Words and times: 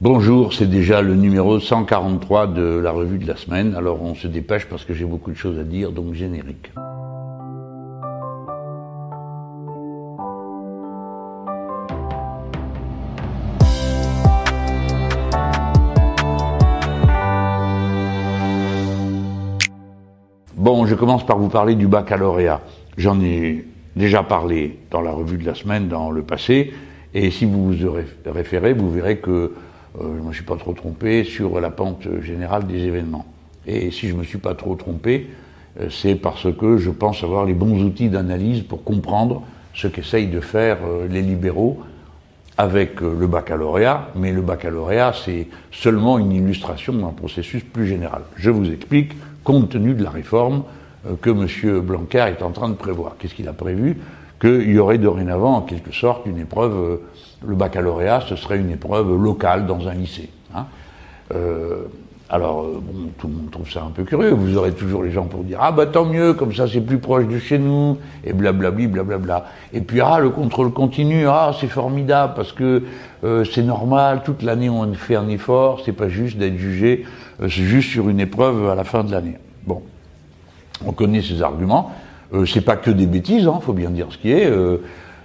Bonjour, 0.00 0.52
c'est 0.52 0.70
déjà 0.70 1.02
le 1.02 1.16
numéro 1.16 1.58
143 1.58 2.46
de 2.46 2.62
la 2.62 2.92
revue 2.92 3.18
de 3.18 3.26
la 3.26 3.34
semaine, 3.34 3.74
alors 3.74 4.00
on 4.00 4.14
se 4.14 4.28
dépêche 4.28 4.66
parce 4.66 4.84
que 4.84 4.94
j'ai 4.94 5.04
beaucoup 5.04 5.32
de 5.32 5.36
choses 5.36 5.58
à 5.58 5.64
dire, 5.64 5.90
donc 5.90 6.14
générique. 6.14 6.70
Bon, 20.54 20.86
je 20.86 20.94
commence 20.94 21.26
par 21.26 21.38
vous 21.38 21.48
parler 21.48 21.74
du 21.74 21.88
baccalauréat. 21.88 22.60
J'en 22.96 23.20
ai 23.20 23.64
déjà 23.96 24.22
parlé 24.22 24.78
dans 24.92 25.00
la 25.00 25.10
revue 25.10 25.38
de 25.38 25.44
la 25.44 25.56
semaine, 25.56 25.88
dans 25.88 26.12
le 26.12 26.22
passé, 26.22 26.72
et 27.14 27.32
si 27.32 27.46
vous 27.46 27.72
vous 27.72 27.92
référez, 28.26 28.74
vous 28.74 28.92
verrez 28.92 29.18
que 29.18 29.54
je 30.00 30.22
ne 30.22 30.28
me 30.28 30.32
suis 30.32 30.44
pas 30.44 30.56
trop 30.56 30.72
trompé 30.72 31.24
sur 31.24 31.60
la 31.60 31.70
pente 31.70 32.06
générale 32.22 32.66
des 32.66 32.84
événements. 32.84 33.26
Et 33.66 33.90
si 33.90 34.08
je 34.08 34.14
ne 34.14 34.20
me 34.20 34.24
suis 34.24 34.38
pas 34.38 34.54
trop 34.54 34.74
trompé, 34.74 35.28
euh, 35.80 35.88
c'est 35.90 36.14
parce 36.14 36.46
que 36.56 36.78
je 36.78 36.90
pense 36.90 37.22
avoir 37.22 37.44
les 37.44 37.54
bons 37.54 37.82
outils 37.82 38.08
d'analyse 38.08 38.62
pour 38.62 38.84
comprendre 38.84 39.42
ce 39.74 39.86
qu'essayent 39.86 40.28
de 40.28 40.40
faire 40.40 40.78
euh, 40.86 41.06
les 41.08 41.22
libéraux 41.22 41.78
avec 42.56 43.00
le 43.00 43.28
baccalauréat, 43.28 44.08
mais 44.16 44.32
le 44.32 44.42
baccalauréat, 44.42 45.12
c'est 45.24 45.46
seulement 45.70 46.18
une 46.18 46.32
illustration 46.32 46.92
d'un 46.92 47.12
processus 47.12 47.62
plus 47.62 47.86
général. 47.86 48.22
Je 48.34 48.50
vous 48.50 48.68
explique, 48.68 49.12
compte 49.44 49.68
tenu 49.68 49.94
de 49.94 50.02
la 50.02 50.10
réforme 50.10 50.64
que 51.20 51.30
M. 51.30 51.80
Blanquer 51.80 52.26
est 52.36 52.42
en 52.42 52.50
train 52.50 52.68
de 52.68 52.74
prévoir. 52.74 53.14
Qu'est-ce 53.16 53.34
qu'il 53.34 53.46
a 53.46 53.52
prévu? 53.52 53.98
Qu'il 54.40 54.70
y 54.70 54.78
aurait 54.78 54.98
dorénavant, 54.98 55.56
en 55.56 55.62
quelque 55.62 55.92
sorte, 55.92 56.26
une 56.26 56.38
épreuve 56.38 57.00
le 57.46 57.54
baccalauréat, 57.54 58.22
ce 58.28 58.36
serait 58.36 58.58
une 58.58 58.70
épreuve 58.70 59.14
locale 59.16 59.66
dans 59.66 59.88
un 59.88 59.94
lycée. 59.94 60.30
Hein. 60.54 60.66
Euh, 61.34 61.84
alors, 62.30 62.62
euh, 62.62 62.82
bon, 62.82 63.10
tout 63.16 63.26
le 63.26 63.34
monde 63.34 63.50
trouve 63.50 63.70
ça 63.70 63.82
un 63.82 63.90
peu 63.90 64.04
curieux. 64.04 64.30
Vous 64.30 64.56
aurez 64.56 64.72
toujours 64.72 65.02
les 65.02 65.10
gens 65.10 65.24
pour 65.24 65.44
dire 65.44 65.58
ah 65.60 65.72
bah 65.72 65.86
tant 65.86 66.04
mieux, 66.04 66.34
comme 66.34 66.52
ça 66.52 66.66
c'est 66.66 66.80
plus 66.80 66.98
proche 66.98 67.26
de 67.26 67.38
chez 67.38 67.58
nous, 67.58 67.98
et 68.24 68.32
blablabli, 68.32 68.86
blablabla. 68.86 69.46
Et 69.72 69.80
puis 69.80 70.00
ah 70.00 70.18
le 70.18 70.30
contrôle 70.30 70.72
continu, 70.72 71.26
ah 71.26 71.52
c'est 71.58 71.68
formidable 71.68 72.34
parce 72.36 72.52
que 72.52 72.82
euh, 73.24 73.44
c'est 73.44 73.62
normal, 73.62 74.22
toute 74.24 74.42
l'année 74.42 74.68
on 74.68 74.92
fait 74.94 75.16
un 75.16 75.28
effort, 75.28 75.80
c'est 75.84 75.92
pas 75.92 76.08
juste 76.08 76.36
d'être 76.36 76.56
jugé, 76.56 77.06
c'est 77.40 77.48
juste 77.48 77.90
sur 77.90 78.08
une 78.08 78.20
épreuve 78.20 78.68
à 78.68 78.74
la 78.74 78.84
fin 78.84 79.04
de 79.04 79.12
l'année. 79.12 79.38
Bon, 79.66 79.82
on 80.84 80.92
connaît 80.92 81.22
ces 81.22 81.40
arguments. 81.40 81.92
C'est 82.46 82.60
pas 82.60 82.76
que 82.76 82.90
des 82.90 83.06
bêtises, 83.06 83.46
hein, 83.46 83.58
faut 83.62 83.72
bien 83.72 83.90
dire 83.90 84.08
ce 84.10 84.18
qui 84.18 84.32
est. 84.32 84.50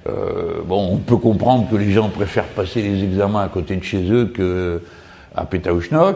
Euh, 0.08 0.62
bon, 0.66 0.90
on 0.94 0.98
peut 0.98 1.18
comprendre 1.18 1.70
que 1.70 1.76
les 1.76 1.92
gens 1.92 2.10
préfèrent 2.10 2.48
passer 2.48 2.82
les 2.82 3.04
examens 3.04 3.42
à 3.42 3.48
côté 3.48 3.76
de 3.76 3.84
chez 3.84 4.12
eux 4.12 4.26
que 4.26 4.82
à. 5.36 5.46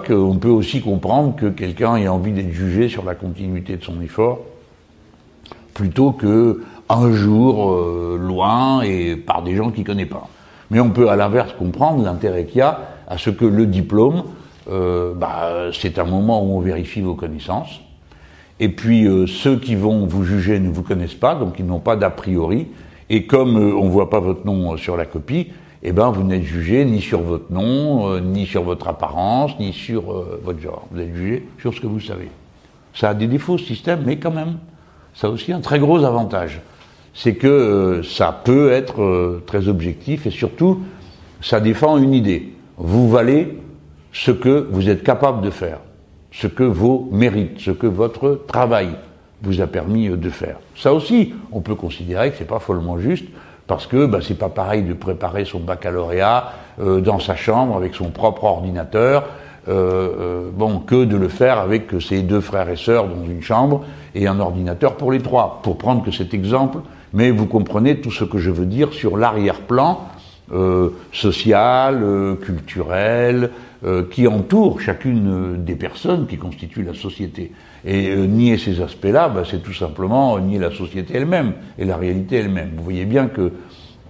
On 0.09 0.35
peut 0.35 0.49
aussi 0.49 0.81
comprendre 0.81 1.35
que 1.35 1.47
quelqu'un 1.47 1.95
ait 1.95 2.07
envie 2.07 2.31
d'être 2.31 2.51
jugé 2.51 2.89
sur 2.89 3.03
la 3.03 3.15
continuité 3.15 3.77
de 3.77 3.83
son 3.83 4.01
effort 4.01 4.39
plutôt 5.73 6.11
que 6.11 6.63
un 6.89 7.11
jour 7.13 7.71
euh, 7.71 8.17
loin 8.19 8.81
et 8.81 9.15
par 9.15 9.43
des 9.43 9.55
gens 9.55 9.71
qu'il 9.71 9.83
connaît 9.83 10.05
pas. 10.05 10.27
Mais 10.71 10.79
on 10.79 10.89
peut 10.89 11.09
à 11.09 11.15
l'inverse 11.15 11.53
comprendre 11.53 12.03
l'intérêt 12.03 12.45
qu'il 12.45 12.59
y 12.59 12.61
a 12.61 12.79
à 13.07 13.17
ce 13.17 13.29
que 13.29 13.45
le 13.45 13.65
diplôme, 13.65 14.23
euh, 14.69 15.13
bah, 15.13 15.69
c'est 15.73 15.99
un 15.99 16.03
moment 16.03 16.43
où 16.43 16.57
on 16.57 16.59
vérifie 16.59 17.01
vos 17.01 17.15
connaissances. 17.15 17.81
Et 18.59 18.69
puis 18.69 19.07
ceux 19.27 19.57
qui 19.57 19.75
vont 19.75 20.05
vous 20.07 20.23
juger 20.23 20.59
ne 20.59 20.69
vous 20.69 20.81
connaissent 20.81 21.13
pas, 21.13 21.35
donc 21.35 21.55
ils 21.59 21.65
n'ont 21.65 21.79
pas 21.79 21.95
d'a 21.95 22.09
priori. 22.09 22.67
Et 23.09 23.25
comme 23.25 23.57
euh, 23.57 23.75
on 23.75 23.85
ne 23.85 23.89
voit 23.89 24.09
pas 24.09 24.19
votre 24.19 24.45
nom 24.45 24.73
euh, 24.73 24.77
sur 24.77 24.97
la 24.97 25.05
copie, 25.05 25.47
eh 25.83 25.91
ben, 25.91 26.09
vous 26.09 26.23
n'êtes 26.23 26.43
jugé 26.43 26.83
ni 26.83 27.01
sur 27.01 27.21
votre 27.21 27.51
nom, 27.51 28.09
euh, 28.09 28.19
ni 28.19 28.45
sur 28.45 28.63
votre 28.63 28.87
apparence, 28.87 29.57
ni 29.59 29.71
sur 29.71 30.25
votre 30.43 30.59
genre. 30.59 30.87
Vous 30.91 30.99
êtes 30.99 31.15
jugé 31.15 31.47
sur 31.59 31.73
ce 31.73 31.79
que 31.79 31.87
vous 31.87 31.99
savez. 31.99 32.29
Ça 32.93 33.09
a 33.09 33.13
des 33.13 33.27
défauts, 33.27 33.57
ce 33.57 33.65
système, 33.65 34.03
mais 34.05 34.17
quand 34.17 34.31
même, 34.31 34.57
ça 35.13 35.27
a 35.27 35.29
aussi 35.29 35.53
un 35.53 35.61
très 35.61 35.79
gros 35.79 36.03
avantage. 36.03 36.61
C'est 37.13 37.35
que 37.35 38.01
ça 38.03 38.31
peut 38.43 38.71
être 38.71 39.41
très 39.45 39.67
objectif 39.67 40.27
et 40.27 40.31
surtout, 40.31 40.81
ça 41.41 41.59
défend 41.59 41.97
une 41.97 42.13
idée. 42.13 42.53
Vous 42.77 43.09
valez 43.09 43.57
ce 44.13 44.31
que 44.31 44.67
vous 44.71 44.89
êtes 44.89 45.03
capable 45.03 45.41
de 45.41 45.49
faire, 45.49 45.79
ce 46.39 46.47
que 46.47 46.63
vos 46.63 47.09
mérites, 47.11 47.59
ce 47.59 47.71
que 47.71 47.87
votre 47.87 48.41
travail 48.47 48.89
vous 49.41 49.61
a 49.61 49.67
permis 49.67 50.07
euh, 50.07 50.17
de 50.17 50.29
faire. 50.29 50.57
Ça 50.75 50.93
aussi, 50.93 51.33
on 51.51 51.61
peut 51.61 51.75
considérer 51.75 52.31
que 52.31 52.37
c'est 52.37 52.47
pas 52.47 52.59
follement 52.59 52.99
juste, 52.99 53.25
parce 53.65 53.87
que 53.87 54.05
bah, 54.05 54.19
c'est 54.21 54.37
pas 54.37 54.49
pareil 54.49 54.83
de 54.83 54.93
préparer 54.93 55.45
son 55.45 55.59
baccalauréat 55.59 56.53
euh, 56.79 57.01
dans 57.01 57.19
sa 57.19 57.35
chambre 57.35 57.75
avec 57.75 57.95
son 57.95 58.09
propre 58.09 58.43
ordinateur, 58.43 59.25
euh, 59.67 60.49
bon, 60.53 60.79
que 60.79 61.03
de 61.03 61.17
le 61.17 61.27
faire 61.27 61.57
avec 61.57 61.89
ses 61.99 62.21
deux 62.21 62.39
frères 62.39 62.69
et 62.69 62.77
sœurs 62.77 63.07
dans 63.07 63.25
une 63.25 63.41
chambre 63.41 63.83
et 64.15 64.27
un 64.27 64.39
ordinateur 64.39 64.95
pour 64.95 65.11
les 65.11 65.19
trois. 65.19 65.59
Pour 65.63 65.77
prendre 65.77 66.05
que 66.05 66.11
cet 66.11 66.33
exemple, 66.33 66.77
mais 67.13 67.31
vous 67.31 67.47
comprenez 67.47 67.99
tout 67.99 68.11
ce 68.11 68.23
que 68.23 68.37
je 68.37 68.51
veux 68.51 68.65
dire 68.65 68.93
sur 68.93 69.17
l'arrière-plan 69.17 70.01
social, 71.11 72.01
culturel, 72.41 73.51
qui 74.09 74.27
entoure 74.27 74.81
chacune 74.81 75.63
des 75.63 75.75
personnes 75.75 76.25
qui 76.25 76.37
constituent 76.37 76.83
la 76.83 76.95
société. 76.95 77.51
Et 77.85 78.09
euh, 78.09 78.25
nier 78.25 78.57
ces 78.57 78.81
aspects-là, 78.81 79.29
bah, 79.29 79.43
c'est 79.49 79.63
tout 79.63 79.73
simplement 79.73 80.37
nier 80.39 80.59
la 80.59 80.71
société 80.71 81.15
elle-même 81.15 81.53
et 81.79 81.85
la 81.85 81.95
réalité 81.95 82.35
elle-même. 82.37 82.71
Vous 82.75 82.83
voyez 82.83 83.05
bien 83.05 83.27
qu'il 83.27 83.51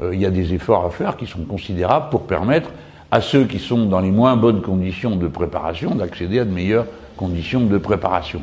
euh, 0.02 0.16
y 0.16 0.26
a 0.26 0.32
des 0.32 0.54
efforts 0.54 0.86
à 0.86 0.90
faire 0.90 1.16
qui 1.16 1.28
sont 1.28 1.44
considérables 1.44 2.10
pour 2.10 2.24
permettre 2.24 2.72
à 3.12 3.22
ceux 3.22 3.46
qui 3.46 3.60
sont 3.60 3.86
dans 3.86 4.00
les 4.00 4.10
moins 4.10 4.36
bonnes 4.36 4.62
conditions 4.62 5.16
de 5.16 5.28
préparation 5.28 5.94
d'accéder 5.94 6.40
à 6.40 6.46
de 6.46 6.52
meilleures 6.52 6.88
conditions 7.16 7.62
de 7.62 7.78
préparation. 7.78 8.42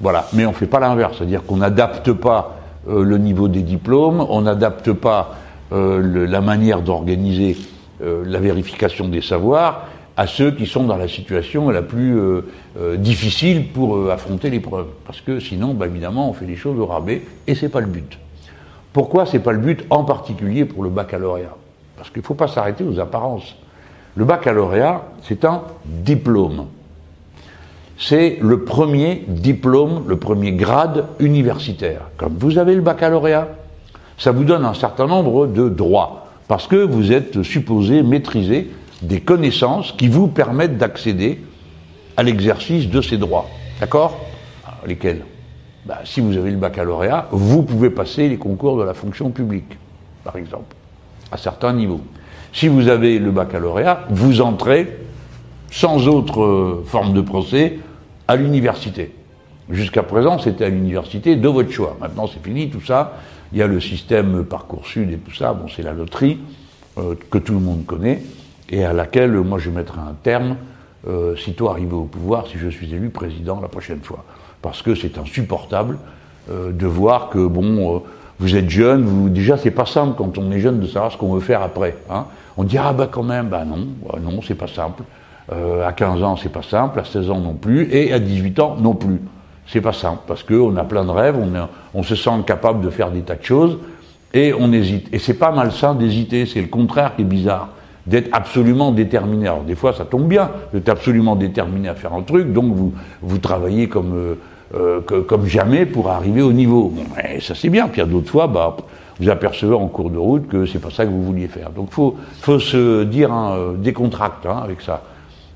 Voilà, 0.00 0.26
mais 0.32 0.44
on 0.46 0.50
ne 0.50 0.56
fait 0.56 0.66
pas 0.66 0.80
l'inverse, 0.80 1.16
c'est-à-dire 1.16 1.44
qu'on 1.44 1.58
n'adapte 1.58 2.12
pas 2.12 2.58
euh, 2.88 3.04
le 3.04 3.18
niveau 3.18 3.46
des 3.46 3.62
diplômes, 3.62 4.24
on 4.28 4.42
n'adapte 4.42 4.92
pas 4.92 5.36
la 5.72 6.40
manière 6.40 6.80
d'organiser 6.80 7.56
la 8.00 8.38
vérification 8.38 9.08
des 9.08 9.20
savoirs, 9.20 9.88
à 10.16 10.26
ceux 10.26 10.50
qui 10.50 10.66
sont 10.66 10.84
dans 10.84 10.96
la 10.96 11.08
situation 11.08 11.68
la 11.70 11.82
plus 11.82 12.18
euh, 12.18 12.40
euh, 12.78 12.96
difficile 12.96 13.68
pour 13.68 13.96
euh, 13.96 14.10
affronter 14.10 14.48
l'épreuve. 14.48 14.86
Parce 15.04 15.20
que 15.20 15.40
sinon, 15.40 15.74
bah, 15.74 15.86
évidemment, 15.86 16.30
on 16.30 16.32
fait 16.32 16.46
les 16.46 16.56
choses 16.56 16.78
au 16.78 16.86
rabais, 16.86 17.22
et 17.46 17.54
c'est 17.54 17.68
pas 17.68 17.80
le 17.80 17.86
but. 17.86 18.18
Pourquoi 18.92 19.26
c'est 19.26 19.40
pas 19.40 19.52
le 19.52 19.58
but, 19.58 19.84
en 19.90 20.04
particulier 20.04 20.64
pour 20.64 20.82
le 20.82 20.88
baccalauréat? 20.88 21.54
Parce 21.96 22.08
qu'il 22.08 22.22
ne 22.22 22.26
faut 22.26 22.34
pas 22.34 22.48
s'arrêter 22.48 22.82
aux 22.82 22.98
apparences. 22.98 23.56
Le 24.14 24.24
baccalauréat, 24.24 25.02
c'est 25.22 25.44
un 25.44 25.62
diplôme. 25.84 26.66
C'est 27.98 28.38
le 28.40 28.64
premier 28.64 29.24
diplôme, 29.28 30.04
le 30.06 30.16
premier 30.16 30.52
grade 30.52 31.04
universitaire. 31.18 32.02
Comme 32.16 32.36
vous 32.38 32.56
avez 32.56 32.74
le 32.74 32.80
baccalauréat, 32.80 33.48
ça 34.16 34.32
vous 34.32 34.44
donne 34.44 34.64
un 34.64 34.74
certain 34.74 35.06
nombre 35.06 35.46
de 35.46 35.68
droits, 35.68 36.28
parce 36.48 36.66
que 36.66 36.76
vous 36.76 37.12
êtes 37.12 37.42
supposé 37.42 38.02
maîtriser 38.02 38.70
des 39.02 39.20
connaissances 39.20 39.92
qui 39.92 40.08
vous 40.08 40.28
permettent 40.28 40.78
d'accéder 40.78 41.40
à 42.16 42.22
l'exercice 42.22 42.88
de 42.88 43.00
ces 43.00 43.18
droits. 43.18 43.48
D'accord 43.80 44.18
Lesquels 44.86 45.22
bah, 45.84 46.00
Si 46.04 46.20
vous 46.20 46.36
avez 46.36 46.50
le 46.50 46.56
baccalauréat, 46.56 47.28
vous 47.30 47.62
pouvez 47.62 47.90
passer 47.90 48.28
les 48.28 48.38
concours 48.38 48.78
de 48.78 48.84
la 48.84 48.94
fonction 48.94 49.30
publique, 49.30 49.76
par 50.24 50.36
exemple, 50.36 50.74
à 51.30 51.36
certains 51.36 51.72
niveaux. 51.72 52.00
Si 52.52 52.68
vous 52.68 52.88
avez 52.88 53.18
le 53.18 53.30
baccalauréat, 53.30 54.06
vous 54.08 54.40
entrez 54.40 54.98
sans 55.70 56.08
autre 56.08 56.42
euh, 56.42 56.84
forme 56.86 57.12
de 57.12 57.20
procès 57.20 57.78
à 58.28 58.36
l'université. 58.36 59.12
Jusqu'à 59.68 60.04
présent, 60.04 60.38
c'était 60.38 60.64
à 60.64 60.68
l'université 60.68 61.36
de 61.36 61.48
votre 61.48 61.70
choix. 61.70 61.96
Maintenant, 62.00 62.28
c'est 62.28 62.42
fini, 62.42 62.70
tout 62.70 62.80
ça. 62.80 63.18
Il 63.52 63.58
y 63.58 63.62
a 63.62 63.66
le 63.66 63.80
système 63.80 64.44
Parcoursup 64.44 65.10
et 65.10 65.16
tout 65.16 65.34
ça. 65.34 65.52
Bon, 65.52 65.66
c'est 65.68 65.82
la 65.82 65.92
loterie 65.92 66.38
euh, 66.98 67.14
que 67.30 67.38
tout 67.38 67.54
le 67.54 67.60
monde 67.60 67.84
connaît 67.84 68.22
et 68.70 68.84
à 68.84 68.92
laquelle 68.92 69.32
moi 69.32 69.58
je 69.58 69.70
mettrai 69.70 70.00
un 70.00 70.14
terme 70.22 70.56
euh, 71.08 71.36
sitôt 71.36 71.68
arrivé 71.68 71.92
au 71.92 72.04
pouvoir 72.04 72.46
si 72.46 72.58
je 72.58 72.68
suis 72.68 72.92
élu 72.92 73.10
président 73.10 73.60
la 73.60 73.68
prochaine 73.68 74.00
fois. 74.00 74.24
Parce 74.62 74.82
que 74.82 74.94
c'est 74.94 75.18
insupportable 75.18 75.98
euh, 76.50 76.72
de 76.72 76.86
voir 76.86 77.28
que 77.28 77.44
bon, 77.44 77.96
euh, 77.96 77.98
vous 78.38 78.56
êtes 78.56 78.70
jeune, 78.70 79.04
vous, 79.04 79.28
déjà 79.28 79.56
c'est 79.56 79.70
pas 79.70 79.86
simple 79.86 80.14
quand 80.16 80.38
on 80.38 80.50
est 80.52 80.60
jeune 80.60 80.80
de 80.80 80.86
savoir 80.86 81.12
ce 81.12 81.16
qu'on 81.16 81.32
veut 81.32 81.40
faire 81.40 81.62
après. 81.62 81.96
Hein. 82.10 82.26
On 82.56 82.64
dit 82.64 82.78
ah 82.78 82.92
bah 82.92 83.08
quand 83.10 83.22
même, 83.22 83.48
bah 83.48 83.64
non, 83.64 83.86
bah 84.04 84.18
non 84.22 84.40
c'est 84.42 84.54
pas 84.54 84.68
simple. 84.68 85.02
Euh, 85.52 85.86
à 85.86 85.92
15 85.92 86.22
ans 86.22 86.36
c'est 86.36 86.52
pas 86.52 86.62
simple, 86.62 87.00
à 87.00 87.04
16 87.04 87.30
ans 87.30 87.40
non 87.40 87.54
plus, 87.54 87.88
et 87.92 88.12
à 88.12 88.18
18 88.18 88.58
ans 88.60 88.76
non 88.78 88.94
plus. 88.94 89.20
C'est 89.66 89.80
pas 89.80 89.92
simple 89.92 90.20
parce 90.26 90.42
qu'on 90.42 90.76
a 90.76 90.84
plein 90.84 91.04
de 91.04 91.10
rêves, 91.10 91.36
on, 91.36 91.52
on 91.98 92.02
se 92.02 92.14
sent 92.14 92.30
capable 92.46 92.84
de 92.84 92.90
faire 92.90 93.10
des 93.10 93.22
tas 93.22 93.34
de 93.34 93.42
choses 93.42 93.78
et 94.32 94.52
on 94.54 94.72
hésite. 94.72 95.08
Et 95.12 95.18
c'est 95.18 95.34
pas 95.34 95.50
malsain 95.50 95.94
d'hésiter, 95.94 96.46
c'est 96.46 96.60
le 96.60 96.68
contraire 96.68 97.16
qui 97.16 97.22
est 97.22 97.24
bizarre 97.24 97.70
d'être 98.06 98.28
absolument 98.32 98.92
déterminé. 98.92 99.48
Alors 99.48 99.62
des 99.62 99.74
fois 99.74 99.92
ça 99.92 100.04
tombe 100.04 100.28
bien, 100.28 100.50
d'être 100.72 100.88
absolument 100.88 101.36
déterminé 101.36 101.88
à 101.88 101.94
faire 101.94 102.12
un 102.12 102.22
truc, 102.22 102.52
donc 102.52 102.72
vous, 102.72 102.92
vous 103.22 103.38
travaillez 103.38 103.88
comme, 103.88 104.14
euh, 104.14 104.34
euh 104.74 105.00
comme 105.00 105.46
jamais 105.46 105.86
pour 105.86 106.10
arriver 106.10 106.42
au 106.42 106.52
niveau. 106.52 106.92
Bon, 106.94 107.04
ça 107.40 107.54
c'est 107.54 107.68
bien, 107.68 107.88
puis 107.88 108.02
d'autres 108.04 108.30
fois, 108.30 108.46
bah, 108.46 108.76
vous 109.18 109.28
apercevez 109.28 109.74
en 109.74 109.88
cours 109.88 110.10
de 110.10 110.18
route 110.18 110.46
que 110.46 110.66
c'est 110.66 110.78
pas 110.78 110.90
ça 110.90 111.04
que 111.04 111.10
vous 111.10 111.22
vouliez 111.22 111.48
faire. 111.48 111.70
Donc 111.70 111.90
faut, 111.90 112.16
faut 112.40 112.58
se 112.58 113.04
dire 113.04 113.32
hein, 113.32 113.56
euh, 113.56 113.92
hein, 114.44 114.60
avec 114.62 114.80
ça. 114.82 115.02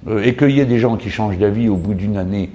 euh, 0.08 0.22
et 0.22 0.34
qu'il 0.34 0.50
y 0.50 0.60
ait 0.60 0.66
des 0.66 0.78
gens 0.78 0.96
qui 0.96 1.10
changent 1.10 1.38
d'avis 1.38 1.68
au 1.68 1.76
bout 1.76 1.94
d'une 1.94 2.16
année 2.16 2.50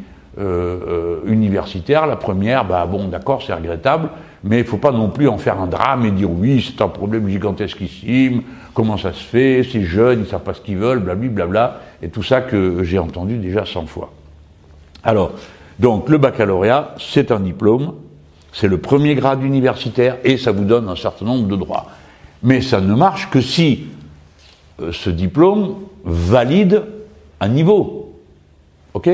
universitaire, 1.25 2.07
la 2.07 2.17
première, 2.17 2.65
bah 2.65 2.85
bon, 2.85 3.07
d'accord, 3.07 3.41
c'est 3.41 3.53
regrettable, 3.53 4.09
mais 4.45 4.57
il 4.57 4.63
ne 4.63 4.67
faut 4.67 4.77
pas 4.77 4.91
non 4.91 5.09
plus 5.09 5.27
en 5.27 5.39
faire 5.39 5.59
un 5.59 5.65
drame 5.65 6.05
et 6.05 6.11
dire 6.11 6.29
oui, 6.29 6.63
c'est 6.65 6.81
un 6.83 6.87
problème 6.87 7.27
gigantesquissime, 7.27 8.43
comment 8.75 8.95
ça 8.95 9.11
se 9.11 9.23
fait, 9.23 9.63
ces 9.63 9.83
jeunes, 9.83 10.19
ils 10.19 10.21
ne 10.21 10.27
savent 10.27 10.43
pas 10.43 10.53
ce 10.53 10.61
qu'ils 10.61 10.77
veulent, 10.77 10.99
blablabla, 10.99 11.45
bla, 11.47 11.81
et 12.03 12.09
tout 12.09 12.21
ça 12.21 12.41
que 12.41 12.83
j'ai 12.83 12.99
entendu 12.99 13.37
déjà 13.37 13.65
100 13.65 13.87
fois. 13.87 14.13
Alors, 15.03 15.31
donc 15.79 16.09
le 16.09 16.19
baccalauréat, 16.19 16.93
c'est 16.99 17.31
un 17.31 17.39
diplôme, 17.39 17.95
c'est 18.53 18.67
le 18.67 18.77
premier 18.77 19.15
grade 19.15 19.43
universitaire 19.43 20.17
et 20.23 20.37
ça 20.37 20.51
vous 20.51 20.63
donne 20.63 20.89
un 20.89 20.95
certain 20.95 21.25
nombre 21.25 21.47
de 21.47 21.55
droits. 21.55 21.87
Mais 22.43 22.61
ça 22.61 22.79
ne 22.81 22.93
marche 22.93 23.31
que 23.31 23.41
si 23.41 23.87
euh, 24.79 24.91
ce 24.91 25.09
diplôme 25.09 25.75
valide 26.03 26.83
un 27.39 27.47
niveau. 27.47 28.13
OK? 28.93 29.09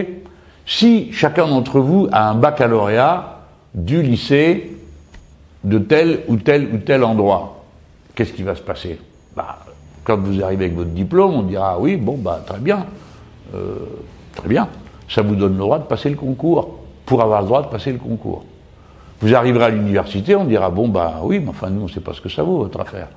Si 0.65 1.11
chacun 1.13 1.47
d'entre 1.47 1.79
vous 1.79 2.09
a 2.11 2.29
un 2.29 2.35
baccalauréat 2.35 3.39
du 3.73 4.01
lycée 4.01 4.77
de 5.63 5.77
tel 5.79 6.21
ou 6.27 6.37
tel 6.37 6.69
ou 6.73 6.77
tel 6.77 7.03
endroit, 7.03 7.63
qu'est-ce 8.15 8.33
qui 8.33 8.43
va 8.43 8.55
se 8.55 8.61
passer? 8.61 8.99
Bah, 9.35 9.59
Quand 10.03 10.17
vous 10.17 10.43
arrivez 10.43 10.65
avec 10.65 10.77
votre 10.77 10.89
diplôme, 10.89 11.33
on 11.33 11.43
dira 11.43 11.79
oui, 11.79 11.97
bon, 11.97 12.17
bah, 12.17 12.41
très 12.45 12.59
bien, 12.59 12.85
euh, 13.53 13.75
très 14.35 14.47
bien, 14.47 14.67
ça 15.07 15.21
vous 15.21 15.35
donne 15.35 15.53
le 15.53 15.59
droit 15.59 15.79
de 15.79 15.85
passer 15.85 16.09
le 16.09 16.15
concours, 16.15 16.79
pour 17.05 17.21
avoir 17.21 17.41
le 17.41 17.47
droit 17.47 17.61
de 17.61 17.67
passer 17.67 17.91
le 17.91 17.99
concours. 17.99 18.43
Vous 19.21 19.35
arriverez 19.35 19.65
à 19.65 19.69
l'université, 19.69 20.35
on 20.35 20.45
dira 20.45 20.69
bon, 20.71 20.87
bah 20.87 21.19
oui, 21.23 21.39
mais 21.39 21.49
enfin, 21.49 21.69
nous, 21.69 21.81
on 21.81 21.85
ne 21.85 21.89
sait 21.89 21.99
pas 21.99 22.13
ce 22.13 22.21
que 22.21 22.29
ça 22.29 22.41
vaut, 22.41 22.57
votre 22.59 22.79
affaire. 22.79 23.09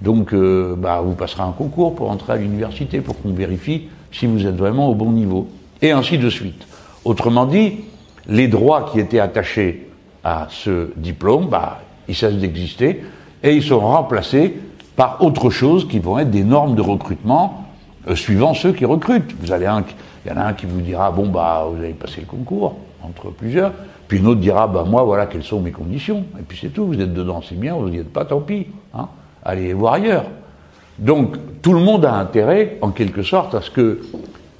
Donc, 0.00 0.32
euh, 0.32 0.76
bah, 0.76 1.00
vous 1.04 1.14
passerez 1.14 1.42
un 1.42 1.52
concours 1.52 1.94
pour 1.94 2.10
entrer 2.10 2.34
à 2.34 2.36
l'université, 2.36 3.00
pour 3.00 3.20
qu'on 3.20 3.32
vérifie 3.32 3.88
si 4.12 4.26
vous 4.26 4.46
êtes 4.46 4.56
vraiment 4.56 4.88
au 4.88 4.94
bon 4.94 5.10
niveau. 5.10 5.48
Et 5.82 5.90
ainsi 5.90 6.18
de 6.18 6.30
suite. 6.30 6.66
Autrement 7.04 7.46
dit, 7.46 7.80
les 8.28 8.48
droits 8.48 8.90
qui 8.92 9.00
étaient 9.00 9.18
attachés 9.18 9.89
à 10.24 10.46
ce 10.50 10.90
diplôme, 10.96 11.48
bah, 11.48 11.80
ils 12.08 12.14
cessent 12.14 12.34
d'exister 12.34 13.02
et 13.42 13.54
ils 13.54 13.62
sont 13.62 13.80
remplacés 13.80 14.58
par 14.96 15.22
autre 15.22 15.50
chose 15.50 15.88
qui 15.88 15.98
vont 15.98 16.18
être 16.18 16.30
des 16.30 16.44
normes 16.44 16.74
de 16.74 16.82
recrutement 16.82 17.66
euh, 18.08 18.14
suivant 18.14 18.54
ceux 18.54 18.72
qui 18.72 18.84
recrutent. 18.84 19.34
Vous 19.40 19.52
allez 19.52 19.66
il 20.26 20.30
y 20.30 20.34
en 20.34 20.36
a 20.36 20.44
un 20.44 20.52
qui 20.52 20.66
vous 20.66 20.80
dira 20.80 21.10
bon 21.10 21.28
bah 21.28 21.66
vous 21.70 21.78
avez 21.78 21.94
passé 21.94 22.20
le 22.20 22.26
concours 22.26 22.76
entre 23.02 23.30
plusieurs, 23.30 23.72
puis 24.06 24.18
une 24.18 24.26
autre 24.26 24.40
dira 24.40 24.68
bah 24.68 24.84
moi 24.86 25.02
voilà 25.04 25.24
quelles 25.24 25.44
sont 25.44 25.60
mes 25.60 25.70
conditions 25.70 26.24
et 26.38 26.42
puis 26.42 26.58
c'est 26.60 26.68
tout. 26.68 26.86
Vous 26.86 27.00
êtes 27.00 27.14
dedans, 27.14 27.40
c'est 27.46 27.58
bien. 27.58 27.74
Vous 27.74 27.88
n'y 27.88 27.98
êtes 27.98 28.12
pas, 28.12 28.26
tant 28.26 28.40
pis. 28.40 28.66
Hein 28.92 29.08
allez 29.42 29.72
voir 29.72 29.94
ailleurs. 29.94 30.24
Donc 30.98 31.36
tout 31.62 31.72
le 31.72 31.80
monde 31.80 32.04
a 32.04 32.14
intérêt, 32.14 32.78
en 32.82 32.90
quelque 32.90 33.22
sorte, 33.22 33.54
à 33.54 33.62
ce 33.62 33.70
que 33.70 34.00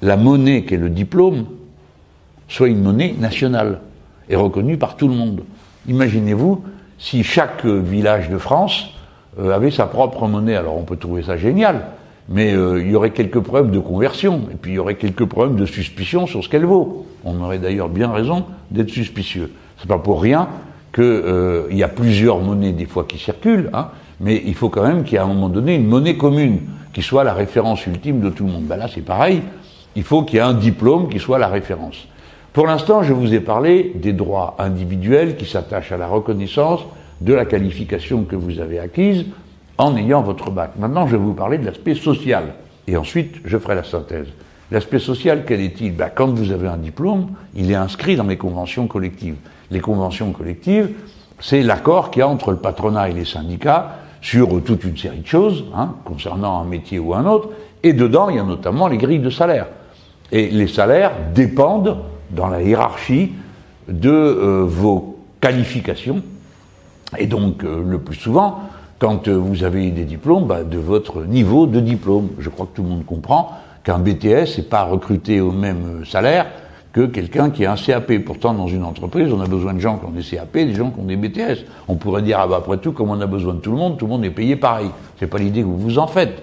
la 0.01 0.17
monnaie 0.17 0.63
qu'est 0.63 0.77
le 0.77 0.89
diplôme 0.89 1.45
soit 2.47 2.67
une 2.67 2.81
monnaie 2.81 3.13
nationale 3.17 3.79
et 4.27 4.35
reconnue 4.35 4.77
par 4.77 4.97
tout 4.97 5.07
le 5.07 5.13
monde. 5.13 5.43
Imaginez-vous 5.87 6.63
si 6.97 7.23
chaque 7.23 7.65
village 7.65 8.29
de 8.29 8.37
France 8.37 8.91
euh, 9.39 9.55
avait 9.55 9.71
sa 9.71 9.85
propre 9.85 10.27
monnaie. 10.27 10.55
Alors 10.55 10.77
on 10.77 10.83
peut 10.83 10.97
trouver 10.97 11.23
ça 11.23 11.37
génial, 11.37 11.87
mais 12.29 12.53
euh, 12.53 12.81
il 12.81 12.91
y 12.91 12.95
aurait 12.95 13.11
quelques 13.11 13.39
problèmes 13.39 13.71
de 13.71 13.79
conversion, 13.79 14.41
et 14.51 14.55
puis 14.55 14.73
il 14.73 14.75
y 14.75 14.79
aurait 14.79 14.95
quelques 14.95 15.25
problèmes 15.25 15.55
de 15.55 15.65
suspicion 15.65 16.27
sur 16.27 16.43
ce 16.43 16.49
qu'elle 16.49 16.65
vaut. 16.65 17.07
On 17.23 17.41
aurait 17.41 17.59
d'ailleurs 17.59 17.89
bien 17.89 18.11
raison 18.11 18.45
d'être 18.69 18.89
suspicieux. 18.89 19.51
C'est 19.79 19.87
pas 19.87 19.97
pour 19.97 20.21
rien 20.21 20.47
qu'il 20.93 21.03
euh, 21.03 21.67
y 21.71 21.83
a 21.83 21.87
plusieurs 21.87 22.39
monnaies 22.39 22.73
des 22.73 22.85
fois 22.85 23.05
qui 23.05 23.17
circulent, 23.17 23.69
hein, 23.73 23.87
mais 24.19 24.41
il 24.45 24.53
faut 24.53 24.69
quand 24.69 24.83
même 24.83 25.03
qu'il 25.03 25.13
y 25.13 25.15
ait 25.15 25.19
à 25.19 25.23
un 25.23 25.27
moment 25.27 25.49
donné 25.49 25.75
une 25.75 25.87
monnaie 25.87 26.17
commune 26.17 26.59
qui 26.93 27.01
soit 27.01 27.23
la 27.23 27.33
référence 27.33 27.87
ultime 27.87 28.19
de 28.19 28.29
tout 28.29 28.45
le 28.45 28.51
monde. 28.51 28.63
Ben 28.65 28.77
là, 28.77 28.87
c'est 28.93 29.01
pareil. 29.01 29.41
Il 29.95 30.03
faut 30.03 30.23
qu'il 30.23 30.35
y 30.35 30.39
ait 30.39 30.43
un 30.43 30.53
diplôme 30.53 31.09
qui 31.09 31.19
soit 31.19 31.39
la 31.39 31.47
référence. 31.47 32.07
Pour 32.53 32.67
l'instant, 32.67 33.01
je 33.01 33.13
vous 33.13 33.33
ai 33.33 33.39
parlé 33.39 33.93
des 33.95 34.11
droits 34.11 34.55
individuels 34.59 35.37
qui 35.37 35.45
s'attachent 35.45 35.93
à 35.93 35.97
la 35.97 36.07
reconnaissance 36.07 36.81
de 37.21 37.33
la 37.33 37.45
qualification 37.45 38.23
que 38.25 38.35
vous 38.35 38.59
avez 38.59 38.79
acquise 38.79 39.25
en 39.77 39.95
ayant 39.95 40.21
votre 40.21 40.51
bac. 40.51 40.71
Maintenant, 40.77 41.07
je 41.07 41.13
vais 41.13 41.23
vous 41.23 41.33
parler 41.33 41.57
de 41.57 41.65
l'aspect 41.65 41.95
social. 41.95 42.43
Et 42.87 42.97
ensuite, 42.97 43.35
je 43.45 43.57
ferai 43.57 43.75
la 43.75 43.83
synthèse. 43.83 44.27
L'aspect 44.69 44.99
social, 44.99 45.43
quel 45.47 45.61
est-il? 45.61 45.95
Ben, 45.95 46.09
Quand 46.13 46.27
vous 46.27 46.51
avez 46.51 46.67
un 46.67 46.77
diplôme, 46.77 47.27
il 47.55 47.71
est 47.71 47.75
inscrit 47.75 48.17
dans 48.17 48.25
les 48.25 48.37
conventions 48.37 48.87
collectives. 48.87 49.35
Les 49.69 49.79
conventions 49.79 50.31
collectives, 50.33 50.89
c'est 51.39 51.61
l'accord 51.61 52.11
qu'il 52.11 52.19
y 52.19 52.23
a 52.23 52.27
entre 52.27 52.51
le 52.51 52.57
patronat 52.57 53.09
et 53.09 53.13
les 53.13 53.25
syndicats 53.25 53.97
sur 54.21 54.61
toute 54.63 54.83
une 54.83 54.97
série 54.97 55.19
de 55.19 55.27
choses, 55.27 55.65
hein, 55.73 55.95
concernant 56.03 56.59
un 56.59 56.65
métier 56.65 56.99
ou 56.99 57.13
un 57.13 57.25
autre, 57.25 57.49
et 57.81 57.93
dedans, 57.93 58.29
il 58.29 58.35
y 58.35 58.39
a 58.39 58.43
notamment 58.43 58.87
les 58.87 58.97
grilles 58.97 59.19
de 59.19 59.29
salaire. 59.29 59.67
Et 60.31 60.49
les 60.49 60.67
salaires 60.67 61.11
dépendent, 61.33 61.97
dans 62.31 62.47
la 62.47 62.61
hiérarchie, 62.61 63.31
de 63.87 64.09
euh, 64.09 64.63
vos 64.65 65.19
qualifications, 65.39 66.21
et 67.17 67.27
donc, 67.27 67.63
euh, 67.63 67.83
le 67.85 67.99
plus 67.99 68.15
souvent, 68.15 68.61
quand 68.99 69.27
euh, 69.27 69.35
vous 69.35 69.63
avez 69.63 69.91
des 69.91 70.05
diplômes, 70.05 70.45
bah, 70.45 70.63
de 70.63 70.77
votre 70.77 71.23
niveau 71.23 71.65
de 71.67 71.79
diplôme. 71.79 72.29
Je 72.39 72.49
crois 72.49 72.67
que 72.67 72.75
tout 72.75 72.83
le 72.83 72.89
monde 72.89 73.05
comprend 73.05 73.51
qu'un 73.83 73.99
BTS 73.99 74.57
n'est 74.57 74.63
pas 74.63 74.83
recruté 74.83 75.41
au 75.41 75.51
même 75.51 76.05
salaire 76.05 76.47
que 76.93 77.05
quelqu'un 77.05 77.49
qui 77.49 77.65
a 77.65 77.73
un 77.73 77.75
CAP. 77.75 78.19
Pourtant, 78.19 78.53
dans 78.53 78.67
une 78.67 78.83
entreprise, 78.83 79.31
on 79.33 79.41
a 79.41 79.47
besoin 79.47 79.73
de 79.73 79.79
gens 79.79 79.97
qui 79.97 80.05
ont 80.05 80.11
des 80.11 80.23
CAP, 80.23 80.53
des 80.53 80.75
gens 80.75 80.91
qui 80.91 80.99
ont 80.99 81.05
des 81.05 81.17
BTS. 81.17 81.65
On 81.87 81.95
pourrait 81.95 82.21
dire, 82.21 82.37
ah 82.39 82.47
bah 82.47 82.57
après 82.59 82.77
tout, 82.77 82.91
comme 82.91 83.09
on 83.09 83.19
a 83.19 83.25
besoin 83.25 83.55
de 83.55 83.59
tout 83.59 83.71
le 83.71 83.77
monde, 83.77 83.97
tout 83.97 84.05
le 84.05 84.11
monde 84.11 84.25
est 84.25 84.29
payé 84.29 84.55
pareil. 84.55 84.89
C'est 85.19 85.27
pas 85.27 85.37
l'idée 85.37 85.61
que 85.61 85.67
vous 85.67 85.77
vous 85.79 85.99
en 85.99 86.07
faites. 86.07 86.41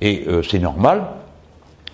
Et 0.00 0.26
c'est 0.48 0.60
normal, 0.60 1.06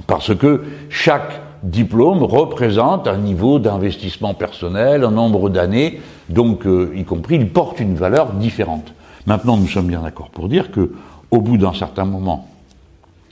parce 0.07 0.35
que 0.35 0.65
chaque 0.91 1.41
diplôme 1.64 2.22
représente 2.22 3.08
un 3.08 3.16
niveau 3.16 3.58
d'investissement 3.58 4.34
personnel, 4.34 5.05
un 5.05 5.11
nombre 5.11 5.50
d'années, 5.50 6.00
donc 6.28 6.66
euh, 6.66 6.93
y 6.94 7.05
compris, 7.05 7.37
il 7.37 7.49
porte 7.49 7.81
une 7.81 7.94
valeur 7.94 8.32
différente. 8.32 8.93
Maintenant, 9.26 9.56
nous 9.56 9.66
sommes 9.66 9.87
bien 9.87 10.02
d'accord 10.02 10.31
pour 10.31 10.49
dire 10.49 10.70
que, 10.70 10.93
au 11.31 11.40
bout 11.40 11.56
d'un 11.56 11.72
certain 11.72 12.05
moment, 12.05 12.49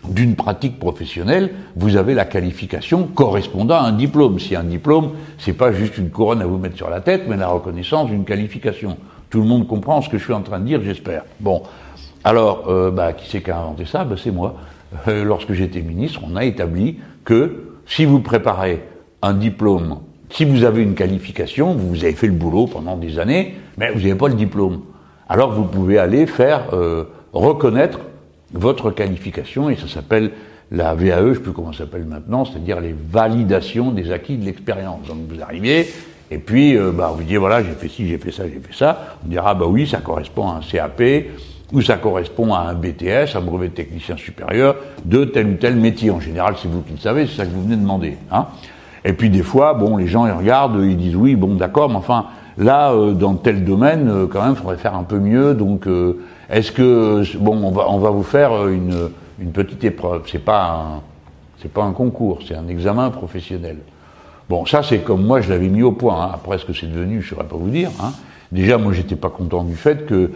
d'une 0.09 0.35
pratique 0.35 0.79
professionnelle, 0.79 1.53
vous 1.77 1.97
avez 1.97 2.15
la 2.15 2.25
qualification 2.25 3.05
correspondant 3.07 3.77
à 3.77 3.83
un 3.83 3.93
diplôme. 3.93 4.41
Si 4.41 4.57
un 4.57 4.65
diplôme, 4.65 5.11
c'est 5.39 5.53
pas 5.53 5.71
juste 5.73 5.99
une 5.99 6.11
couronne 6.11 6.43
à 6.43 6.47
vous 6.47 6.59
mettre 6.59 6.77
sur 6.77 6.91
la 6.91 7.01
tête, 7.01 7.25
mais 7.29 7.37
la 7.37 7.49
reconnaissance 7.49 8.09
d'une 8.09 8.25
qualification. 8.25 8.97
Tout 9.31 9.41
le 9.41 9.47
monde 9.47 9.67
comprend 9.67 10.03
ce 10.03 10.09
que 10.09 10.19
je 10.19 10.25
suis 10.25 10.33
en 10.33 10.43
train 10.43 10.59
de 10.59 10.65
dire, 10.65 10.81
j'espère. 10.83 11.23
Bon, 11.39 11.63
alors, 12.25 12.65
euh, 12.69 12.91
bah, 12.91 13.13
qui 13.13 13.29
c'est 13.29 13.43
qui 13.43 13.51
a 13.51 13.59
inventé 13.59 13.85
ça? 13.85 14.05
Bah, 14.05 14.17
C'est 14.19 14.33
moi. 14.33 14.57
Euh, 15.09 15.25
lorsque 15.25 15.53
j'étais 15.53 15.83
ministre, 15.83 16.21
on 16.29 16.37
a 16.37 16.45
établi 16.45 16.99
que 17.25 17.72
si 17.87 18.05
vous 18.05 18.21
préparez 18.21 18.83
un 19.23 19.35
diplôme, 19.35 19.99
si 20.31 20.45
vous 20.45 20.65
avez 20.65 20.83
une 20.83 20.95
qualification, 20.95 21.75
vous 21.75 22.05
avez 22.05 22.15
fait 22.15 22.27
le 22.27 22.33
boulot 22.33 22.67
pendant 22.67 22.97
des 22.97 23.19
années, 23.19 23.55
mais 23.77 23.91
vous 23.91 24.01
n'avez 24.01 24.15
pas 24.15 24.29
le 24.29 24.35
diplôme. 24.35 24.81
Alors 25.29 25.53
vous 25.53 25.65
pouvez 25.65 25.99
aller 25.99 26.27
faire 26.27 26.69
euh, 26.73 27.05
reconnaître 27.33 28.01
votre 28.53 28.91
qualification, 28.91 29.71
et 29.71 29.77
ça 29.77 29.89
s'appelle 29.89 30.31
la 30.71 30.95
VAE, 30.95 31.19
je 31.19 31.29
ne 31.29 31.35
sais 31.35 31.41
plus 31.41 31.53
comment 31.53 31.73
ça 31.73 31.81
s'appelle 31.81 32.05
maintenant, 32.05 32.45
c'est-à-dire 32.45 32.81
les 32.81 32.95
validations 33.11 33.91
des 33.91 34.11
acquis 34.11 34.37
de 34.37 34.45
l'expérience. 34.45 35.07
Donc 35.07 35.19
vous 35.29 35.43
arrivez, 35.43 35.87
et 36.31 36.39
puis 36.39 36.77
euh, 36.77 36.93
bah, 36.93 37.13
vous 37.15 37.23
dites 37.23 37.37
voilà, 37.37 37.63
j'ai 37.63 37.73
fait 37.73 37.89
ci, 37.89 38.09
j'ai 38.09 38.19
fait 38.19 38.33
ça, 38.33 38.45
j'ai 38.45 38.61
fait 38.61 38.75
ça. 38.75 39.19
On 39.25 39.29
dira 39.29 39.55
bah 39.55 39.67
oui, 39.69 39.87
ça 39.87 39.99
correspond 39.99 40.49
à 40.49 40.55
un 40.57 40.61
CAP, 40.61 41.03
ou 41.73 41.81
ça 41.81 41.97
correspond 41.97 42.55
à 42.55 42.61
un 42.61 42.75
BTS, 42.75 43.37
un 43.37 43.41
brevet 43.41 43.69
de 43.69 43.75
technicien 43.75 44.17
supérieur, 44.17 44.77
de 45.05 45.25
tel 45.25 45.47
ou 45.49 45.55
tel 45.55 45.77
métier. 45.77 46.11
En 46.11 46.21
général, 46.21 46.55
c'est 46.61 46.69
vous 46.69 46.83
qui 46.83 46.93
le 46.93 46.99
savez, 46.99 47.27
c'est 47.27 47.37
ça 47.37 47.47
que 47.47 47.51
vous 47.51 47.63
venez 47.63 47.77
de 47.77 47.81
demander. 47.81 48.17
Hein. 48.31 48.47
Et 49.05 49.13
puis 49.13 49.31
des 49.31 49.43
fois, 49.43 49.75
bon, 49.75 49.97
les 49.97 50.07
gens 50.07 50.27
ils 50.27 50.33
regardent, 50.33 50.81
ils 50.83 50.97
disent 50.97 51.17
oui, 51.17 51.35
bon, 51.35 51.55
d'accord, 51.55 51.89
mais 51.89 51.97
enfin, 51.97 52.27
là, 52.59 52.93
euh, 52.93 53.13
dans 53.13 53.35
tel 53.35 53.65
domaine, 53.65 54.09
euh, 54.09 54.27
quand 54.27 54.45
même, 54.45 54.55
faudrait 54.55 54.77
faire 54.77 54.95
un 54.95 55.03
peu 55.03 55.19
mieux. 55.19 55.55
Donc, 55.55 55.89
est-ce 56.51 56.71
que 56.73 57.23
bon, 57.39 57.57
on 57.65 57.71
va, 57.71 57.89
on 57.89 57.99
va 57.99 58.11
vous 58.11 58.23
faire 58.23 58.69
une, 58.69 59.11
une 59.43 59.53
petite 59.53 59.85
épreuve. 59.85 60.23
C'est 60.31 60.45
pas 60.45 61.03
c'est 61.61 61.73
pas 61.73 61.85
un 61.85 61.93
concours, 61.93 62.41
c'est 62.47 62.57
un 62.57 62.67
examen 62.69 63.11
professionnel. 63.11 63.79
Bon, 64.49 64.67
ça 64.67 64.83
c'est 64.83 64.99
comme 64.99 65.25
moi 65.25 65.41
je 65.41 65.51
l'avais 65.51 65.69
mis 65.69 65.83
au 65.83 65.93
point. 65.93 66.23
Hein. 66.23 66.31
Après 66.35 66.59
ce 66.59 66.65
que 66.65 66.73
c'est 66.73 66.91
devenu, 66.91 67.23
je 67.23 67.27
ne 67.27 67.37
saurais 67.37 67.49
pas 67.49 67.57
vous 67.57 67.71
dire. 67.71 67.91
Hein. 68.01 68.13
Déjà, 68.51 68.79
moi 68.79 68.93
j'étais 68.93 69.17
pas 69.17 69.31
content 69.31 69.65
du 69.65 69.77
fait 69.77 70.07
que 70.07 70.15
euh, 70.15 70.31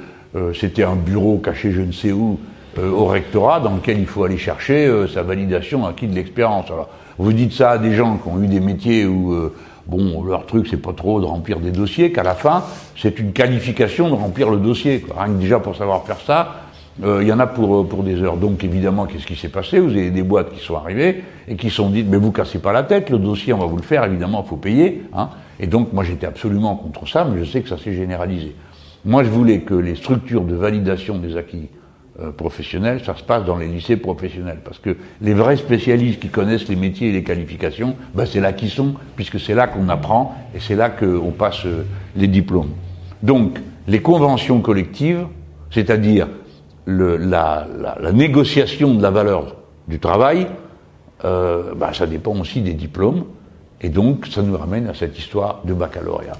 c'était 0.55 0.85
un 0.85 0.97
bureau 0.97 1.39
caché 1.39 1.73
je 1.73 1.83
ne 1.83 1.93
sais 1.93 2.13
où 2.13 2.39
euh, 2.79 2.91
au 2.91 3.07
rectorat 3.07 3.61
dans 3.61 3.75
lequel 3.75 3.99
il 3.99 4.07
faut 4.07 4.25
aller 4.25 4.39
chercher 4.39 4.87
euh, 4.87 5.09
sa 5.09 5.23
validation 5.23 5.87
acquis 5.87 6.07
de 6.07 6.15
l'expérience. 6.15 6.67
Alors, 6.71 6.89
vous 7.19 7.33
dites 7.33 7.53
ça 7.53 7.71
à 7.71 7.79
des 7.79 7.95
gens 7.95 8.17
qui 8.19 8.29
ont 8.29 8.43
eu 8.43 8.47
des 8.47 8.61
métiers 8.61 9.07
où 9.07 9.35
bon, 9.87 10.23
leur 10.25 10.47
truc, 10.47 10.67
c'est 10.69 10.77
pas 10.77 10.93
trop 10.93 11.21
de 11.21 11.25
remplir 11.25 11.61
des 11.61 11.71
dossiers, 11.71 12.13
qu'à 12.13 12.23
la 12.23 12.35
fin, 12.35 12.65
c'est 12.97 13.19
une 13.19 13.33
qualification 13.33 14.09
de 14.09 14.15
remplir 14.15 14.51
le 14.51 14.59
dossier. 14.59 15.05
Rien 15.17 15.33
que 15.33 15.41
déjà 15.41 15.59
pour 15.59 15.77
savoir 15.77 16.05
faire 16.05 16.21
ça, 16.21 16.67
euh, 17.05 17.19
il 17.23 17.29
y 17.29 17.33
en 17.33 17.39
a 17.39 17.47
pour, 17.47 17.83
euh, 17.83 17.85
pour 17.85 18.03
des 18.03 18.23
heures. 18.23 18.37
Donc 18.37 18.65
évidemment, 18.65 19.07
qu'est-ce 19.07 19.27
qui 19.27 19.37
s'est 19.37 19.49
passé? 19.49 19.79
Vous 19.79 19.91
avez 19.91 20.11
des 20.11 20.23
boîtes 20.23 20.53
qui 20.53 20.65
sont 20.65 20.77
arrivées 20.77 21.25
et 21.49 21.57
qui 21.57 21.71
sont 21.71 21.91
dites, 21.91 22.07
mais 22.09 22.17
vous 22.17 22.33
cassez 22.33 22.59
pas 22.59 22.73
la 22.73 22.83
tête, 22.83 23.11
le 23.11 23.19
dossier, 23.19 23.53
on 23.53 23.59
va 23.59 23.67
vous 23.67 23.77
le 23.77 23.83
faire, 23.83 24.05
évidemment, 24.05 24.43
il 24.45 24.49
faut 24.49 24.57
payer. 24.57 25.03
Hein. 25.15 25.29
Et 25.61 25.67
donc 25.67 25.93
moi, 25.93 26.05
j'étais 26.05 26.27
absolument 26.27 26.77
contre 26.77 27.07
ça, 27.07 27.25
mais 27.25 27.45
je 27.45 27.51
sais 27.51 27.61
que 27.61 27.69
ça 27.69 27.79
s'est 27.79 27.95
généralisé. 27.95 28.55
Moi, 29.07 29.23
je 29.23 29.31
voulais 29.31 29.61
que 29.61 29.75
les 29.75 29.95
structures 29.95 30.43
de 30.43 30.57
validation 30.57 31.17
des 31.19 31.37
acquis 31.37 31.69
euh, 32.21 32.33
professionnels, 32.33 33.05
ça 33.05 33.15
se 33.15 33.23
passe 33.23 33.45
dans 33.45 33.57
les 33.57 33.69
lycées 33.69 33.97
professionnels. 33.97 34.59
Parce 34.65 34.81
que 34.81 34.97
les 35.21 35.33
vrais 35.33 35.57
spécialistes 35.57 36.19
qui 36.19 36.29
connaissent 36.29 36.67
les 36.67 36.75
métiers 36.75 37.11
et 37.11 37.13
les 37.13 37.23
qualifications, 37.23 37.95
ben 38.15 38.27
c'est 38.27 38.41
là 38.41 38.53
qu'ils 38.53 38.71
sont, 38.71 38.95
puisque 39.15 39.39
c'est 39.39 39.55
là 39.55 39.69
qu'on 39.69 39.89
apprend 39.89 40.35
et 40.57 40.59
c'est 40.59 40.75
là 40.75 40.91
qu'on 40.91 41.31
passe 41.31 41.65
euh, 41.67 41.85
les 42.17 42.27
diplômes. 42.27 42.71
Donc, 43.23 43.61
les 43.87 44.03
conventions 44.03 44.61
collectives, 44.61 45.27
c'est-à-dire 45.71 46.27
la, 46.89 47.69
négociation 48.13 48.93
de 48.93 49.03
la 49.03 49.13
valeur 49.13 49.55
du 49.87 50.01
travail, 50.01 50.49
euh, 51.25 51.75
ben, 51.77 51.93
ça 51.93 52.09
dépend 52.09 52.37
aussi 52.37 52.61
des 52.61 52.75
diplômes. 52.75 53.25
Et 53.81 53.89
donc, 53.89 54.27
ça 54.27 54.43
nous 54.43 54.59
ramène 54.59 54.89
à 54.89 54.95
cette 54.95 55.17
histoire 55.17 55.61
de 55.65 55.75
baccalauréat. 55.75 56.39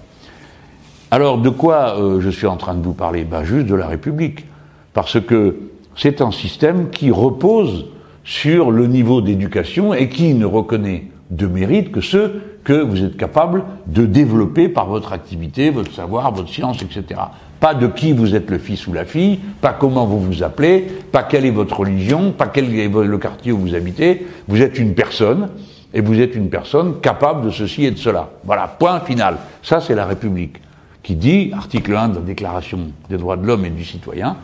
Alors, 1.17 1.39
de 1.39 1.49
quoi 1.49 1.97
je 2.21 2.29
suis 2.29 2.47
en 2.47 2.59
train 2.59 2.75
de 2.75 2.83
vous 2.83 2.93
parler? 2.93 3.25
Ben, 3.25 3.43
Juste 3.43 3.69
de 3.69 3.75
la 3.75 3.87
République 3.87 4.45
parce 4.93 5.19
que 5.19 5.57
c'est 5.97 6.21
un 6.21 6.31
système 6.31 6.91
qui 6.91 7.11
repose 7.11 7.87
sur 8.23 8.71
le 8.71 8.87
niveau 8.87 9.23
d'éducation 9.23 9.95
et 9.95 10.11
qui 10.11 10.35
ne 10.35 10.45
reconnaît 10.45 11.05
de 11.31 11.47
mérite 11.47 11.91
que 11.91 12.03
ceux 12.03 12.59
que 12.65 12.75
vous 12.75 13.03
êtes 13.03 13.17
capable 13.17 13.65
de 13.87 14.05
développer 14.05 14.69
par 14.69 14.89
votre 14.89 15.15
activité, 15.15 15.71
votre 15.71 15.91
savoir, 15.91 16.35
votre 16.35 16.51
science, 16.51 16.83
etc. 16.83 17.19
Pas 17.61 17.73
de 17.73 17.87
qui 17.87 18.13
vous 18.13 18.35
êtes 18.35 18.51
le 18.51 18.59
fils 18.59 18.87
ou 18.87 18.93
la 18.93 19.07
fille, 19.07 19.41
pas 19.63 19.73
comment 19.73 20.05
vous 20.05 20.21
vous 20.21 20.43
appelez, 20.43 20.87
pas 21.13 21.23
quelle 21.23 21.47
est 21.47 21.51
votre 21.51 21.81
religion, 21.81 22.33
pas 22.33 22.49
quel 22.49 22.79
est 22.79 22.89
le 22.89 23.17
quartier 23.17 23.53
où 23.53 23.59
vous 23.59 23.75
habitez. 23.75 24.27
Vous 24.49 24.61
êtes 24.61 24.79
une 24.79 24.93
personne 24.93 25.49
et 25.95 26.03
vous 26.03 26.21
êtes 26.21 26.35
une 26.35 26.51
personne 26.51 27.01
capable 27.01 27.47
de 27.47 27.51
ceci 27.51 27.87
et 27.87 27.91
de 27.91 27.97
cela. 27.97 28.29
Voilà, 28.45 28.69
point 28.69 29.01
final. 29.01 29.39
Ça, 29.63 29.81
c'est 29.81 29.95
la 29.95 30.05
République 30.05 30.61
qui 31.07 31.15
dit, 31.15 31.53
article 31.53 31.95
1 31.95 32.09
de 32.09 32.15
la 32.17 32.21
Déclaration 32.21 32.81
des 33.09 33.17
droits 33.17 33.37
de 33.37 33.47
l'homme 33.47 33.65
et 33.65 33.71
du 33.71 33.85
citoyen, 33.85 34.37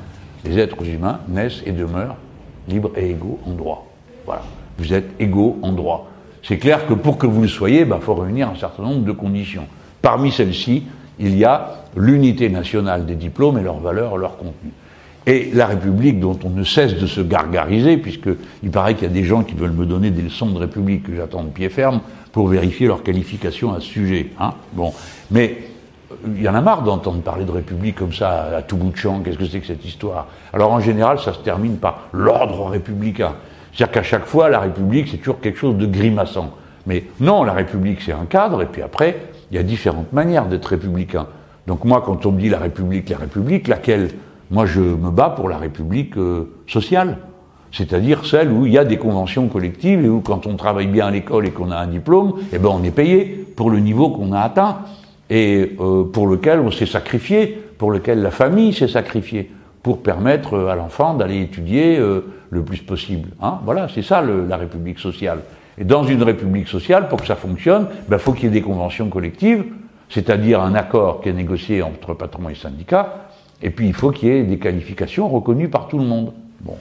les 0.44 0.60
êtres 0.60 0.86
humains 0.86 1.18
naissent 1.28 1.60
et 1.66 1.72
demeurent 1.72 2.14
libres 2.68 2.92
et 2.96 3.10
égaux 3.10 3.40
en 3.44 3.50
droit. 3.50 3.90
Voilà. 4.26 4.42
Vous 4.78 4.94
êtes 4.94 5.10
égaux 5.18 5.58
en 5.62 5.72
droit. 5.72 6.08
C'est 6.44 6.58
clair 6.58 6.86
que 6.86 6.94
pour 6.94 7.18
que 7.18 7.26
vous 7.26 7.42
le 7.42 7.48
soyez, 7.48 7.80
il 7.80 7.86
bah, 7.86 7.98
faut 8.00 8.14
réunir 8.14 8.48
un 8.48 8.54
certain 8.54 8.84
nombre 8.84 9.02
de 9.02 9.10
conditions. 9.10 9.64
Parmi 10.02 10.30
celles-ci, 10.30 10.84
il 11.18 11.36
y 11.36 11.44
a 11.44 11.82
l'unité 11.96 12.48
nationale 12.48 13.06
des 13.06 13.16
diplômes 13.16 13.58
et 13.58 13.62
leurs 13.62 13.80
valeurs, 13.80 14.16
leur 14.16 14.36
contenu. 14.36 14.70
Et 15.26 15.50
la 15.52 15.66
République, 15.66 16.20
dont 16.20 16.38
on 16.44 16.50
ne 16.50 16.62
cesse 16.62 16.94
de 16.94 17.08
se 17.08 17.20
gargariser, 17.20 17.96
puisqu'il 17.96 18.70
paraît 18.70 18.94
qu'il 18.94 19.08
y 19.08 19.10
a 19.10 19.14
des 19.14 19.24
gens 19.24 19.42
qui 19.42 19.56
veulent 19.56 19.72
me 19.72 19.86
donner 19.86 20.12
des 20.12 20.22
leçons 20.22 20.50
de 20.50 20.58
République 20.58 21.02
que 21.02 21.16
j'attends 21.16 21.42
de 21.42 21.50
pied 21.50 21.70
ferme 21.70 22.02
pour 22.30 22.46
vérifier 22.46 22.86
leur 22.86 23.02
qualification 23.02 23.72
à 23.72 23.80
ce 23.80 23.86
sujet. 23.86 24.30
Hein 24.38 24.54
bon. 24.74 24.92
Mais 25.32 25.71
il 26.26 26.42
y 26.42 26.48
en 26.48 26.54
a 26.54 26.60
marre 26.60 26.82
d'entendre 26.82 27.20
parler 27.20 27.44
de 27.44 27.50
République 27.50 27.96
comme 27.96 28.12
ça 28.12 28.56
à 28.56 28.62
tout 28.62 28.76
bout 28.76 28.90
de 28.90 28.96
champ. 28.96 29.20
Qu'est-ce 29.20 29.38
que 29.38 29.46
c'est 29.46 29.60
que 29.60 29.66
cette 29.66 29.84
histoire? 29.84 30.26
Alors 30.52 30.72
en 30.72 30.80
général, 30.80 31.18
ça 31.18 31.32
se 31.32 31.38
termine 31.38 31.76
par 31.76 32.08
l'ordre 32.12 32.66
républicain. 32.66 33.34
C'est-à-dire 33.72 33.92
qu'à 33.92 34.02
chaque 34.02 34.26
fois, 34.26 34.48
la 34.48 34.60
République, 34.60 35.08
c'est 35.10 35.16
toujours 35.16 35.40
quelque 35.40 35.58
chose 35.58 35.76
de 35.76 35.86
grimaçant. 35.86 36.50
Mais 36.86 37.04
non, 37.20 37.44
la 37.44 37.52
République, 37.52 38.00
c'est 38.02 38.12
un 38.12 38.26
cadre, 38.26 38.62
et 38.62 38.66
puis 38.66 38.82
après, 38.82 39.28
il 39.50 39.56
y 39.56 39.58
a 39.58 39.62
différentes 39.62 40.12
manières 40.12 40.46
d'être 40.46 40.66
républicain. 40.66 41.26
Donc 41.66 41.84
moi, 41.84 42.02
quand 42.04 42.26
on 42.26 42.32
me 42.32 42.40
dit 42.40 42.48
la 42.48 42.58
République, 42.58 43.08
la 43.08 43.18
République, 43.18 43.68
laquelle? 43.68 44.10
Moi, 44.50 44.66
je 44.66 44.80
me 44.80 45.10
bats 45.10 45.30
pour 45.30 45.48
la 45.48 45.56
République 45.56 46.16
euh, 46.18 46.52
sociale. 46.66 47.18
C'est-à-dire 47.70 48.26
celle 48.26 48.50
où 48.50 48.66
il 48.66 48.72
y 48.72 48.78
a 48.78 48.84
des 48.84 48.98
conventions 48.98 49.48
collectives 49.48 50.04
et 50.04 50.08
où 50.08 50.20
quand 50.20 50.46
on 50.46 50.56
travaille 50.56 50.88
bien 50.88 51.06
à 51.06 51.10
l'école 51.10 51.46
et 51.46 51.50
qu'on 51.52 51.70
a 51.70 51.76
un 51.76 51.86
diplôme, 51.86 52.34
eh 52.52 52.58
ben 52.58 52.68
on 52.70 52.82
est 52.84 52.90
payé 52.90 53.46
pour 53.56 53.70
le 53.70 53.78
niveau 53.78 54.10
qu'on 54.10 54.32
a 54.32 54.40
atteint 54.40 54.80
et 55.32 55.76
euh, 55.80 56.04
pour 56.04 56.26
lequel 56.26 56.60
on 56.60 56.70
s'est 56.70 56.84
sacrifié, 56.84 57.58
pour 57.78 57.90
lequel 57.90 58.20
la 58.20 58.30
famille 58.30 58.74
s'est 58.74 58.86
sacrifiée, 58.86 59.50
pour 59.82 60.02
permettre 60.02 60.52
euh, 60.54 60.68
à 60.68 60.74
l'enfant 60.74 61.14
d'aller 61.14 61.40
étudier 61.40 61.98
euh, 61.98 62.26
le 62.50 62.62
plus 62.62 62.82
possible. 62.82 63.30
Hein 63.40 63.60
voilà, 63.64 63.88
c'est 63.88 64.02
ça 64.02 64.20
la 64.20 64.56
République 64.58 64.98
sociale. 64.98 65.38
Et 65.78 65.84
dans 65.84 66.04
une 66.04 66.22
République 66.22 66.68
sociale, 66.68 67.08
pour 67.08 67.18
que 67.18 67.26
ça 67.26 67.34
fonctionne, 67.36 67.86
il 67.90 68.10
ben, 68.10 68.18
faut 68.18 68.32
qu'il 68.32 68.44
y 68.44 68.46
ait 68.48 68.50
des 68.50 68.60
conventions 68.60 69.08
collectives, 69.08 69.64
c'est-à-dire 70.10 70.60
un 70.60 70.74
accord 70.74 71.22
qui 71.22 71.30
est 71.30 71.32
négocié 71.32 71.80
entre 71.80 72.12
patrons 72.12 72.50
et 72.50 72.54
syndicats, 72.54 73.30
et 73.62 73.70
puis 73.70 73.86
il 73.86 73.94
faut 73.94 74.10
qu'il 74.10 74.28
y 74.28 74.32
ait 74.32 74.42
des 74.42 74.58
qualifications 74.58 75.30
reconnues 75.30 75.70
par 75.70 75.88
tout 75.88 75.96
le 75.96 76.04
monde. 76.04 76.34
Bon. 76.60 76.76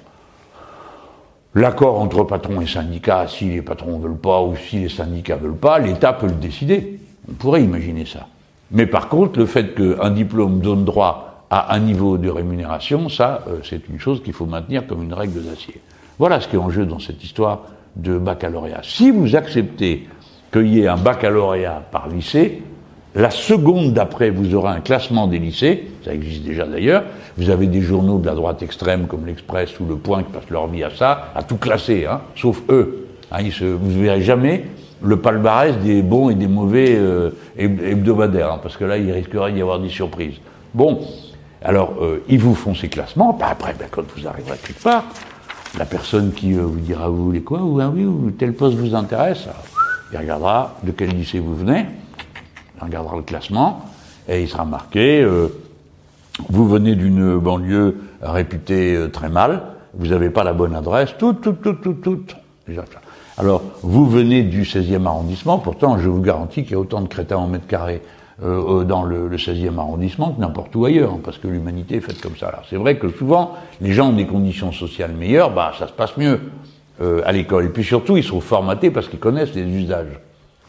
L'accord 1.55 2.01
entre 2.01 2.25
patrons 2.25 2.59
et 2.59 2.67
syndicats, 2.67 3.29
si 3.29 3.45
les 3.45 3.61
patrons 3.61 3.97
ne 3.97 4.03
veulent 4.03 4.17
pas 4.17 4.41
ou 4.41 4.57
si 4.57 4.79
les 4.79 4.89
syndicats 4.89 5.37
ne 5.37 5.43
veulent 5.43 5.55
pas, 5.55 5.79
l'État 5.79 6.11
peut 6.11 6.27
le 6.27 6.33
décider. 6.33 6.99
On 7.29 7.33
pourrait 7.33 7.63
imaginer 7.63 8.05
ça. 8.05 8.27
Mais 8.71 8.85
par 8.85 9.09
contre, 9.09 9.39
le 9.39 9.45
fait 9.45 9.75
qu'un 9.75 10.11
diplôme 10.11 10.59
donne 10.59 10.85
droit 10.85 11.45
à 11.49 11.75
un 11.75 11.79
niveau 11.79 12.17
de 12.17 12.29
rémunération, 12.29 13.09
ça, 13.09 13.43
euh, 13.47 13.57
c'est 13.63 13.89
une 13.89 13.99
chose 13.99 14.23
qu'il 14.23 14.33
faut 14.33 14.45
maintenir 14.45 14.87
comme 14.87 15.03
une 15.03 15.13
règle 15.13 15.43
d'acier. 15.43 15.81
Voilà 16.17 16.39
ce 16.39 16.47
qui 16.47 16.55
est 16.55 16.59
en 16.59 16.69
jeu 16.69 16.85
dans 16.85 16.99
cette 16.99 17.23
histoire 17.23 17.63
de 17.97 18.17
baccalauréat. 18.17 18.81
Si 18.83 19.11
vous 19.11 19.35
acceptez 19.35 20.07
qu'il 20.53 20.67
y 20.67 20.81
ait 20.81 20.87
un 20.87 20.97
baccalauréat 20.97 21.83
par 21.91 22.07
lycée, 22.07 22.63
la 23.13 23.29
seconde 23.29 23.91
d'après, 23.91 24.29
vous 24.29 24.55
aurez 24.55 24.69
un 24.69 24.79
classement 24.79 25.27
des 25.27 25.39
lycées, 25.39 25.91
ça 26.05 26.13
existe 26.13 26.43
déjà 26.43 26.65
d'ailleurs. 26.65 27.03
Vous 27.37 27.49
avez 27.49 27.67
des 27.67 27.81
journaux 27.81 28.19
de 28.19 28.25
la 28.25 28.35
droite 28.35 28.63
extrême 28.63 29.07
comme 29.07 29.25
l'Express 29.25 29.77
ou 29.81 29.85
Le 29.85 29.97
Point 29.97 30.23
qui 30.23 30.31
passent 30.31 30.49
leur 30.49 30.67
vie 30.67 30.83
à 30.83 30.91
ça, 30.91 31.33
à 31.35 31.43
tout 31.43 31.57
classer, 31.57 32.05
hein, 32.05 32.21
sauf 32.35 32.61
eux. 32.69 33.07
Hein, 33.31 33.43
vous 33.59 33.91
ne 33.91 34.01
verrez 34.01 34.21
jamais 34.21 34.65
le 35.03 35.17
palmarès 35.17 35.77
des 35.77 36.01
bons 36.01 36.29
et 36.29 36.35
des 36.35 36.47
mauvais 36.47 36.95
euh, 36.95 37.31
hebdomadaires, 37.57 38.53
hein, 38.53 38.59
parce 38.61 38.77
que 38.77 38.85
là, 38.85 38.97
il 38.97 39.11
risquerait 39.11 39.51
d'y 39.51 39.61
avoir 39.61 39.79
des 39.79 39.89
surprises. 39.89 40.35
Bon, 40.73 41.01
alors, 41.63 41.95
euh, 42.01 42.23
ils 42.27 42.39
vous 42.39 42.55
font 42.55 42.75
ces 42.75 42.87
classements, 42.87 43.33
bah, 43.33 43.47
après, 43.51 43.75
ben, 43.77 43.87
quand 43.89 44.03
vous 44.15 44.27
arriverez 44.27 44.57
quelque 44.57 44.81
part, 44.81 45.05
la 45.77 45.85
personne 45.85 46.31
qui 46.33 46.53
euh, 46.53 46.61
vous 46.61 46.79
dira, 46.79 47.09
vous 47.09 47.25
voulez 47.25 47.41
quoi, 47.41 47.59
ou 47.61 47.79
ah 47.79 47.89
oui, 47.93 48.05
ou 48.05 48.31
tel 48.31 48.53
poste 48.53 48.77
vous 48.77 48.95
intéresse, 48.95 49.47
il 50.11 50.17
regardera 50.17 50.75
de 50.83 50.91
quel 50.91 51.09
lycée 51.09 51.39
vous 51.39 51.55
venez, 51.55 51.85
il 52.77 52.83
regardera 52.83 53.15
le 53.15 53.23
classement, 53.23 53.85
et 54.27 54.41
il 54.41 54.47
sera 54.47 54.65
marqué, 54.65 55.25
vous 56.49 56.67
venez 56.67 56.95
d'une 56.95 57.37
banlieue 57.37 57.97
réputée 58.21 59.07
très 59.11 59.29
mal, 59.29 59.63
vous 59.93 60.07
n'avez 60.07 60.29
pas 60.29 60.43
la 60.43 60.53
bonne 60.53 60.75
adresse, 60.75 61.15
tout, 61.17 61.33
tout, 61.33 61.53
tout, 61.53 61.73
tout, 61.73 61.93
tout. 61.93 62.25
Alors, 63.41 63.63
vous 63.81 64.07
venez 64.07 64.43
du 64.43 64.61
16e 64.61 65.07
arrondissement, 65.07 65.57
pourtant, 65.57 65.97
je 65.97 66.07
vous 66.07 66.21
garantis 66.21 66.61
qu'il 66.61 66.73
y 66.73 66.75
a 66.75 66.79
autant 66.79 67.01
de 67.01 67.07
crétins 67.07 67.37
en 67.37 67.47
mètre 67.47 67.65
carré 67.65 68.03
euh, 68.43 68.81
euh, 68.81 68.83
dans 68.83 69.01
le, 69.01 69.35
16e 69.35 69.79
arrondissement 69.79 70.33
que 70.33 70.39
n'importe 70.39 70.75
où 70.75 70.85
ailleurs, 70.85 71.17
parce 71.23 71.39
que 71.39 71.47
l'humanité 71.47 71.95
est 71.95 72.01
faite 72.01 72.21
comme 72.21 72.37
ça. 72.37 72.49
Alors, 72.49 72.65
c'est 72.69 72.75
vrai 72.75 72.99
que 72.99 73.09
souvent, 73.09 73.55
les 73.81 73.93
gens 73.93 74.09
ont 74.09 74.13
des 74.13 74.27
conditions 74.27 74.71
sociales 74.71 75.13
meilleures, 75.13 75.51
bah, 75.55 75.71
ça 75.79 75.87
se 75.87 75.91
passe 75.91 76.17
mieux 76.17 76.39
euh, 77.01 77.23
à 77.25 77.31
l'école. 77.31 77.65
Et 77.65 77.69
puis 77.69 77.83
surtout, 77.83 78.15
ils 78.15 78.23
sont 78.23 78.41
formatés 78.41 78.91
parce 78.91 79.07
qu'ils 79.07 79.17
connaissent 79.17 79.55
les 79.55 79.63
usages. 79.63 80.19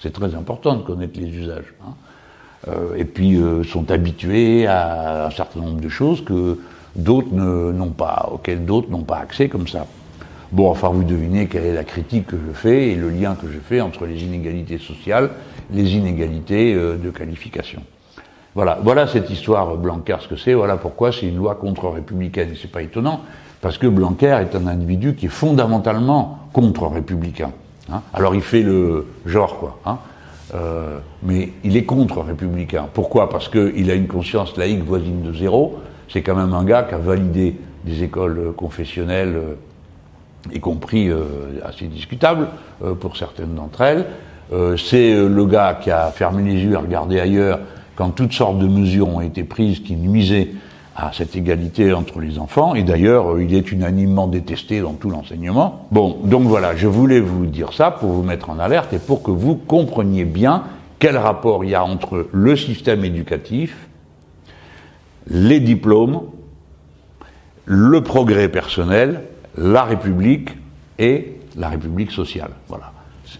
C'est 0.01 0.15
très 0.15 0.35
important 0.35 0.75
de 0.75 0.83
connaître 0.83 1.21
les 1.21 1.29
usages. 1.29 1.75
Hein. 1.85 2.71
et 2.97 3.05
puis, 3.05 3.39
sont 3.71 3.91
habitués 3.91 4.67
à 4.67 5.27
un 5.27 5.31
certain 5.31 5.61
nombre 5.61 5.83
de 5.83 5.91
choses 5.91 6.25
que 6.25 6.59
d'autres 6.97 7.35
n'ont 7.35 7.91
pas, 7.91 8.31
auxquelles 8.33 8.65
d'autres 8.65 8.91
n'ont 8.91 9.05
pas 9.05 9.19
accès 9.19 9.51
comme 9.51 9.69
ça. 9.69 9.87
Bon, 10.53 10.69
enfin, 10.69 10.91
vous 10.91 11.03
devinez 11.03 11.47
quelle 11.47 11.65
est 11.65 11.73
la 11.73 11.83
critique 11.83 12.27
que 12.27 12.37
je 12.37 12.53
fais 12.53 12.89
et 12.89 12.95
le 12.95 13.09
lien 13.09 13.35
que 13.35 13.47
je 13.49 13.59
fais 13.59 13.81
entre 13.81 14.05
les 14.05 14.23
inégalités 14.23 14.77
sociales, 14.77 15.31
les 15.73 15.95
inégalités 15.95 16.75
euh, 16.75 16.99
de 16.99 17.09
qualification. 17.09 17.83
Voilà, 18.55 18.79
voilà 18.83 19.07
cette 19.07 19.31
histoire 19.31 19.75
Blanquer, 19.79 20.17
ce 20.21 20.29
que 20.29 20.37
c'est. 20.37 20.53
Voilà 20.53 20.77
pourquoi 20.77 21.11
c'est 21.11 21.27
une 21.27 21.37
loi 21.37 21.55
contre-républicaine. 21.55 22.51
C'est 22.61 22.71
pas 22.71 22.83
étonnant, 22.83 23.23
parce 23.63 23.79
que 23.79 23.87
Blanquer 23.87 24.43
est 24.43 24.55
un 24.55 24.67
individu 24.67 25.15
qui 25.15 25.25
est 25.25 25.31
fondamentalement 25.31 26.41
contre-républicain. 26.53 27.53
Hein. 27.91 28.03
Alors 28.13 28.35
il 28.35 28.43
fait 28.43 28.63
le 28.63 29.07
genre, 29.25 29.59
quoi. 29.59 29.79
Hein. 29.87 29.99
Euh, 30.55 30.99
mais 31.23 31.49
il 31.65 31.79
est 31.79 31.85
contre-républicain. 31.85 32.89
Pourquoi? 32.93 33.31
Parce 33.31 33.49
qu'il 33.49 33.91
a 33.91 33.95
une 33.95 34.07
conscience 34.07 34.59
laïque 34.59 34.85
voisine 34.85 35.23
de 35.23 35.33
zéro. 35.33 35.79
C'est 36.11 36.21
quand 36.21 36.37
même 36.37 36.53
un 36.53 36.65
gars 36.65 36.83
qui 36.83 36.95
a 36.95 36.99
validé 36.99 37.57
des 37.87 38.03
écoles 38.03 38.53
confessionnelles 38.55 39.41
y 40.51 40.61
compris 40.61 41.09
euh, 41.09 41.25
assez 41.65 41.87
discutable 41.87 42.49
euh, 42.83 42.95
pour 42.95 43.17
certaines 43.17 43.55
d'entre 43.55 43.83
elles. 43.83 44.07
Euh, 44.53 44.77
c'est 44.77 45.15
le 45.15 45.47
gars 45.47 45.79
qui 45.81 45.91
a 45.91 46.11
fermé 46.11 46.43
les 46.43 46.61
yeux 46.61 46.77
à 46.77 46.81
regarder 46.81 47.21
ailleurs 47.21 47.61
quand 47.95 48.11
toutes 48.11 48.33
sortes 48.33 48.59
de 48.59 48.67
mesures 48.67 49.09
ont 49.09 49.21
été 49.21 49.45
prises 49.45 49.81
qui 49.81 49.95
nuisaient 49.95 50.51
à 50.95 51.11
cette 51.13 51.35
égalité 51.37 51.95
entre 51.95 52.21
les 52.21 52.39
enfants, 52.39 52.75
et 52.75 52.83
d'ailleurs, 52.83 53.41
il 53.41 53.55
est 53.55 53.73
unanimement 53.73 54.27
détesté 54.27 54.83
dans 54.83 54.93
tout 54.93 55.09
l'enseignement. 55.09 55.87
Bon, 55.91 56.19
donc 56.25 56.43
voilà, 56.43 56.77
je 56.77 56.87
voulais 56.87 57.21
vous 57.21 57.47
dire 57.47 57.73
ça 57.73 57.91
pour 57.91 58.11
vous 58.11 58.23
mettre 58.23 58.51
en 58.51 58.59
alerte 58.59 58.93
et 58.93 58.99
pour 58.99 59.23
que 59.23 59.31
vous 59.31 59.57
compreniez 59.57 60.27
bien 60.27 60.65
quel 60.99 61.17
rapport 61.17 61.65
il 61.65 61.71
y 61.71 61.75
a 61.75 61.83
entre 61.83 62.29
le 62.31 62.57
système 62.57 63.07
éducatif, 63.07 63.75
les 65.29 65.61
diplômes, 65.61 66.21
le 67.65 68.03
progrès 68.03 68.49
personnel 68.49 69.23
la 69.57 69.85
République 69.85 70.51
et 70.99 71.37
la 71.57 71.69
République 71.69 72.11
sociale. 72.11 72.51
Voilà. 72.69 72.93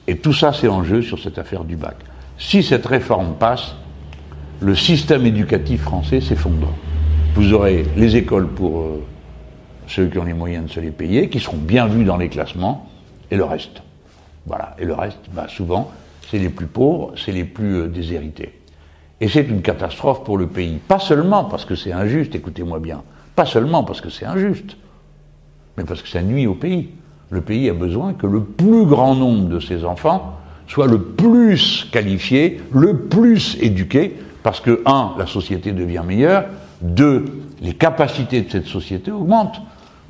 Et 0.07 0.17
tout 0.17 0.33
ça, 0.33 0.53
c'est 0.53 0.69
en 0.69 0.85
jeu 0.85 1.03
sur 1.03 1.19
cette 1.19 1.39
affaire 1.39 1.65
du 1.65 1.77
bac. 1.77 1.97
Si 2.39 2.63
cette 2.63 2.87
réforme 2.87 3.35
passe, 3.39 3.75
le 4.61 4.75
système 4.75 5.27
éducatif 5.27 5.83
français 5.83 6.21
s'effondre. 6.21 6.69
Vous 7.35 7.53
aurez 7.53 7.85
les 7.97 8.17
écoles 8.17 8.49
pour 8.49 8.81
euh, 8.81 9.03
ceux 9.87 10.07
qui 10.07 10.19
ont 10.19 10.25
les 10.25 10.35
moyens 10.35 10.67
de 10.67 10.71
se 10.71 10.81
les 10.81 10.91
payer, 10.91 11.29
qui 11.29 11.41
seront 11.41 11.57
bien 11.57 11.87
vus 11.87 12.05
dans 12.05 12.17
les 12.17 12.29
classements, 12.29 12.89
et 13.31 13.37
le 13.37 13.45
reste. 13.45 13.83
Voilà. 14.47 14.77
Et 14.79 14.85
le 14.85 14.95
reste, 14.95 15.19
bah, 15.33 15.47
souvent, 15.49 15.91
c'est 16.31 16.39
les 16.39 16.49
plus 16.49 16.67
pauvres, 16.67 17.13
c'est 17.17 17.33
les 17.33 17.45
plus 17.45 17.77
euh, 17.77 17.89
déshérités. 17.89 18.59
Et 19.21 19.29
c'est 19.29 19.43
une 19.43 19.63
catastrophe 19.63 20.25
pour 20.25 20.37
le 20.37 20.47
pays. 20.47 20.79
Pas 20.89 20.99
seulement 20.99 21.45
parce 21.45 21.65
que 21.65 21.75
c'est 21.75 21.93
injuste, 21.93 22.35
écoutez-moi 22.35 22.81
bien, 22.81 23.03
pas 23.37 23.47
seulement 23.47 23.85
parce 23.85 24.01
que 24.01 24.11
c'est 24.11 24.27
injuste, 24.27 24.77
mais 25.77 25.85
parce 25.85 26.03
que 26.03 26.09
ça 26.09 26.23
nuit 26.23 26.47
au 26.47 26.55
pays. 26.55 26.91
Le 27.31 27.41
pays 27.41 27.71
a 27.71 27.75
besoin 27.75 28.13
que 28.13 28.27
le 28.27 28.41
plus 28.41 28.85
grand 28.85 29.15
nombre 29.15 29.49
de 29.49 29.59
ses 29.59 29.85
enfants 29.85 30.39
soient 30.69 30.87
le 30.87 31.01
plus 31.01 31.89
qualifiés, 31.91 32.61
le 32.73 32.99
plus 32.99 33.57
éduqués, 33.61 34.17
parce 34.43 34.61
que, 34.61 34.83
un, 34.87 35.13
la 35.19 35.27
société 35.27 35.73
devient 35.73 36.03
meilleure, 36.07 36.45
deux, 36.81 37.25
les 37.61 37.75
capacités 37.75 38.43
de 38.43 38.51
cette 38.51 38.67
société 38.67 39.11
augmentent. 39.11 39.63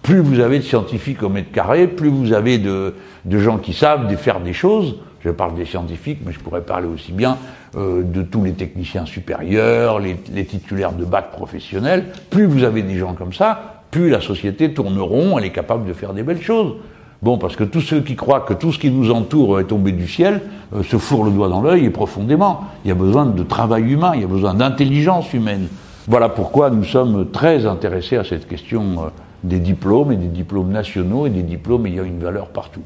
Plus 0.02 0.18
vous 0.18 0.40
avez 0.40 0.58
de 0.58 0.64
scientifiques 0.64 1.22
au 1.22 1.28
mètre 1.28 1.52
carré, 1.52 1.86
plus 1.86 2.08
vous 2.08 2.32
avez 2.32 2.58
de, 2.58 2.94
gens 3.30 3.58
qui 3.58 3.72
savent 3.72 4.14
faire 4.16 4.40
des 4.40 4.52
choses. 4.52 4.96
Je 5.24 5.30
parle 5.30 5.54
des 5.54 5.64
scientifiques, 5.64 6.18
mais 6.26 6.32
je 6.32 6.40
pourrais 6.40 6.62
parler 6.62 6.88
aussi 6.88 7.12
bien 7.12 7.38
euh, 7.76 8.02
de 8.02 8.22
tous 8.22 8.42
les 8.42 8.52
techniciens 8.52 9.06
supérieurs, 9.06 10.00
les, 10.00 10.16
les, 10.32 10.44
titulaires 10.44 10.92
de 10.92 11.04
bac 11.04 11.30
professionnels. 11.30 12.06
Plus 12.30 12.46
vous 12.46 12.64
avez 12.64 12.82
des 12.82 12.96
gens 12.96 13.14
comme 13.14 13.32
ça, 13.32 13.81
plus 13.92 14.08
la 14.08 14.20
société 14.20 14.72
tourne 14.72 14.98
rond, 14.98 15.38
elle 15.38 15.44
est 15.44 15.52
capable 15.52 15.86
de 15.86 15.92
faire 15.92 16.14
des 16.14 16.24
belles 16.24 16.42
choses. 16.42 16.74
Bon, 17.20 17.38
parce 17.38 17.54
que 17.54 17.62
tous 17.62 17.82
ceux 17.82 18.00
qui 18.00 18.16
croient 18.16 18.40
que 18.40 18.54
tout 18.54 18.72
ce 18.72 18.78
qui 18.80 18.90
nous 18.90 19.12
entoure 19.12 19.60
est 19.60 19.66
tombé 19.66 19.92
du 19.92 20.08
ciel 20.08 20.40
euh, 20.74 20.82
se 20.82 20.96
fourrent 20.96 21.24
le 21.24 21.30
doigt 21.30 21.48
dans 21.48 21.62
l'œil 21.62 21.84
et 21.84 21.90
profondément. 21.90 22.62
Il 22.84 22.88
y 22.88 22.90
a 22.90 22.96
besoin 22.96 23.26
de 23.26 23.42
travail 23.44 23.92
humain, 23.92 24.12
il 24.14 24.22
y 24.22 24.24
a 24.24 24.28
besoin 24.28 24.54
d'intelligence 24.54 25.32
humaine. 25.32 25.68
Voilà 26.08 26.30
pourquoi 26.30 26.70
nous 26.70 26.82
sommes 26.82 27.30
très 27.30 27.64
intéressés 27.64 28.16
à 28.16 28.24
cette 28.24 28.48
question 28.48 28.82
euh, 28.82 29.08
des 29.44 29.60
diplômes 29.60 30.10
et 30.10 30.16
des 30.16 30.26
diplômes 30.26 30.70
nationaux 30.70 31.26
et 31.26 31.30
des 31.30 31.42
diplômes 31.42 31.86
ayant 31.86 32.04
une 32.04 32.18
valeur 32.18 32.48
partout. 32.48 32.82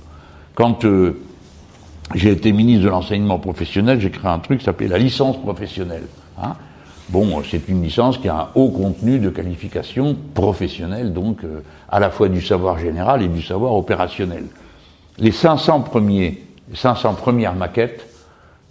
Quand 0.54 0.84
euh, 0.84 1.18
j'ai 2.14 2.32
été 2.32 2.52
ministre 2.52 2.84
de 2.84 2.90
l'enseignement 2.90 3.38
professionnel, 3.38 4.00
j'ai 4.00 4.10
créé 4.10 4.30
un 4.30 4.40
truc 4.40 4.58
qui 4.58 4.64
s'appelait 4.64 4.88
la 4.88 4.98
licence 4.98 5.40
professionnelle. 5.40 6.08
Hein. 6.42 6.56
Bon, 7.08 7.40
c'est 7.48 7.68
une 7.68 7.82
licence 7.82 8.18
qui 8.18 8.28
a 8.28 8.36
un 8.36 8.48
haut 8.56 8.70
contenu 8.70 9.20
de 9.20 9.30
qualification 9.30 10.16
professionnelle, 10.34 11.12
donc 11.12 11.44
euh, 11.44 11.60
à 11.88 12.00
la 12.00 12.10
fois 12.10 12.28
du 12.28 12.40
savoir 12.40 12.78
général 12.78 13.22
et 13.22 13.28
du 13.28 13.42
savoir 13.42 13.74
opérationnel. 13.74 14.44
Les 15.18 15.30
500 15.30 15.82
premiers, 15.82 16.42
500 16.74 17.14
premières 17.14 17.54
maquettes, 17.54 18.08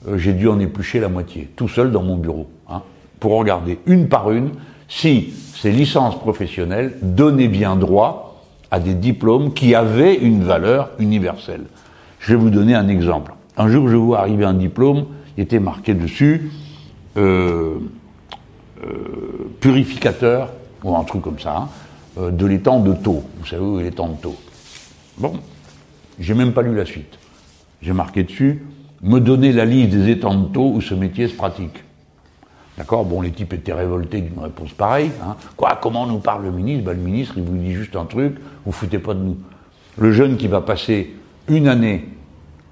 euh, 0.08 0.18
j'ai 0.18 0.34
dû 0.34 0.50
en 0.50 0.60
éplucher 0.60 1.00
la 1.00 1.08
moitié, 1.08 1.50
tout 1.56 1.70
seul 1.70 1.94
dans 1.94 2.04
mon 2.04 2.18
bureau, 2.18 2.48
hein, 2.70 2.82
pour 3.22 3.38
regarder 3.38 3.80
une 3.86 4.10
par 4.10 4.30
une 4.32 4.52
si 4.90 5.34
ces 5.56 5.72
licences 5.72 6.20
professionnelles 6.20 6.98
donnaient 7.02 7.48
bien 7.48 7.78
droit 7.78 8.44
à 8.70 8.80
des 8.80 8.96
diplômes 8.96 9.54
qui 9.54 9.76
avaient 9.76 10.16
une 10.16 10.44
valeur 10.44 10.90
universelle. 11.00 11.64
Je 12.20 12.34
vais 12.34 12.40
vous 12.40 12.50
donner 12.50 12.76
un 12.76 12.90
exemple. 12.90 13.34
Un 13.56 13.70
jour, 13.70 13.88
je 13.88 13.96
vois 13.96 14.20
arriver 14.20 14.44
un 14.44 14.54
diplôme, 14.54 15.06
il 15.38 15.44
était 15.44 15.60
marqué 15.60 15.94
dessus. 15.94 16.52
Euh, 17.18 17.78
purificateur, 19.60 20.50
ou 20.84 20.96
un 20.96 21.04
truc 21.04 21.22
comme 21.22 21.40
ça, 21.40 21.58
hein, 21.58 21.70
euh, 22.18 22.32
de 22.32 22.46
l'étang 22.46 22.80
de 22.80 22.94
Taux. 22.94 23.24
Vous 23.40 23.46
savez 23.46 23.64
où 23.64 23.80
est 23.80 23.84
l'étang 23.84 24.10
de 24.10 24.16
Taux? 24.16 24.38
Bon, 25.18 25.34
j'ai 26.20 26.34
même 26.34 26.54
pas 26.54 26.62
lu 26.62 26.76
la 26.76 26.86
suite. 26.86 27.18
J'ai 27.82 27.94
marqué 27.94 28.24
dessus, 28.24 28.64
me 29.02 29.20
donner 29.20 29.52
la 29.52 29.66
liste 29.66 29.92
des 29.92 30.12
étangs 30.12 30.36
de 30.36 30.48
Taux 30.48 30.72
où 30.74 30.82
ce 30.82 30.94
métier 30.94 31.28
se 31.28 31.36
pratique. 31.36 31.84
D'accord? 32.78 33.06
Bon, 33.06 33.22
les 33.22 33.32
types 33.32 33.54
étaient 33.54 33.74
révoltés 33.74 34.22
d'une 34.22 34.40
réponse 34.40 34.74
pareille. 34.74 35.12
Hein. 35.24 35.36
Quoi? 35.56 35.80
Comment 35.82 36.06
nous 36.06 36.20
parle 36.20 36.44
le 36.44 36.52
ministre? 36.52 36.86
Ben, 36.86 36.98
Le 36.98 37.02
ministre, 37.02 37.36
il 37.38 37.44
vous 37.44 37.58
dit 37.58 37.74
juste 37.74 37.96
un 37.96 38.06
truc, 38.06 38.36
vous 38.66 38.72
foutez 38.72 39.00
pas 39.00 39.14
de 39.14 39.20
nous. 39.20 39.38
Le 39.98 40.12
jeune 40.12 40.36
qui 40.36 40.48
va 40.48 40.62
passer 40.62 41.14
une 41.48 41.68
année 41.68 42.10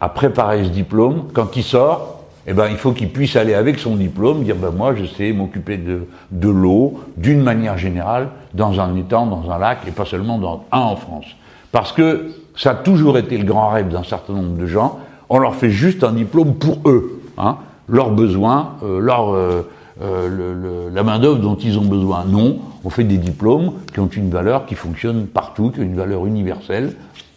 à 0.01 0.09
préparer 0.09 0.65
ce 0.65 0.69
diplôme, 0.69 1.29
quand 1.33 1.55
il 1.55 1.63
sort, 1.63 2.12
eh 2.45 2.53
ben, 2.53 2.67
il 2.69 2.77
faut 2.77 2.91
qu'il 2.91 3.09
puisse 3.09 3.35
aller 3.35 3.53
avec 3.53 3.79
son 3.79 3.95
diplôme, 3.95 4.43
dire 4.43 4.55
ben 4.55 4.71
moi 4.71 4.93
je 4.95 5.05
sais 5.05 5.31
m'occuper 5.31 5.77
de, 5.77 6.07
de 6.31 6.49
l'eau 6.49 6.99
d'une 7.15 7.41
manière 7.41 7.77
générale 7.77 8.29
dans 8.53 8.81
un 8.81 8.95
étang, 8.97 9.25
dans 9.25 9.49
un 9.49 9.57
lac 9.57 9.79
et 9.87 9.91
pas 9.91 10.05
seulement 10.05 10.37
dans 10.37 10.65
un 10.71 10.79
en 10.79 10.95
France. 10.95 11.25
Parce 11.71 11.93
que 11.93 12.31
ça 12.55 12.71
a 12.71 12.75
toujours 12.75 13.17
été 13.17 13.37
le 13.37 13.45
grand 13.45 13.69
rêve 13.69 13.89
d'un 13.89 14.03
certain 14.03 14.33
nombre 14.33 14.57
de 14.57 14.65
gens. 14.65 14.99
On 15.29 15.39
leur 15.39 15.55
fait 15.55 15.71
juste 15.71 16.03
un 16.03 16.11
diplôme 16.11 16.55
pour 16.55 16.79
eux, 16.85 17.21
hein, 17.37 17.57
leurs 17.87 18.11
besoins, 18.11 18.75
euh, 18.83 18.99
leur, 18.99 19.33
euh, 19.33 19.69
euh, 20.01 20.89
la 20.93 21.03
main 21.03 21.19
d'œuvre 21.19 21.39
dont 21.39 21.55
ils 21.55 21.79
ont 21.79 21.85
besoin. 21.85 22.25
Non, 22.25 22.59
on 22.83 22.89
fait 22.89 23.03
des 23.05 23.17
diplômes 23.17 23.73
qui 23.93 23.99
ont 23.99 24.07
une 24.07 24.29
valeur 24.29 24.65
qui 24.65 24.75
fonctionne 24.75 25.27
partout, 25.27 25.71
qui 25.71 25.79
ont 25.79 25.83
une 25.83 25.95
valeur 25.95 26.25
universelle, 26.25 26.93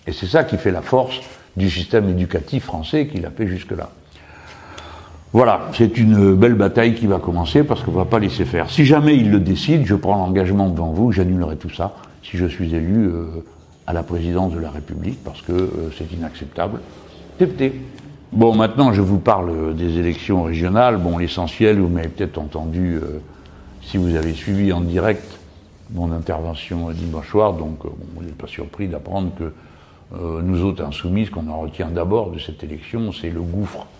et 0.06 0.12
c'est 0.12 0.26
ça 0.26 0.44
qui 0.44 0.56
fait 0.56 0.72
la 0.72 0.82
force 0.82 1.20
du 1.56 1.70
système 1.70 2.08
éducatif 2.08 2.64
français 2.64 3.06
qui 3.06 3.18
l'a 3.18 3.30
fait 3.30 3.46
jusque-là. 3.46 3.90
Voilà, 5.32 5.68
c'est 5.74 5.98
une 5.98 6.34
belle 6.34 6.54
bataille 6.54 6.94
qui 6.94 7.06
va 7.06 7.18
commencer 7.18 7.64
parce 7.64 7.82
qu'on 7.82 7.90
ne 7.90 7.96
va 7.96 8.04
pas 8.04 8.18
laisser 8.18 8.44
faire. 8.44 8.70
Si 8.70 8.84
jamais 8.86 9.16
il 9.16 9.30
le 9.30 9.40
décide, 9.40 9.84
je 9.84 9.94
prends 9.94 10.16
l'engagement 10.16 10.68
devant 10.68 10.92
vous, 10.92 11.12
j'annulerai 11.12 11.56
tout 11.56 11.70
ça 11.70 11.94
si 12.22 12.36
je 12.36 12.46
suis 12.46 12.74
élu 12.74 13.06
euh, 13.06 13.26
à 13.86 13.92
la 13.92 14.02
présidence 14.02 14.52
de 14.52 14.58
la 14.58 14.70
République 14.70 15.22
parce 15.24 15.42
que 15.42 15.52
euh, 15.52 15.90
c'est 15.98 16.10
inacceptable. 16.12 16.80
Bon, 18.32 18.54
maintenant 18.54 18.92
je 18.92 19.02
vous 19.02 19.18
parle 19.18 19.74
des 19.74 19.98
élections 19.98 20.44
régionales. 20.44 20.96
Bon, 20.96 21.18
l'essentiel, 21.18 21.80
vous 21.80 21.88
m'avez 21.88 22.08
peut-être 22.08 22.38
entendu 22.38 22.94
euh, 22.94 23.20
si 23.82 23.96
vous 23.96 24.14
avez 24.14 24.32
suivi 24.32 24.72
en 24.72 24.80
direct 24.80 25.38
mon 25.92 26.12
intervention 26.12 26.90
dimanche 26.90 27.30
soir, 27.30 27.52
donc 27.52 27.78
vous 27.84 28.22
n'êtes 28.22 28.36
pas 28.36 28.48
surpris 28.48 28.88
d'apprendre 28.88 29.30
que 29.38 29.52
nous 30.42 30.64
autres 30.64 30.84
insoumis, 30.84 31.26
ce 31.26 31.30
qu'on 31.30 31.48
en 31.48 31.60
retient 31.60 31.88
d'abord 31.88 32.30
de 32.30 32.38
cette 32.38 32.62
élection, 32.64 33.12
c'est 33.12 33.30
le 33.30 33.40
gouffre 33.40 33.86
euh, 33.86 33.95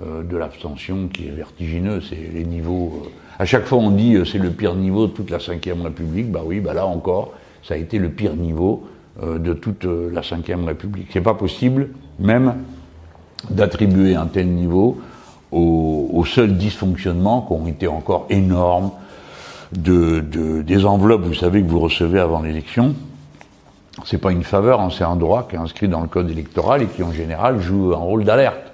de 0.00 0.36
l'abstention 0.36 1.08
qui 1.08 1.28
est 1.28 1.32
vertigineux. 1.32 2.00
C'est 2.00 2.30
les 2.32 2.44
niveaux. 2.44 3.02
Euh, 3.04 3.08
à 3.38 3.44
chaque 3.44 3.66
fois, 3.66 3.78
on 3.78 3.90
dit 3.90 4.14
euh, 4.14 4.24
c'est 4.24 4.38
le 4.38 4.50
pire 4.50 4.74
niveau 4.74 5.06
de 5.06 5.12
toute 5.12 5.30
la 5.30 5.38
Ve 5.38 5.82
République. 5.82 6.30
Bah 6.30 6.42
oui, 6.44 6.60
bah 6.60 6.74
là 6.74 6.86
encore, 6.86 7.32
ça 7.62 7.74
a 7.74 7.76
été 7.76 7.98
le 7.98 8.10
pire 8.10 8.34
niveau 8.34 8.86
de 9.20 9.52
toute 9.52 9.84
la 9.84 10.22
Ve 10.22 10.66
République. 10.66 11.08
C'est 11.12 11.20
pas 11.20 11.34
possible, 11.34 11.90
même, 12.18 12.54
d'attribuer 13.50 14.14
un 14.14 14.26
tel 14.26 14.48
niveau 14.48 14.98
aux, 15.52 16.24
seuls 16.26 16.56
dysfonctionnements 16.56 17.42
qui 17.42 17.52
ont 17.52 17.66
été 17.66 17.86
encore 17.88 18.26
énormes 18.30 18.92
de, 19.72 20.20
des 20.62 20.84
enveloppes, 20.84 21.22
vous 21.22 21.34
savez, 21.34 21.62
que 21.62 21.68
vous 21.68 21.80
recevez 21.80 22.20
avant 22.20 22.40
l'élection. 22.40 22.94
C'est 24.04 24.18
pas 24.18 24.32
une 24.32 24.44
faveur, 24.44 24.80
hein, 24.80 24.88
c'est 24.96 25.04
un 25.04 25.16
droit 25.16 25.46
qui 25.48 25.56
est 25.56 25.58
inscrit 25.58 25.88
dans 25.88 26.00
le 26.00 26.08
code 26.08 26.30
électoral 26.30 26.82
et 26.82 26.86
qui 26.86 27.02
en 27.02 27.12
général 27.12 27.60
joue 27.60 27.92
un 27.92 27.98
rôle 27.98 28.24
d'alerte. 28.24 28.69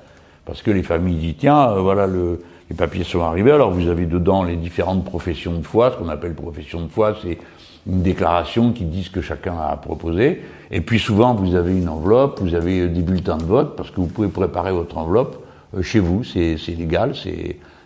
Parce 0.47 0.63
que 0.63 0.71
les 0.71 0.85
familles 0.85 1.17
disent, 1.17 1.35
tiens, 1.39 1.71
euh, 1.71 1.81
voilà, 1.81 2.07
le, 2.07 2.41
les 2.71 2.77
papiers 2.77 3.05
sont 3.05 3.21
arrivés, 3.21 3.51
alors 3.51 3.73
vous 3.73 3.89
avez 3.89 4.07
dedans 4.07 4.45
les 4.45 4.57
différentes 4.57 5.05
professions 5.05 5.59
de 5.59 5.63
foi, 5.63 5.91
ce 5.91 5.97
qu'on 5.97 6.09
appelle 6.09 6.35
profession 6.35 6.81
de 6.81 6.89
foi, 6.89 7.17
c'est 7.21 7.39
une 7.87 8.03
déclaration 8.03 8.73
qui 8.73 8.85
dit 8.85 9.05
ce 9.05 9.11
que 9.11 9.21
chacun 9.21 9.57
a 9.59 9.77
proposé. 9.77 10.43
Et 10.71 10.81
puis 10.81 10.99
souvent, 10.99 11.35
vous 11.35 11.55
avez 11.55 11.77
une 11.77 11.89
enveloppe, 11.89 12.41
vous 12.41 12.55
avez 12.55 12.89
des 12.89 13.03
bulletins 13.03 13.37
de 13.37 13.45
vote, 13.45 13.77
parce 13.77 13.91
que 13.91 14.01
vous 14.01 14.07
pouvez 14.07 14.29
préparer 14.29 14.73
votre 14.73 14.97
enveloppe 14.97 15.45
euh, 15.77 15.83
chez 15.83 16.01
vous, 16.01 16.25
c'est 16.25 16.57
légal, 16.69 17.15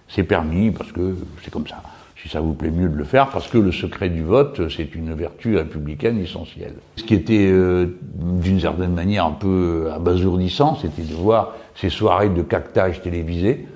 c'est 0.09 0.23
permis, 0.23 0.71
parce 0.71 0.93
que 0.93 1.17
c'est 1.43 1.51
comme 1.51 1.67
ça 1.67 1.83
si 2.23 2.29
ça 2.29 2.41
vous 2.41 2.53
plaît 2.53 2.71
mieux 2.71 2.89
de 2.89 2.97
le 2.97 3.05
faire, 3.05 3.29
parce 3.31 3.49
que 3.49 3.59
le 3.59 3.73
secret 3.73 4.09
du 4.11 4.23
vote, 4.23 4.69
c'est 4.69 4.95
une 4.95 5.15
vertu 5.15 5.57
républicaine 5.57 6.19
essentielle. 6.19 6.75
Ce 6.97 7.05
qui 7.05 7.15
était 7.15 7.49
euh, 7.51 7.99
d'une 8.15 8.61
certaine 8.61 8.93
manière 8.93 9.25
un 9.25 9.33
peu 9.33 9.89
abasourdissant, 9.95 10.77
c'était 10.77 11.03
de 11.03 11.15
voir 11.15 11.55
ces 11.75 11.89
soirées 11.89 12.29
de 12.29 12.43
cactage 12.43 13.01
télévisées, 13.01 13.67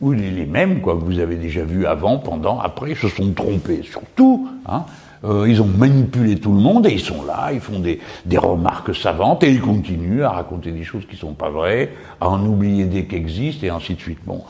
où 0.00 0.12
les, 0.12 0.46
mêmes, 0.46 0.80
quoi, 0.80 0.94
que 0.94 1.00
vous 1.00 1.18
avez 1.18 1.34
déjà 1.34 1.64
vu 1.64 1.86
avant, 1.86 2.18
pendant, 2.18 2.60
après, 2.60 2.94
se 2.94 3.08
sont 3.08 3.32
trompés. 3.32 3.82
Surtout, 3.82 4.48
hein, 4.66 4.84
euh, 5.24 5.46
ils 5.48 5.60
ont 5.60 5.66
manipulé 5.66 6.36
tout 6.36 6.52
le 6.52 6.60
monde 6.60 6.86
et 6.86 6.92
ils 6.92 7.00
sont 7.00 7.24
là, 7.24 7.50
ils 7.52 7.58
font 7.58 7.80
des, 7.80 7.98
des 8.24 8.38
remarques 8.38 8.94
savantes 8.94 9.42
et 9.42 9.50
ils 9.50 9.60
continuent 9.60 10.22
à 10.22 10.30
raconter 10.30 10.70
des 10.70 10.84
choses 10.84 11.04
qui 11.10 11.16
sont 11.16 11.32
pas 11.32 11.50
vraies, 11.50 11.92
à 12.20 12.28
en 12.28 12.44
oublier 12.46 12.84
des 12.84 13.06
qui 13.06 13.16
existent 13.16 13.66
et 13.66 13.70
ainsi 13.70 13.94
de 13.94 14.00
suite. 14.00 14.20
Bon, 14.24 14.42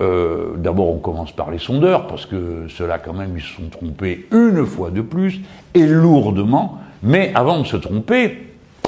euh, 0.00 0.56
d'abord, 0.56 0.90
on 0.90 0.98
commence 0.98 1.32
par 1.32 1.50
les 1.50 1.58
sondeurs, 1.58 2.06
parce 2.06 2.26
que 2.26 2.66
ceux-là, 2.68 2.98
quand 2.98 3.12
même, 3.12 3.34
ils 3.36 3.42
se 3.42 3.54
sont 3.54 3.68
trompés 3.70 4.26
une 4.32 4.64
fois 4.64 4.90
de 4.90 5.02
plus, 5.02 5.40
et 5.74 5.86
lourdement, 5.86 6.78
mais 7.02 7.32
avant 7.34 7.60
de 7.60 7.66
se 7.66 7.76
tromper, 7.76 8.38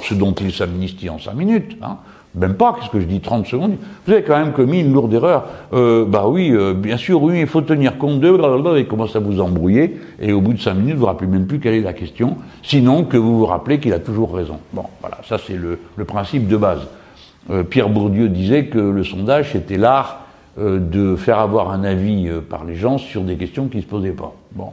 ce 0.01 0.13
dont 0.13 0.33
ils 0.33 0.51
s'amnistient 0.51 1.11
en 1.11 1.19
cinq 1.19 1.35
minutes, 1.35 1.77
hein, 1.81 1.97
même 2.35 2.55
pas, 2.55 2.73
qu'est-ce 2.73 2.89
que 2.89 2.99
je 2.99 3.05
dis, 3.05 3.21
30 3.21 3.47
secondes, 3.47 3.77
vous 4.05 4.13
avez 4.13 4.23
quand 4.23 4.37
même 4.37 4.51
commis 4.51 4.81
une 4.81 4.91
lourde 4.91 5.13
erreur. 5.13 5.45
Euh, 5.73 6.05
bah 6.05 6.25
oui, 6.27 6.51
euh, 6.51 6.73
bien 6.73 6.97
sûr, 6.97 7.21
oui, 7.23 7.39
il 7.39 7.47
faut 7.47 7.61
tenir 7.61 7.97
compte 7.97 8.19
de, 8.19 8.77
et 8.77 8.85
commence 8.85 9.15
à 9.15 9.19
vous 9.19 9.39
embrouiller, 9.39 9.99
et 10.21 10.33
au 10.33 10.41
bout 10.41 10.53
de 10.53 10.59
cinq 10.59 10.73
minutes, 10.73 10.95
vous 10.95 10.95
ne 10.95 10.99
vous 10.99 11.05
rappelez 11.05 11.29
même 11.29 11.47
plus 11.47 11.59
quelle 11.59 11.75
est 11.75 11.81
la 11.81 11.93
question, 11.93 12.35
sinon 12.61 13.05
que 13.05 13.15
vous 13.15 13.39
vous 13.39 13.45
rappelez 13.45 13.79
qu'il 13.79 13.93
a 13.93 13.99
toujours 13.99 14.35
raison. 14.35 14.59
Bon, 14.73 14.83
voilà, 14.99 15.19
ça 15.27 15.37
c'est 15.37 15.55
le, 15.55 15.79
le, 15.95 16.05
principe 16.05 16.47
de 16.47 16.57
base. 16.57 16.87
Euh, 17.51 17.63
Pierre 17.63 17.89
Bourdieu 17.89 18.27
disait 18.27 18.65
que 18.65 18.79
le 18.79 19.03
sondage, 19.03 19.51
c'était 19.53 19.77
l'art 19.77 20.24
de 20.57 21.15
faire 21.15 21.39
avoir 21.39 21.71
un 21.71 21.83
avis 21.83 22.27
euh, 22.27 22.39
par 22.41 22.63
les 22.63 22.75
gens 22.75 22.97
sur 22.97 23.23
des 23.23 23.35
questions 23.35 23.67
qui 23.67 23.77
ne 23.77 23.81
se 23.81 23.87
posaient 23.87 24.11
pas. 24.11 24.33
Bon, 24.53 24.67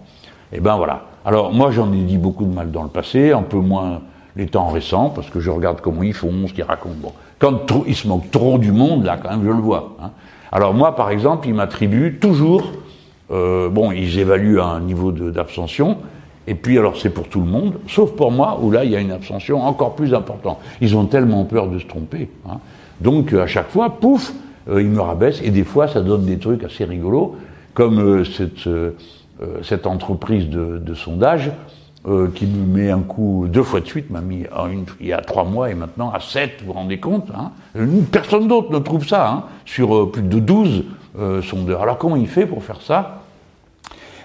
et 0.53 0.57
eh 0.57 0.61
ben 0.61 0.77
voilà. 0.77 1.07
Alors 1.25 1.53
moi 1.53 1.71
j'en 1.71 1.93
ai 1.93 2.03
dit 2.03 2.19
beaucoup 2.19 2.45
de 2.45 2.55
mal 2.55 2.71
dans 2.71 2.83
le 2.83 2.89
passé, 2.89 3.33
un 3.33 3.43
peu 3.43 3.59
moins 3.59 4.01
les 4.37 4.47
temps 4.47 4.69
récents, 4.69 5.11
parce 5.11 5.29
que 5.29 5.41
je 5.41 5.51
regarde 5.51 5.81
comment 5.81 6.03
ils 6.03 6.15
font, 6.15 6.33
ce 6.47 6.53
qu'ils 6.53 6.65
racontent. 6.65 6.97
Bon. 7.01 7.13
Quand 7.39 7.85
il 7.87 7.95
se 7.95 8.07
manque 8.07 8.31
trop 8.31 8.59
du 8.59 8.73
monde, 8.73 9.05
là, 9.05 9.19
quand 9.21 9.31
même, 9.31 9.45
je 9.45 9.51
le 9.51 9.55
vois. 9.55 9.97
Hein. 10.01 10.11
Alors 10.53 10.75
moi, 10.75 10.95
par 10.95 11.11
exemple, 11.11 11.49
ils 11.49 11.55
m'attribuent 11.55 12.19
toujours, 12.21 12.63
euh, 13.31 13.69
bon, 13.69 13.91
ils 13.91 14.19
évaluent 14.19 14.61
un 14.61 14.81
niveau 14.81 15.13
d'abstention, 15.13 15.99
et 16.47 16.55
puis 16.55 16.79
alors 16.79 16.97
c'est 16.97 17.11
pour 17.11 17.29
tout 17.29 17.41
le 17.41 17.47
monde, 17.47 17.75
sauf 17.89 18.13
pour 18.13 18.31
moi, 18.31 18.59
où 18.61 18.71
là, 18.71 18.85
il 18.85 18.91
y 18.91 18.97
a 18.97 19.01
une 19.01 19.13
abstention 19.13 19.63
encore 19.63 19.95
plus 19.95 20.15
importante. 20.15 20.59
Ils 20.81 20.97
ont 20.97 21.07
tellement 21.07 21.45
peur 21.45 21.69
de 21.69 21.79
se 21.79 21.87
tromper. 21.87 22.29
Hein. 22.49 22.59
Donc 23.01 23.33
à 23.33 23.47
chaque 23.47 23.71
fois, 23.71 23.91
pouf, 23.91 24.33
euh, 24.69 24.83
ils 24.83 24.89
me 24.89 25.01
rabaissent, 25.01 25.41
et 25.43 25.51
des 25.51 25.65
fois, 25.65 25.89
ça 25.89 26.01
donne 26.01 26.25
des 26.25 26.39
trucs 26.39 26.65
assez 26.65 26.85
rigolos, 26.85 27.37
comme 27.75 27.99
euh, 27.99 28.25
cette, 28.25 28.69
cette 29.63 29.87
entreprise 29.87 30.49
de, 30.49 30.79
de 30.79 30.95
sondage 30.95 31.51
euh, 32.09 32.29
qui 32.35 32.47
me 32.47 32.67
met 32.67 32.91
un 32.91 32.99
coup 32.99 33.47
deux 33.49 33.63
fois 33.63 33.81
de 33.81 33.87
suite, 33.87 34.11
m'a 34.11 34.21
mis 34.21 34.45
une, 34.73 34.85
il 35.01 35.07
y 35.07 35.13
a 35.13 35.21
trois 35.21 35.45
mois 35.45 35.71
et 35.71 35.75
maintenant 35.75 36.11
à 36.11 36.19
sept, 36.19 36.55
vous 36.61 36.67
vous 36.67 36.73
rendez 36.73 36.99
compte 36.99 37.29
hein 37.33 37.53
Personne 38.11 38.49
d'autre 38.49 38.73
ne 38.73 38.81
trouve 38.81 39.07
ça, 39.07 39.31
hein, 39.31 39.45
sur 39.65 39.95
euh, 39.95 40.11
plus 40.11 40.23
de 40.23 40.41
12 40.41 40.85
euh, 41.17 41.43
sondeurs. 41.43 41.81
Alors 41.83 41.99
comment 41.99 42.17
il 42.17 42.27
fait 42.27 42.45
pour 42.45 42.65
faire 42.65 42.81
ça? 42.81 43.23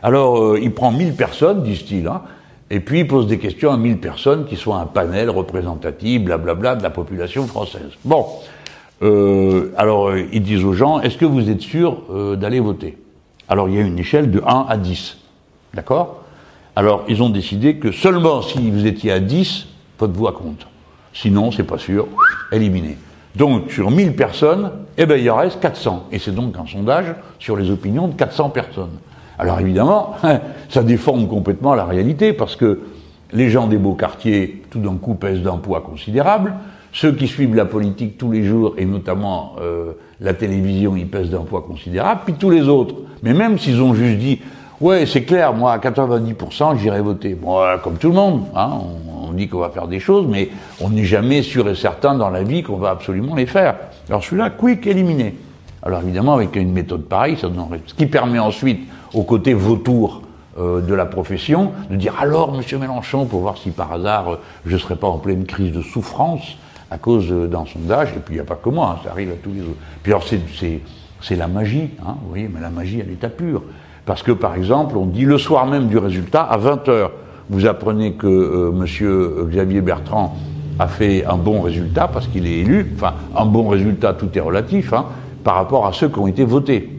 Alors 0.02 0.42
euh, 0.42 0.60
il 0.60 0.74
prend 0.74 0.92
1000 0.92 1.14
personnes, 1.14 1.62
disent-ils, 1.62 2.08
hein, 2.08 2.24
et 2.72 2.80
puis 2.80 3.02
il 3.02 3.08
pose 3.08 3.28
des 3.28 3.38
questions 3.38 3.72
à 3.72 3.78
1000 3.78 4.00
personnes 4.00 4.46
qui 4.46 4.56
soient 4.56 4.78
un 4.78 4.88
panel 4.88 5.30
représentatif, 5.30 6.24
blablabla, 6.24 6.78
de 6.78 6.82
la 6.82 6.90
population 6.90 7.46
française. 7.46 7.92
Bon, 8.04 8.26
alors 9.02 10.16
ils 10.18 10.42
disent 10.42 10.64
aux 10.64 10.74
gens, 10.74 11.00
est-ce 11.02 11.18
que 11.18 11.26
vous 11.26 11.50
êtes 11.50 11.62
sûr 11.62 12.04
d'aller 12.38 12.60
voter? 12.60 12.98
Alors 13.48 13.70
il 13.70 13.76
y 13.76 13.78
a 13.78 13.82
une 13.82 14.00
échelle 14.00 14.32
de 14.32 14.42
1 14.46 14.66
à 14.68 14.78
10, 14.78 15.18
d'accord? 15.74 16.24
Alors, 16.78 17.06
ils 17.08 17.24
ont 17.24 17.32
décidé 17.32 17.78
que 17.78 17.92
seulement 17.92 18.44
si 18.44 18.70
vous 18.70 18.86
étiez 18.86 19.12
à 19.12 19.20
10, 19.20 19.66
votre 19.98 20.14
voix 20.14 20.34
compte. 20.34 20.68
Sinon, 21.12 21.52
c'est 21.52 21.64
pas 21.64 21.80
sûr, 21.80 22.08
éliminé. 22.52 23.00
Donc, 23.36 23.72
sur 23.72 23.90
1000 23.90 24.16
personnes, 24.16 24.70
eh 24.96 25.08
ben, 25.08 25.20
il 25.20 25.28
en 25.32 25.38
reste 25.38 25.60
400. 25.60 26.06
Et 26.12 26.20
c'est 26.20 26.36
donc 26.36 26.56
un 26.56 26.68
sondage 26.68 27.16
sur 27.40 27.58
les 27.58 27.72
opinions 27.72 28.08
de 28.08 28.14
400 28.14 28.52
personnes. 28.52 29.00
Alors, 29.40 29.60
évidemment, 29.60 30.18
ça 30.70 30.84
déforme 30.84 31.28
complètement 31.28 31.74
la 31.74 31.86
réalité 31.86 32.32
parce 32.32 32.56
que 32.56 32.82
les 33.34 33.50
gens 33.50 33.66
des 33.66 33.78
beaux 33.78 33.96
quartiers, 33.96 34.62
tout 34.70 34.78
d'un 34.78 34.98
coup, 34.98 35.16
pèsent 35.16 35.42
d'un 35.42 35.58
poids 35.58 35.82
considérable. 35.82 36.54
Ceux 37.00 37.12
qui 37.12 37.28
suivent 37.28 37.54
la 37.54 37.66
politique 37.66 38.18
tous 38.18 38.32
les 38.32 38.44
jours, 38.44 38.74
et 38.76 38.86
notamment 38.86 39.54
euh, 39.62 39.92
la 40.20 40.34
télévision, 40.34 40.96
ils 40.96 41.08
pèsent 41.08 41.30
d'un 41.30 41.42
poids 41.44 41.62
considérable. 41.62 42.22
Puis 42.26 42.34
tous 42.34 42.50
les 42.50 42.68
autres. 42.68 42.96
Mais 43.22 43.36
même 43.36 43.60
s'ils 43.60 43.80
ont 43.84 43.94
juste 43.94 44.18
dit, 44.18 44.40
Ouais, 44.82 45.06
c'est 45.06 45.24
clair, 45.24 45.54
moi, 45.54 45.74
à 45.74 45.78
90%, 45.78 46.78
j'irai 46.78 47.02
voter. 47.02 47.36
Bon, 47.36 47.60
comme 47.84 47.98
tout 47.98 48.10
le 48.10 48.16
monde, 48.16 48.46
hein, 48.56 48.80
on, 49.28 49.32
dit 49.32 49.48
qu'on 49.48 49.60
va 49.60 49.70
faire 49.70 49.88
des 49.88 50.00
choses, 50.00 50.26
mais 50.28 50.50
on 50.82 50.90
n'est 50.90 51.04
jamais 51.04 51.44
sûr 51.44 51.70
et 51.70 51.76
certain 51.76 52.16
dans 52.16 52.30
la 52.32 52.42
vie 52.44 52.64
qu'on 52.64 52.78
va 52.78 52.92
absolument 52.92 53.36
les 53.36 53.46
faire. 53.46 53.76
Alors 54.10 54.24
celui-là, 54.24 54.52
quick, 54.52 54.88
éliminé. 54.88 55.36
Alors 55.84 56.02
évidemment, 56.02 56.34
avec 56.34 56.56
une 56.56 56.72
méthode 56.72 57.06
pareille, 57.06 57.38
ça 57.38 57.50
donnerait... 57.50 57.82
ce 57.86 57.94
qui 57.94 58.06
permet 58.08 58.40
ensuite, 58.40 58.82
au 59.14 59.24
côté 59.24 59.54
vautour 59.54 60.22
euh, 60.60 60.82
de 60.82 60.94
la 60.94 61.06
profession, 61.06 61.72
de 61.90 61.96
dire 61.96 62.16
alors, 62.20 62.52
Monsieur 62.52 62.80
Mélenchon, 62.80 63.26
pour 63.26 63.42
voir 63.42 63.58
si 63.58 63.70
par 63.72 63.92
hasard 63.94 64.34
euh, 64.34 64.40
je 64.66 64.74
ne 64.74 64.80
serais 64.80 64.96
pas 64.96 65.08
en 65.08 65.18
pleine 65.18 65.46
crise 65.46 65.72
de 65.72 65.82
souffrance 65.82 66.58
à 66.90 66.98
cause 66.98 67.32
euh, 67.32 67.48
d'un 67.48 67.66
sondage, 67.66 68.10
et 68.16 68.20
puis 68.20 68.36
il 68.36 68.38
n'y 68.38 68.42
a 68.42 68.46
pas 68.46 68.56
que 68.56 68.70
moi, 68.70 68.96
hein, 68.96 69.02
ça 69.04 69.12
arrive 69.12 69.32
à 69.32 69.36
tous 69.36 69.52
les 69.52 69.62
autres. 69.62 69.80
Puis 70.04 70.12
alors 70.12 70.26
c'est 71.22 71.36
la 71.36 71.48
magie, 71.48 71.90
hein, 72.06 72.16
vous 72.22 72.30
voyez, 72.30 72.50
mais 72.54 72.62
la 72.62 72.70
magie 72.70 73.02
à 73.02 73.06
l'état 73.06 73.30
pur. 73.30 73.64
Parce 74.06 74.24
que, 74.24 74.32
par 74.32 74.56
exemple, 74.56 74.98
on 74.98 75.06
dit 75.06 75.26
le 75.26 75.38
soir 75.38 75.66
même 75.66 75.88
du 75.88 75.98
résultat, 75.98 76.44
à 76.44 76.58
20h, 76.58 77.10
vous 77.50 77.66
apprenez 77.66 78.14
que 78.14 78.28
euh, 78.28 78.72
Monsieur 78.72 79.48
Xavier 79.50 79.82
Bertrand 79.82 80.36
a 80.80 80.88
fait 80.88 81.26
un 81.26 81.38
bon 81.38 81.62
résultat 81.62 82.08
parce 82.08 82.28
qu'il 82.28 82.46
est 82.46 82.60
élu. 82.60 82.94
Enfin, 82.96 83.16
un 83.36 83.46
bon 83.46 83.68
résultat, 83.68 84.14
tout 84.14 84.30
est 84.36 84.42
relatif, 84.42 84.94
hein, 84.94 85.06
par 85.44 85.56
rapport 85.56 85.86
à 85.86 85.94
ceux 85.94 86.10
qui 86.10 86.20
ont 86.20 86.28
été 86.28 86.46
votés. 86.46 86.90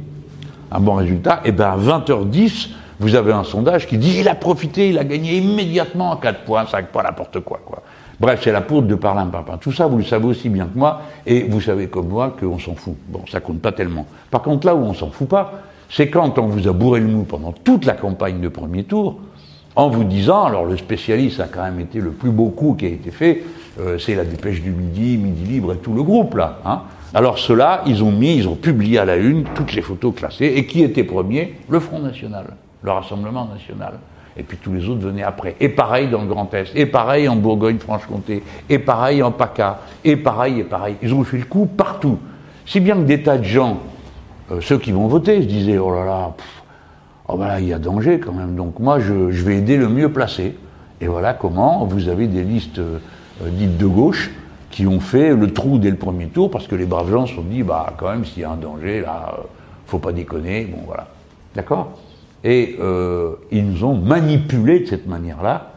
Un 0.70 0.81
bon 0.81 0.96
résultat, 0.96 1.40
et 1.44 1.53
bien 1.53 1.70
à 1.70 1.79
20h10, 1.79 2.70
vous 3.01 3.14
avez 3.14 3.33
un 3.33 3.44
sondage 3.44 3.87
qui 3.87 3.96
dit 3.96 4.18
il 4.18 4.29
a 4.29 4.35
profité, 4.35 4.88
il 4.90 4.98
a 4.98 5.05
gagné 5.05 5.37
immédiatement 5.37 6.16
4 6.16 6.40
points, 6.40 6.66
5 6.66 6.88
points, 6.88 7.05
n'importe 7.05 7.40
quoi, 7.40 7.61
quoi. 7.64 7.83
Bref, 8.21 8.41
c'est 8.43 8.53
la 8.53 8.63
poudre 8.63 8.89
de 8.89 8.97
parler 8.97 9.31
papa. 9.31 9.59
Tout 9.61 9.73
ça, 9.73 9.87
vous 9.87 9.99
le 9.99 10.05
savez 10.05 10.27
aussi 10.27 10.49
bien 10.49 10.67
que 10.67 10.77
moi, 10.77 11.03
et 11.25 11.45
vous 11.45 11.61
savez 11.61 11.87
comme 11.87 12.09
moi 12.09 12.35
qu'on 12.39 12.59
s'en 12.59 12.75
fout. 12.75 12.97
Bon, 13.09 13.23
ça 13.31 13.41
compte 13.41 13.61
pas 13.61 13.73
tellement. 13.73 14.07
Par 14.31 14.43
contre, 14.43 14.67
là 14.67 14.75
où 14.75 14.81
on 14.81 14.95
s'en 14.95 15.11
fout 15.11 15.29
pas, 15.29 15.63
c'est 15.89 16.09
quand 16.09 16.39
on 16.39 16.49
vous 16.49 16.67
a 16.69 16.73
bourré 16.73 17.01
le 17.01 17.07
mou 17.07 17.23
pendant 17.23 17.53
toute 17.53 17.85
la 17.85 17.95
campagne 17.95 18.41
de 18.41 18.49
premier 18.49 18.85
tour, 18.85 19.21
en 19.77 19.89
vous 19.89 20.03
disant, 20.03 20.45
alors 20.45 20.65
le 20.65 20.77
spécialiste 20.77 21.39
a 21.39 21.47
quand 21.47 21.63
même 21.63 21.79
été 21.79 22.01
le 22.01 22.11
plus 22.11 22.31
beau 22.31 22.49
coup 22.49 22.75
qui 22.75 22.87
a 22.87 22.89
été 22.89 23.13
fait, 23.13 23.45
euh, 23.79 23.97
c'est 23.99 24.17
la 24.17 24.25
dépêche 24.25 24.61
du 24.61 24.73
midi, 24.73 25.17
Midi 25.17 25.45
Libre 25.45 25.73
et 25.73 25.77
tout 25.77 25.95
le 25.95 26.03
groupe 26.03 26.35
là. 26.35 26.59
Hein. 26.65 26.83
Alors 27.15 27.39
ceux-là, 27.39 27.83
ils 27.87 28.03
ont 28.03 28.11
mis, 28.11 28.35
ils 28.35 28.49
ont 28.49 28.57
publié 28.57 28.99
à 28.99 29.05
la 29.05 29.17
une 29.17 29.45
toutes 29.45 29.75
les 29.75 29.83
photos 29.83 30.15
classées, 30.17 30.53
et 30.57 30.67
qui 30.67 30.83
était 30.83 31.05
premier? 31.05 31.55
Le 31.69 31.79
Front 31.79 32.01
National, 32.01 32.47
le 32.83 32.91
Rassemblement 32.91 33.47
National. 33.47 34.01
Et 34.38 34.42
puis 34.42 34.57
tous 34.57 34.72
les 34.72 34.88
autres 34.88 35.01
venaient 35.01 35.24
après. 35.24 35.57
Et 35.61 35.68
pareil 35.68 36.09
dans 36.09 36.22
le 36.22 36.29
Grand 36.29 36.53
Est, 36.55 36.70
et 36.77 36.87
pareil 36.87 37.29
en 37.29 37.37
Bourgogne-Franche-Comté, 37.37 38.42
et 38.68 38.79
pareil 38.79 39.22
en 39.22 39.33
PACA, 39.33 39.81
et 40.05 40.16
pareil, 40.16 40.61
et 40.61 40.64
pareil. 40.64 40.96
Ils 41.03 41.12
ont 41.12 41.24
fait 41.24 41.38
le 41.38 41.44
coup 41.44 41.66
partout. 41.66 42.18
Si 42.64 42.81
bien 42.81 42.94
que 42.94 43.03
des 43.03 43.22
tas 43.22 43.38
de 43.38 43.44
gens 43.44 43.81
euh, 44.51 44.61
ceux 44.61 44.79
qui 44.79 44.92
vont 44.92 45.09
voter 45.09 45.42
se 45.42 45.46
disaient 45.46 45.79
oh 45.79 45.92
là 45.92 46.05
là, 46.05 46.33
oh 47.29 47.37
ben 47.37 47.48
là 47.48 47.61
il 47.61 47.68
y 47.68 47.72
a 47.72 47.79
danger 47.79 48.18
quand 48.18 48.33
même. 48.33 48.55
Donc 48.55 48.79
moi 48.79 48.98
je, 48.98 49.12
vais 49.12 49.57
aider 49.57 49.77
le 49.77 49.88
mieux 49.88 50.11
placé. 50.11 50.57
Et 51.01 51.07
voilà 51.07 51.35
comment 51.35 51.85
vous 51.85 52.09
avez 52.09 52.27
des 52.27 52.42
listes 52.42 52.79
euh, 52.79 52.98
dites 53.42 53.77
de 53.77 53.87
gauche 53.87 54.31
qui 54.70 54.87
ont 54.87 55.01
fait 55.01 55.35
le 55.35 55.53
trou 55.53 55.79
dès 55.79 55.90
le 55.90 55.96
premier 55.96 56.27
tour 56.27 56.51
parce 56.51 56.66
que 56.66 56.74
les 56.74 56.87
braves 56.87 57.11
gens 57.11 57.27
se 57.27 57.35
sont 57.35 57.42
dit 57.42 57.62
bah 57.62 57.94
quand 57.96 58.11
même 58.11 58.24
s'il 58.24 58.42
y 58.42 58.44
a 58.44 58.51
un 58.51 58.57
danger 58.57 59.01
là, 59.01 59.35
euh, 59.38 59.42
faut 59.87 59.98
pas 59.98 60.12
déconner. 60.12 60.64
Bon 60.64 60.83
voilà, 60.87 61.09
d'accord? 61.55 61.98
Et 62.44 62.79
ils 63.51 63.66
nous 63.66 63.85
ont 63.85 63.96
manipulés 63.96 64.81
de 64.81 64.87
cette 64.87 65.07
manière-là 65.07 65.72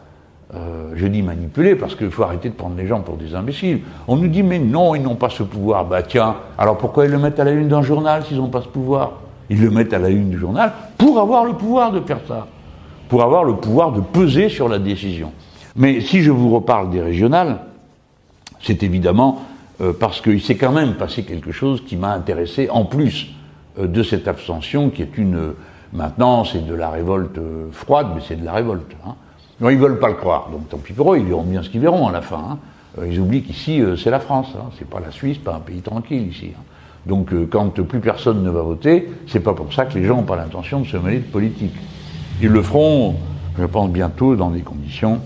euh, 0.54 0.90
je 0.94 1.06
dis 1.06 1.22
manipuler 1.22 1.76
parce 1.76 1.94
qu'il 1.94 2.10
faut 2.10 2.24
arrêter 2.24 2.50
de 2.50 2.54
prendre 2.54 2.76
les 2.76 2.86
gens 2.86 3.00
pour 3.00 3.16
des 3.16 3.34
imbéciles. 3.34 3.80
On 4.06 4.16
nous 4.16 4.28
dit 4.28 4.42
mais 4.42 4.58
non, 4.58 4.94
ils 4.94 5.02
n'ont 5.02 5.14
pas 5.14 5.30
ce 5.30 5.42
pouvoir. 5.42 5.86
Bah 5.86 6.02
tiens, 6.02 6.36
alors 6.58 6.76
pourquoi 6.76 7.06
ils 7.06 7.10
le 7.10 7.18
mettent 7.18 7.40
à 7.40 7.44
la 7.44 7.52
une 7.52 7.68
d'un 7.68 7.82
journal 7.82 8.22
s'ils 8.24 8.36
n'ont 8.36 8.50
pas 8.50 8.60
ce 8.60 8.68
pouvoir? 8.68 9.12
Ils 9.48 9.62
le 9.62 9.70
mettent 9.70 9.94
à 9.94 9.98
la 9.98 10.10
une 10.10 10.28
du 10.28 10.38
journal 10.38 10.72
pour 10.98 11.18
avoir 11.18 11.46
le 11.46 11.54
pouvoir 11.54 11.90
de 11.90 12.00
faire 12.00 12.20
ça, 12.28 12.46
pour 13.08 13.22
avoir 13.22 13.44
le 13.44 13.54
pouvoir 13.56 13.92
de 13.92 14.00
peser 14.00 14.50
sur 14.50 14.68
la 14.68 14.78
décision. 14.78 15.32
Mais 15.74 16.02
si 16.02 16.20
je 16.20 16.30
vous 16.30 16.54
reparle 16.54 16.90
des 16.90 17.00
régionales, 17.00 17.60
c'est 18.60 18.82
évidemment 18.82 19.44
euh, 19.80 19.94
parce 19.98 20.20
qu'il 20.20 20.42
s'est 20.42 20.56
quand 20.56 20.72
même 20.72 20.94
passé 20.94 21.22
quelque 21.22 21.50
chose 21.50 21.82
qui 21.82 21.96
m'a 21.96 22.12
intéressé 22.12 22.68
en 22.68 22.84
plus 22.84 23.30
euh, 23.78 23.86
de 23.86 24.02
cette 24.02 24.28
abstention 24.28 24.90
qui 24.90 25.00
est 25.00 25.16
une... 25.16 25.54
maintenant 25.92 26.44
c'est 26.44 26.66
de 26.66 26.74
la 26.74 26.90
révolte 26.90 27.38
froide, 27.72 28.08
mais 28.14 28.22
c'est 28.26 28.36
de 28.36 28.44
la 28.44 28.52
révolte. 28.52 28.96
Hein. 29.06 29.14
Non, 29.60 29.70
ils 29.70 29.78
veulent 29.78 30.00
pas 30.00 30.08
le 30.08 30.14
croire. 30.14 30.48
Donc 30.50 30.68
tant 30.68 30.78
pis 30.78 30.92
pour 30.92 31.14
eux, 31.14 31.18
ils 31.18 31.24
verront 31.24 31.44
bien 31.44 31.62
ce 31.62 31.70
qu'ils 31.70 31.80
verront 31.80 32.08
à 32.08 32.12
la 32.12 32.20
fin. 32.20 32.42
Hein. 32.52 32.58
Euh, 32.98 33.06
ils 33.08 33.20
oublient 33.20 33.42
qu'ici, 33.42 33.80
euh, 33.80 33.96
c'est 33.96 34.10
la 34.10 34.18
France. 34.18 34.48
Hein. 34.56 34.70
C'est 34.78 34.88
pas 34.88 35.00
la 35.00 35.12
Suisse, 35.12 35.38
pas 35.38 35.54
un 35.54 35.60
pays 35.60 35.80
tranquille 35.80 36.26
ici. 36.28 36.50
Hein. 36.56 36.62
Donc 37.06 37.32
euh, 37.32 37.46
quand 37.50 37.70
plus 37.82 38.00
personne 38.00 38.42
ne 38.42 38.50
va 38.50 38.62
voter, 38.62 39.08
c'est 39.28 39.40
pas 39.40 39.54
pour 39.54 39.72
ça 39.72 39.86
que 39.86 39.98
les 39.98 40.04
gens 40.04 40.16
n'ont 40.16 40.22
pas 40.24 40.36
l'intention 40.36 40.80
de 40.80 40.86
se 40.86 40.96
mêler 40.96 41.18
de 41.18 41.30
politique. 41.30 41.74
Ils 42.40 42.48
le 42.48 42.62
feront, 42.62 43.14
je 43.56 43.64
pense, 43.64 43.90
bientôt 43.90 44.34
dans 44.34 44.50
des 44.50 44.62
conditions 44.62 45.20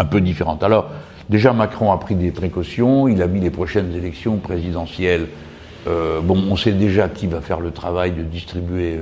un 0.00 0.04
peu 0.04 0.20
différentes. 0.20 0.64
Alors, 0.64 0.90
déjà 1.28 1.52
Macron 1.52 1.92
a 1.92 1.98
pris 1.98 2.16
des 2.16 2.32
précautions, 2.32 3.06
il 3.06 3.22
a 3.22 3.28
mis 3.28 3.40
les 3.40 3.50
prochaines 3.50 3.92
élections 3.94 4.36
présidentielles. 4.38 5.28
bon, 5.86 6.44
on 6.50 6.56
sait 6.56 6.72
déjà 6.72 7.08
qui 7.08 7.26
va 7.26 7.40
faire 7.40 7.60
le 7.60 7.70
travail 7.70 8.12
de 8.12 8.22
distribuer 8.22 8.98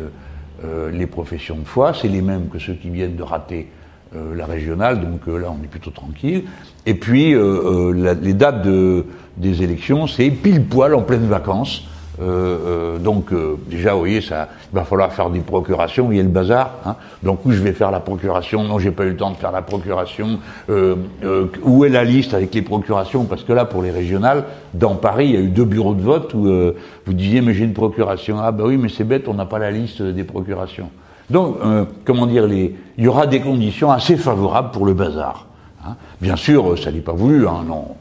les 0.92 1.06
professions 1.06 1.56
de 1.56 1.64
foi, 1.64 1.92
c'est 1.92 2.08
les 2.08 2.22
mêmes 2.22 2.48
que 2.48 2.58
ceux 2.58 2.74
qui 2.74 2.88
viennent 2.90 3.16
de 3.16 3.22
rater 3.22 3.68
euh, 4.14 4.36
la 4.36 4.46
régionale, 4.46 5.00
donc 5.00 5.22
euh, 5.26 5.36
là 5.36 5.48
on 5.50 5.62
est 5.64 5.66
plutôt 5.66 5.90
tranquille. 5.90 6.44
Et 6.86 6.94
puis 6.94 7.34
euh, 7.34 8.14
les 8.22 8.34
dates 8.34 8.62
de, 8.62 9.04
des 9.36 9.64
élections, 9.64 10.06
c'est 10.06 10.30
pile 10.30 10.64
poil 10.64 10.94
en 10.94 11.02
pleine 11.02 11.26
vacances. 11.26 11.88
Donc 12.18 13.26
déjà, 13.68 13.92
vous 13.92 14.00
voyez, 14.00 14.20
ça, 14.20 14.48
il 14.72 14.76
va 14.76 14.84
falloir 14.84 15.12
faire 15.12 15.30
des 15.30 15.40
procurations. 15.40 16.10
Il 16.10 16.16
y 16.16 16.20
a 16.20 16.22
le 16.22 16.28
bazar. 16.28 16.70
Hein. 16.84 16.96
Donc 17.22 17.44
où 17.44 17.52
je 17.52 17.62
vais 17.62 17.72
faire 17.72 17.90
la 17.90 18.00
procuration? 18.00 18.64
Non, 18.64 18.78
j'ai 18.78 18.90
pas 18.90 19.04
eu 19.04 19.10
le 19.10 19.16
temps 19.16 19.30
de 19.30 19.36
faire 19.36 19.52
la 19.52 19.62
procuration. 19.62 20.38
où 20.68 21.84
est 21.84 21.88
la 21.88 22.04
liste 22.04 22.34
avec 22.34 22.54
les 22.54 22.62
procurations? 22.62 23.24
Parce 23.24 23.44
que 23.44 23.52
là, 23.52 23.64
pour 23.64 23.82
les 23.82 23.90
régionales, 23.90 24.44
dans 24.74 24.94
Paris, 24.94 25.26
il 25.26 25.34
y 25.34 25.36
a 25.36 25.40
eu 25.40 25.48
deux 25.48 25.64
bureaux 25.64 25.94
de 25.94 26.02
vote 26.02 26.32
où 26.34 26.44
vous 26.44 27.12
disiez 27.12 27.40
mais 27.40 27.54
j'ai 27.54 27.64
une 27.64 27.74
procuration. 27.74 28.38
Ah 28.40 28.52
bah 28.52 28.64
oui, 28.66 28.76
mais 28.76 28.88
c'est 28.88 29.04
bête, 29.04 29.28
on 29.28 29.34
n'a 29.34 29.46
pas 29.46 29.58
la 29.58 29.70
liste 29.70 30.02
des 30.02 30.24
procurations. 30.24 30.90
Donc, 31.30 31.56
euh, 31.64 31.84
comment 32.04 32.26
dire, 32.26 32.46
les, 32.46 32.76
il 32.98 33.04
y 33.04 33.08
aura 33.08 33.26
des 33.26 33.40
conditions 33.40 33.90
assez 33.90 34.16
favorables 34.16 34.70
pour 34.70 34.86
le 34.86 34.94
bazar. 34.94 35.46
Hein. 35.84 35.96
Bien 36.20 36.36
sûr, 36.36 36.78
ça 36.78 36.92
n'est 36.92 37.00
pas 37.00 37.12
voulu, 37.12 37.46
hein, 37.48 37.64
non. 37.66 37.96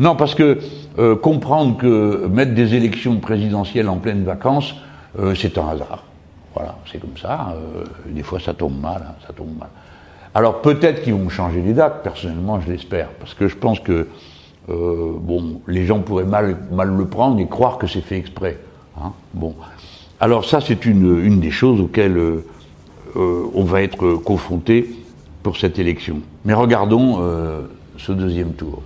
Non, 0.00 0.16
parce 0.16 0.34
que 0.34 0.58
euh, 0.98 1.16
comprendre 1.16 1.76
que 1.76 2.26
mettre 2.26 2.54
des 2.54 2.74
élections 2.74 3.16
présidentielles 3.16 3.88
en 3.88 3.96
pleine 3.96 4.24
vacances, 4.24 4.74
euh, 5.18 5.34
c'est 5.34 5.58
un 5.58 5.68
hasard. 5.68 6.04
Voilà, 6.54 6.76
c'est 6.90 7.00
comme 7.00 7.16
ça. 7.16 7.54
des 8.06 8.22
fois, 8.22 8.38
ça 8.38 8.52
tombe 8.52 8.78
mal, 8.78 9.06
hein, 9.08 9.14
ça 9.26 9.32
tombe 9.32 9.56
mal. 9.58 9.70
Alors 10.34 10.62
peut-être 10.62 11.02
qu'ils 11.02 11.14
vont 11.14 11.28
changer 11.28 11.60
les 11.60 11.74
dates, 11.74 12.02
personnellement 12.02 12.60
je 12.60 12.70
l'espère, 12.70 13.08
parce 13.20 13.34
que 13.34 13.48
je 13.48 13.56
pense 13.56 13.80
que 13.80 14.08
euh, 14.70 15.12
bon, 15.18 15.60
les 15.66 15.84
gens 15.84 16.00
pourraient 16.00 16.24
mal, 16.24 16.56
mal 16.70 16.88
le 16.88 17.06
prendre 17.06 17.38
et 17.38 17.46
croire 17.46 17.78
que 17.78 17.86
c'est 17.86 18.00
fait 18.00 18.16
exprès. 18.16 18.58
Hein. 18.98 19.12
bon. 19.34 19.54
Alors 20.20 20.44
ça 20.44 20.60
c'est 20.60 20.86
une, 20.86 21.22
une 21.24 21.40
des 21.40 21.50
choses 21.50 21.80
auxquelles 21.80 22.16
euh, 22.16 22.46
euh, 23.16 23.44
on 23.54 23.64
va 23.64 23.82
être 23.82 24.14
confronté 24.14 24.90
pour 25.42 25.56
cette 25.58 25.78
élection. 25.78 26.20
Mais 26.44 26.54
regardons 26.54 27.20
ce 27.98 28.12
deuxième 28.12 28.52
tour. 28.52 28.80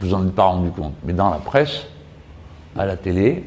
Vous 0.00 0.14
en 0.14 0.26
êtes 0.26 0.34
pas 0.34 0.44
rendu 0.44 0.70
compte, 0.70 0.94
mais 1.04 1.12
dans 1.12 1.30
la 1.30 1.38
presse, 1.38 1.86
à 2.76 2.84
la 2.84 2.96
télé, 2.96 3.44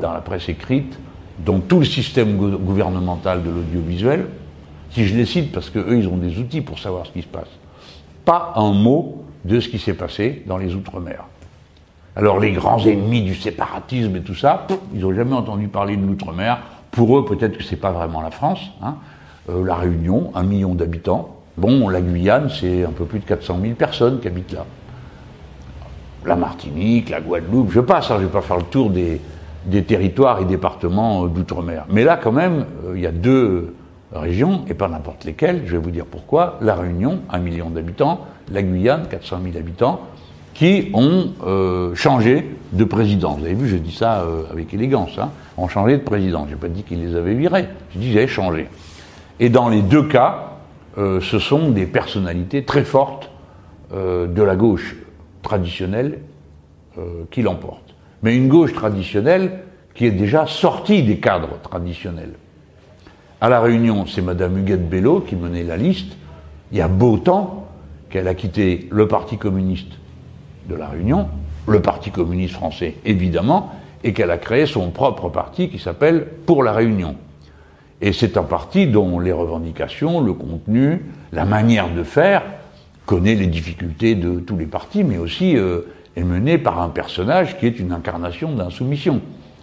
dans 0.00 0.12
la 0.12 0.20
presse 0.20 0.48
écrite, 0.48 0.98
dans 1.44 1.60
tout 1.60 1.78
le 1.78 1.84
système 1.84 2.36
gouvernemental 2.36 3.42
de 3.42 3.50
l'audiovisuel, 3.50 4.26
si 4.90 5.06
je 5.06 5.16
les 5.16 5.26
cite 5.26 5.52
parce 5.52 5.70
qu'eux, 5.70 5.96
ils 5.96 6.08
ont 6.08 6.18
des 6.18 6.38
outils 6.38 6.60
pour 6.60 6.78
savoir 6.78 7.06
ce 7.06 7.12
qui 7.12 7.22
se 7.22 7.28
passe, 7.28 7.48
pas 8.24 8.52
un 8.56 8.72
mot 8.72 9.24
de 9.44 9.58
ce 9.58 9.68
qui 9.68 9.78
s'est 9.78 9.94
passé 9.94 10.42
dans 10.46 10.58
les 10.58 10.74
Outre-mer. 10.74 11.24
Alors 12.14 12.38
les 12.38 12.52
grands 12.52 12.84
ennemis 12.84 13.22
du 13.22 13.34
séparatisme 13.34 14.14
et 14.16 14.20
tout 14.20 14.34
ça, 14.34 14.66
ils 14.92 15.00
n'ont 15.00 15.14
jamais 15.14 15.34
entendu 15.34 15.68
parler 15.68 15.96
de 15.96 16.04
l'Outre-mer. 16.04 16.58
Pour 16.90 17.18
eux, 17.18 17.24
peut-être 17.24 17.56
que 17.56 17.64
c'est 17.64 17.76
pas 17.76 17.90
vraiment 17.90 18.20
la 18.20 18.30
France. 18.30 18.60
Hein. 18.82 18.96
Euh, 19.48 19.64
la 19.64 19.76
Réunion, 19.76 20.30
un 20.34 20.42
million 20.42 20.74
d'habitants. 20.74 21.36
Bon, 21.56 21.88
la 21.88 22.02
Guyane, 22.02 22.50
c'est 22.50 22.84
un 22.84 22.90
peu 22.90 23.06
plus 23.06 23.20
de 23.20 23.24
400 23.24 23.58
000 23.62 23.74
personnes 23.74 24.20
qui 24.20 24.28
habitent 24.28 24.52
là. 24.52 24.66
La 26.24 26.36
Martinique, 26.36 27.10
la 27.10 27.20
Guadeloupe, 27.20 27.72
je 27.72 27.80
passe, 27.80 28.10
hein, 28.10 28.14
je 28.18 28.22
ne 28.22 28.26
vais 28.26 28.32
pas 28.32 28.42
faire 28.42 28.58
le 28.58 28.62
tour 28.64 28.90
des, 28.90 29.20
territoires 29.82 30.40
et 30.40 30.44
départements 30.44 31.24
euh, 31.24 31.28
d'outre-mer. 31.28 31.84
Mais 31.88 32.04
là, 32.04 32.16
quand 32.16 32.32
même, 32.32 32.66
euh, 32.86 32.92
il 32.94 33.02
y 33.02 33.06
a 33.06 33.12
deux 33.12 33.74
régions, 34.12 34.64
et 34.68 34.74
pas 34.74 34.88
n'importe 34.88 35.24
lesquelles, 35.24 35.62
je 35.66 35.72
vais 35.72 35.82
vous 35.82 35.90
dire 35.90 36.06
pourquoi. 36.06 36.58
La 36.60 36.76
Réunion, 36.76 37.20
un 37.30 37.38
million 37.38 37.70
d'habitants, 37.70 38.20
la 38.52 38.62
Guyane, 38.62 39.06
400 39.10 39.38
000 39.42 39.56
habitants, 39.56 40.00
qui 40.54 40.90
ont 40.94 41.30
euh, 41.44 41.94
changé 41.94 42.56
de 42.72 42.84
président. 42.84 43.34
Vous 43.34 43.44
avez 43.44 43.54
vu, 43.54 43.68
je 43.68 43.76
dis 43.76 43.94
ça 43.94 44.24
avec 44.50 44.72
élégance, 44.74 45.18
hein, 45.18 45.30
ont 45.56 45.68
changé 45.68 45.96
de 45.96 46.02
président. 46.02 46.44
Je 46.46 46.50
n'ai 46.50 46.60
pas 46.60 46.68
dit 46.68 46.82
qu'ils 46.82 47.00
les 47.00 47.16
avaient 47.16 47.34
virés, 47.34 47.66
je 47.94 47.98
dis 47.98 48.08
qu'ils 48.08 48.18
avaient 48.18 48.28
changé. 48.28 48.68
Et 49.40 49.48
dans 49.48 49.68
les 49.68 49.82
deux 49.82 50.04
cas, 50.04 50.50
ce 50.96 51.38
sont 51.38 51.70
des 51.70 51.86
personnalités 51.86 52.64
très 52.64 52.84
fortes 52.84 53.30
de 53.90 54.42
la 54.42 54.56
gauche 54.56 54.94
traditionnelle 55.42 56.20
qui 57.30 57.42
l'emportent 57.42 57.92
mais 58.22 58.36
une 58.36 58.48
gauche 58.48 58.72
traditionnelle 58.72 59.60
qui 59.94 60.06
est 60.06 60.12
déjà 60.12 60.46
sortie 60.46 61.02
des 61.02 61.18
cadres 61.18 61.58
traditionnels. 61.62 62.32
À 63.40 63.48
la 63.48 63.60
Réunion, 63.60 64.06
c'est 64.06 64.22
Madame 64.22 64.56
Huguette 64.56 64.88
Bello 64.88 65.20
qui 65.20 65.36
menait 65.36 65.64
la 65.64 65.76
liste. 65.76 66.16
Il 66.70 66.78
y 66.78 66.80
a 66.80 66.88
beau 66.88 67.18
temps 67.18 67.66
qu'elle 68.08 68.28
a 68.28 68.34
quitté 68.34 68.88
le 68.90 69.08
Parti 69.08 69.36
communiste 69.36 69.92
de 70.68 70.76
la 70.76 70.86
Réunion, 70.86 71.28
le 71.66 71.82
Parti 71.82 72.10
communiste 72.10 72.54
français 72.54 72.94
évidemment, 73.04 73.72
et 74.04 74.12
qu'elle 74.12 74.30
a 74.30 74.38
créé 74.38 74.66
son 74.66 74.90
propre 74.90 75.28
parti 75.28 75.68
qui 75.68 75.78
s'appelle 75.78 76.26
Pour 76.46 76.62
la 76.62 76.72
Réunion. 76.72 77.16
Et 78.00 78.12
c'est 78.12 78.36
un 78.36 78.42
parti 78.42 78.86
dont 78.86 79.20
les 79.20 79.32
revendications, 79.32 80.20
le 80.20 80.32
contenu, 80.32 81.04
la 81.32 81.44
manière 81.44 81.92
de 81.92 82.02
faire 82.02 82.42
connaît 83.06 83.34
les 83.34 83.46
difficultés 83.46 84.14
de 84.14 84.40
tous 84.40 84.56
les 84.56 84.66
partis, 84.66 85.04
mais 85.04 85.18
aussi 85.18 85.56
euh, 85.56 85.80
est 86.16 86.24
menée 86.24 86.58
par 86.58 86.80
un 86.80 86.88
personnage 86.88 87.58
qui 87.58 87.66
est 87.66 87.78
une 87.78 87.92
incarnation 87.92 88.52
d'insoumission. 88.52 89.20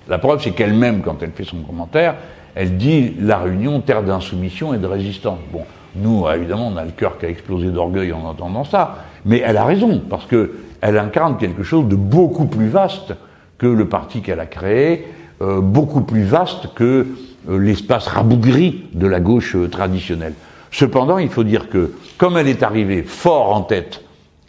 La 0.07 0.17
preuve, 0.17 0.41
c'est 0.41 0.51
qu'elle-même, 0.51 1.01
quand 1.01 1.21
elle 1.21 1.31
fait 1.31 1.43
son 1.43 1.61
commentaire, 1.61 2.15
elle 2.55 2.77
dit 2.77 3.13
la 3.19 3.37
Réunion, 3.37 3.79
terre 3.79 4.03
d'insoumission 4.03 4.73
et 4.73 4.77
de 4.77 4.87
résistance. 4.87 5.39
Bon, 5.53 5.63
nous, 5.95 6.25
évidemment, 6.29 6.67
on 6.67 6.77
a 6.77 6.83
le 6.83 6.91
cœur 6.91 7.17
qui 7.17 7.25
a 7.25 7.29
explosé 7.29 7.69
d'orgueil 7.69 8.11
en 8.11 8.25
entendant 8.25 8.63
ça, 8.63 9.05
mais 9.25 9.41
elle 9.45 9.57
a 9.57 9.65
raison, 9.65 10.01
parce 10.09 10.25
que 10.25 10.53
elle 10.81 10.97
incarne 10.97 11.37
quelque 11.37 11.63
chose 11.63 11.87
de 11.87 11.95
beaucoup 11.95 12.45
plus 12.45 12.69
vaste 12.69 13.13
que 13.57 13.67
le 13.67 13.87
parti 13.87 14.21
qu'elle 14.21 14.39
a 14.39 14.45
créé, 14.45 15.05
euh, 15.41 15.61
beaucoup 15.61 16.01
plus 16.01 16.23
vaste 16.23 16.73
que 16.73 17.07
euh, 17.49 17.57
l'espace 17.57 18.07
rabougri 18.07 18.85
de 18.93 19.07
la 19.07 19.19
gauche 19.19 19.55
traditionnelle. 19.69 20.33
Cependant, 20.71 21.17
il 21.17 21.29
faut 21.29 21.43
dire 21.43 21.69
que, 21.69 21.93
comme 22.17 22.37
elle 22.37 22.47
est 22.47 22.63
arrivée 22.63 23.03
fort 23.03 23.55
en 23.55 23.61
tête 23.61 24.03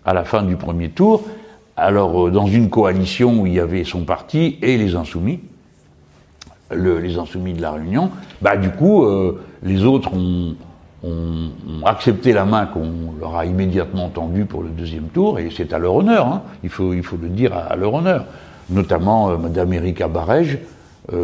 à 0.04 0.14
la 0.14 0.24
fin 0.24 0.42
du 0.42 0.56
premier 0.56 0.90
tour, 0.90 1.24
alors 1.76 2.26
euh, 2.26 2.30
dans 2.30 2.46
une 2.46 2.68
coalition 2.68 3.40
où 3.40 3.46
il 3.46 3.54
y 3.54 3.60
avait 3.60 3.84
son 3.84 4.04
parti 4.04 4.58
et 4.62 4.76
les 4.76 4.94
insoumis, 4.94 5.40
les 6.72 7.18
insoumis 7.18 7.54
de 7.54 7.62
la 7.62 7.72
Réunion, 7.72 8.10
bah 8.42 8.56
du 8.56 8.70
coup 8.70 9.04
euh, 9.04 9.42
les 9.62 9.84
autres 9.84 10.12
ont, 10.14 10.54
accepté 11.86 12.34
la 12.34 12.44
main 12.44 12.66
qu'on 12.66 13.14
leur 13.18 13.34
a 13.34 13.46
immédiatement 13.46 14.10
tendue 14.10 14.44
pour 14.44 14.62
le 14.62 14.68
deuxième 14.68 15.06
tour 15.06 15.38
et 15.38 15.48
c'est 15.50 15.72
à 15.72 15.78
leur 15.78 15.94
honneur, 15.94 16.26
hein. 16.26 16.42
il, 16.62 16.68
faut, 16.68 16.92
il 16.92 17.02
faut 17.02 17.16
le 17.16 17.30
dire 17.30 17.56
à, 17.56 17.74
leur 17.74 17.94
honneur, 17.94 18.26
notamment 18.68 19.30
euh, 19.30 19.38
Madame 19.38 19.72
Erika 19.72 20.08
Barège, 20.08 20.58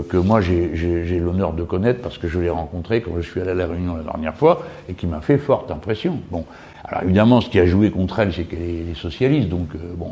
que 0.09 0.16
moi 0.16 0.40
j'ai 0.40 1.20
l'honneur 1.20 1.53
de 1.53 1.62
connaître 1.62 2.01
parce 2.03 2.18
que 2.18 2.29
je 2.29 2.38
l'ai 2.40 2.51
rencontrée 2.51 3.03
quand 3.03 3.12
je 3.16 3.22
suis 3.22 3.40
allé 3.40 3.51
à 3.51 3.55
la 3.55 3.66
Réunion 3.66 3.96
la 3.96 4.03
dernière 4.03 4.35
fois 4.35 4.62
et 4.88 4.94
qui 4.94 5.07
m'a 5.07 5.20
fait 5.20 5.38
forte 5.38 5.70
impression. 5.70 6.18
Bon, 6.31 6.44
alors 6.85 7.03
évidemment, 7.03 7.40
ce 7.40 7.49
qui 7.49 7.61
a 7.61 7.66
joué 7.66 7.90
contre 7.90 8.18
elle, 8.18 8.33
c'est 8.33 8.44
qu'elle 8.44 8.90
est 8.90 8.94
socialiste, 8.94 9.49
donc 9.49 9.68
bon, 9.96 10.11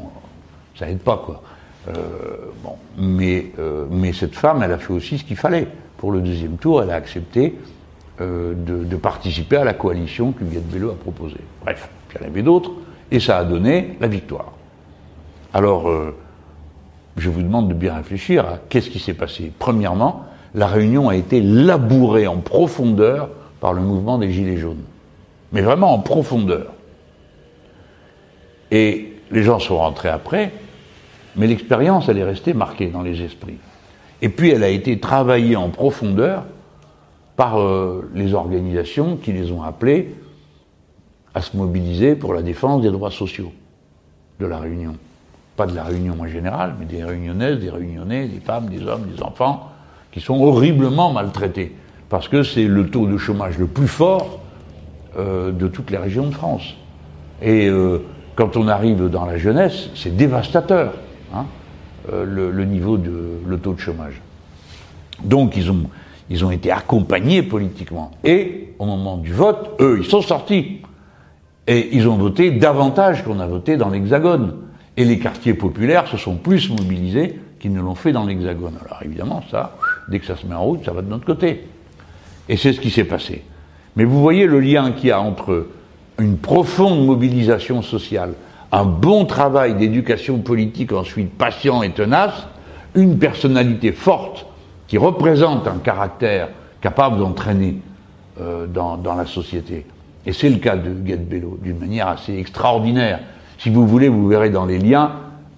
ça 0.76 0.88
aide 0.88 0.98
pas, 0.98 1.22
quoi. 1.24 1.42
Euh, 1.88 1.92
bon, 2.62 2.76
mais, 2.98 3.52
euh, 3.58 3.86
mais 3.90 4.12
cette 4.12 4.34
femme, 4.34 4.62
elle 4.62 4.72
a 4.72 4.78
fait 4.78 4.92
aussi 4.92 5.18
ce 5.18 5.24
qu'il 5.24 5.36
fallait. 5.36 5.68
Pour 5.98 6.12
le 6.12 6.20
deuxième 6.20 6.56
tour, 6.56 6.82
elle 6.82 6.90
a 6.90 6.94
accepté 6.94 7.54
euh, 8.20 8.54
de, 8.54 8.84
de, 8.84 8.96
participer 8.96 9.56
à 9.56 9.64
la 9.64 9.74
coalition 9.74 10.32
qu'Huguette 10.32 10.68
Bello 10.68 10.90
a 10.90 10.94
proposée. 10.94 11.40
Bref, 11.62 11.88
il 12.10 12.20
y 12.20 12.24
en 12.24 12.28
avait 12.28 12.42
d'autres, 12.42 12.70
et 13.10 13.20
ça 13.20 13.38
a 13.38 13.44
donné 13.44 13.96
la 14.00 14.08
victoire. 14.08 14.52
Alors, 15.52 15.88
euh, 15.88 16.16
je 17.16 17.30
vous 17.30 17.42
demande 17.42 17.68
de 17.68 17.74
bien 17.74 17.94
réfléchir 17.94 18.44
à 18.44 18.58
qu'est-ce 18.68 18.90
qui 18.90 18.98
s'est 18.98 19.14
passé. 19.14 19.52
Premièrement, 19.58 20.24
la 20.54 20.66
réunion 20.66 21.08
a 21.08 21.16
été 21.16 21.40
labourée 21.40 22.26
en 22.26 22.38
profondeur 22.38 23.28
par 23.60 23.72
le 23.72 23.80
mouvement 23.80 24.18
des 24.18 24.30
Gilets 24.30 24.56
jaunes. 24.56 24.82
Mais 25.52 25.62
vraiment 25.62 25.92
en 25.92 26.00
profondeur. 26.00 26.72
Et 28.70 29.12
les 29.30 29.42
gens 29.42 29.58
sont 29.58 29.78
rentrés 29.78 30.08
après, 30.08 30.52
mais 31.36 31.46
l'expérience, 31.46 32.08
elle 32.08 32.18
est 32.18 32.24
restée 32.24 32.54
marquée 32.54 32.88
dans 32.88 33.02
les 33.02 33.22
esprits. 33.22 33.58
Et 34.22 34.28
puis, 34.28 34.50
elle 34.50 34.64
a 34.64 34.68
été 34.68 34.98
travaillée 35.00 35.56
en 35.56 35.70
profondeur 35.70 36.44
par 37.36 37.60
euh, 37.60 38.08
les 38.14 38.34
organisations 38.34 39.16
qui 39.16 39.32
les 39.32 39.50
ont 39.50 39.62
appelés 39.62 40.14
à 41.34 41.42
se 41.42 41.56
mobiliser 41.56 42.14
pour 42.14 42.32
la 42.32 42.42
défense 42.42 42.82
des 42.82 42.90
droits 42.90 43.10
sociaux 43.10 43.52
de 44.38 44.46
la 44.46 44.58
Réunion. 44.58 44.96
Pas 45.56 45.66
de 45.66 45.74
la 45.74 45.84
Réunion 45.84 46.16
en 46.20 46.26
général, 46.26 46.74
mais 46.78 46.86
des 46.86 47.04
Réunionnaises, 47.04 47.58
des 47.58 47.70
Réunionnais, 47.70 48.26
des 48.26 48.40
femmes, 48.40 48.66
des 48.66 48.84
hommes, 48.86 49.06
des 49.14 49.22
enfants, 49.22 49.70
qui 50.10 50.20
sont 50.20 50.40
horriblement 50.42 51.12
maltraités. 51.12 51.74
Parce 52.08 52.28
que 52.28 52.42
c'est 52.42 52.66
le 52.66 52.88
taux 52.88 53.06
de 53.06 53.16
chômage 53.16 53.58
le 53.58 53.66
plus 53.66 53.88
fort 53.88 54.40
euh, 55.16 55.52
de 55.52 55.68
toutes 55.68 55.90
les 55.90 55.96
régions 55.96 56.26
de 56.26 56.34
France. 56.34 56.74
Et 57.42 57.68
euh, 57.68 57.98
quand 58.36 58.56
on 58.56 58.68
arrive 58.68 59.08
dans 59.08 59.24
la 59.24 59.38
jeunesse, 59.38 59.90
c'est 59.94 60.16
dévastateur. 60.16 60.94
Hein, 61.34 61.46
euh, 62.12 62.50
le, 62.52 62.64
niveau 62.64 62.98
de 62.98 63.38
le 63.46 63.58
taux 63.58 63.72
de 63.72 63.80
chômage. 63.80 64.20
Donc 65.22 65.56
ils 65.56 65.70
ont, 65.70 65.84
ils 66.28 66.44
ont 66.44 66.50
été 66.50 66.70
accompagnés 66.70 67.42
politiquement. 67.42 68.10
Et 68.24 68.74
au 68.78 68.84
moment 68.84 69.16
du 69.16 69.32
vote, 69.32 69.70
eux, 69.80 69.96
ils 70.00 70.04
sont 70.04 70.20
sortis. 70.20 70.82
Et 71.66 71.96
ils 71.96 72.06
ont 72.06 72.16
voté 72.16 72.50
davantage 72.50 73.24
qu'on 73.24 73.40
a 73.40 73.46
voté 73.46 73.78
dans 73.78 73.88
l'Hexagone. 73.88 74.54
Et 74.96 75.04
les 75.04 75.18
quartiers 75.18 75.54
populaires 75.54 76.06
se 76.06 76.16
sont 76.16 76.36
plus 76.36 76.70
mobilisés 76.70 77.38
qu'ils 77.58 77.72
ne 77.72 77.80
l'ont 77.80 77.94
fait 77.94 78.12
dans 78.12 78.24
l'Hexagone. 78.24 78.74
Alors 78.84 79.00
évidemment, 79.04 79.42
ça, 79.50 79.76
dès 80.08 80.20
que 80.20 80.26
ça 80.26 80.36
se 80.36 80.46
met 80.46 80.54
en 80.54 80.64
route, 80.64 80.84
ça 80.84 80.92
va 80.92 81.02
de 81.02 81.08
notre 81.08 81.24
côté. 81.24 81.66
Et 82.48 82.56
c'est 82.56 82.72
ce 82.72 82.80
qui 82.80 82.90
s'est 82.90 83.04
passé. 83.04 83.42
Mais 83.96 84.04
vous 84.04 84.20
voyez 84.20 84.46
le 84.46 84.60
lien 84.60 84.92
qu'il 84.92 85.08
y 85.08 85.12
a 85.12 85.20
entre 85.20 85.68
une 86.18 86.36
profonde 86.36 87.04
mobilisation 87.04 87.82
sociale, 87.82 88.34
un 88.70 88.84
bon 88.84 89.24
travail 89.24 89.74
d'éducation 89.74 90.38
politique 90.38 90.92
ensuite 90.92 91.30
patient 91.32 91.82
et 91.82 91.90
tenace, 91.90 92.46
une 92.94 93.18
personnalité 93.18 93.92
forte 93.92 94.46
qui 94.86 94.98
représente 94.98 95.66
un 95.66 95.78
caractère 95.78 96.48
capable 96.80 97.18
d'entraîner 97.18 97.76
euh, 98.40 98.66
dans, 98.66 99.14
la 99.16 99.26
société. 99.26 99.86
Et 100.26 100.32
c'est 100.32 100.50
le 100.50 100.56
cas 100.56 100.76
de 100.76 100.90
Guette 100.90 101.28
Bello, 101.28 101.58
d'une 101.62 101.78
manière 101.78 102.08
assez 102.08 102.36
extraordinaire. 102.36 103.20
Si 103.64 103.70
vous 103.70 103.86
voulez, 103.86 104.10
vous 104.10 104.28
verrez 104.28 104.50
dans 104.50 104.66
les 104.66 104.78
liens 104.78 105.12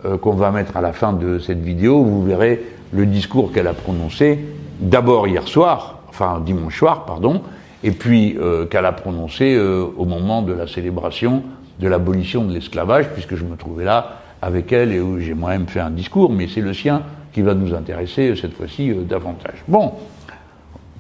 euh, 0.05 0.17
qu'on 0.17 0.35
va 0.35 0.53
mettre 0.53 0.77
à 0.77 0.81
la 0.81 0.93
fin 0.93 1.13
de 1.13 1.41
cette 1.41 1.61
vidéo, 1.61 2.05
vous 2.05 2.23
verrez 2.23 2.65
le 2.93 3.05
discours 3.05 3.51
qu'elle 3.51 3.67
a 3.67 3.75
prononcé 3.75 4.39
d'abord 4.79 5.27
hier 5.27 5.49
soir, 5.49 5.99
enfin 6.09 6.41
dimanche 6.47 6.79
soir, 6.79 7.05
pardon, 7.05 7.43
et 7.83 7.91
puis 7.91 8.37
euh, 8.39 8.65
qu'elle 8.67 8.87
a 8.87 8.93
prononcé 8.93 9.59
au 9.59 10.05
moment 10.05 10.43
de 10.43 10.53
la 10.53 10.69
célébration 10.69 11.43
de 11.81 11.89
l'abolition 11.89 12.45
de 12.45 12.53
l'esclavage, 12.53 13.09
puisque 13.13 13.35
je 13.35 13.43
me 13.43 13.57
trouvais 13.57 13.83
là 13.85 14.21
avec 14.41 14.73
elle 14.73 14.93
et 14.93 15.01
où 15.01 15.19
j'ai 15.19 15.35
moi-même 15.35 15.67
fait 15.67 15.81
un 15.81 15.91
discours, 15.91 16.31
mais 16.31 16.47
c'est 16.47 16.61
le 16.61 16.75
sien 16.75 17.03
qui 17.33 17.43
va 17.43 17.55
nous 17.55 17.75
intéresser 17.75 18.29
euh, 18.29 18.37
cette 18.37 18.55
fois-ci 18.55 18.89
euh, 18.93 19.03
davantage. 19.03 19.65
Bon, 19.67 19.95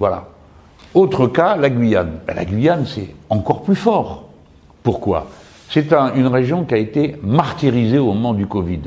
voilà. 0.01 0.27
Autre 0.93 1.29
cas, 1.29 1.55
la 1.57 1.71
Guyane. 1.71 2.19
Ben, 2.27 2.35
la 2.35 2.45
Guyane, 2.45 2.85
c'est 2.85 3.15
encore 3.31 3.63
plus 3.63 3.77
fort. 3.77 4.25
Pourquoi? 4.83 5.29
C'est 5.69 5.93
une 5.93 6.29
région 6.29 6.65
qui 6.65 6.75
a 6.75 6.79
été 6.79 7.17
martyrisée 7.23 7.99
au 7.99 8.13
moment 8.13 8.35
du 8.35 8.47
Covid. 8.47 8.81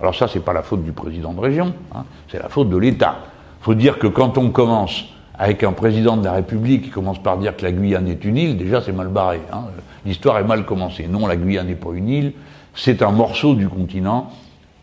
Alors 0.00 0.14
ça, 0.14 0.28
c'est 0.28 0.44
pas 0.44 0.52
la 0.52 0.62
faute 0.62 0.84
du 0.84 0.92
président 0.92 1.32
de 1.32 1.40
région, 1.40 1.74
hein, 1.94 2.04
c'est 2.30 2.38
la 2.38 2.48
faute 2.48 2.68
de 2.68 2.76
l'État. 2.76 3.16
Il 3.60 3.64
faut 3.64 3.74
dire 3.74 3.98
que 3.98 4.06
quand 4.06 4.38
on 4.38 4.50
commence 4.50 5.06
avec 5.38 5.62
un 5.64 5.72
président 5.72 6.16
de 6.16 6.24
la 6.24 6.32
République 6.32 6.84
qui 6.84 6.90
commence 6.90 7.22
par 7.22 7.38
dire 7.38 7.56
que 7.56 7.62
la 7.62 7.72
Guyane 7.72 8.08
est 8.08 8.24
une 8.24 8.36
île, 8.36 8.56
déjà 8.56 8.80
c'est 8.80 8.92
mal 8.92 9.08
barré. 9.08 9.40
Hein. 9.52 9.64
L'histoire 10.04 10.38
est 10.38 10.44
mal 10.44 10.64
commencée. 10.64 11.06
Non, 11.08 11.26
la 11.26 11.36
Guyane 11.36 11.66
n'est 11.68 11.74
pas 11.74 11.90
une 11.94 12.08
île, 12.08 12.32
c'est 12.74 13.02
un 13.02 13.10
morceau 13.10 13.54
du 13.54 13.68
continent 13.68 14.30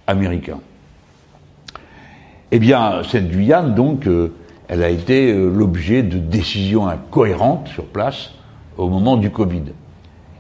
américain. 0.08 0.60
Eh 2.52 2.60
bien, 2.60 3.02
cette 3.10 3.30
Guyane, 3.30 3.76
donc, 3.76 4.08
euh, 4.08 4.34
elle 4.68 4.84
a 4.84 4.90
été 4.90 5.32
euh, 5.32 5.50
l'objet 5.50 6.04
de 6.04 6.18
décisions 6.18 6.88
incohérentes 6.88 7.68
sur 7.70 7.86
place 7.86 8.32
au 8.78 8.90
moment 8.90 9.18
du 9.18 9.32
Covid. 9.32 9.64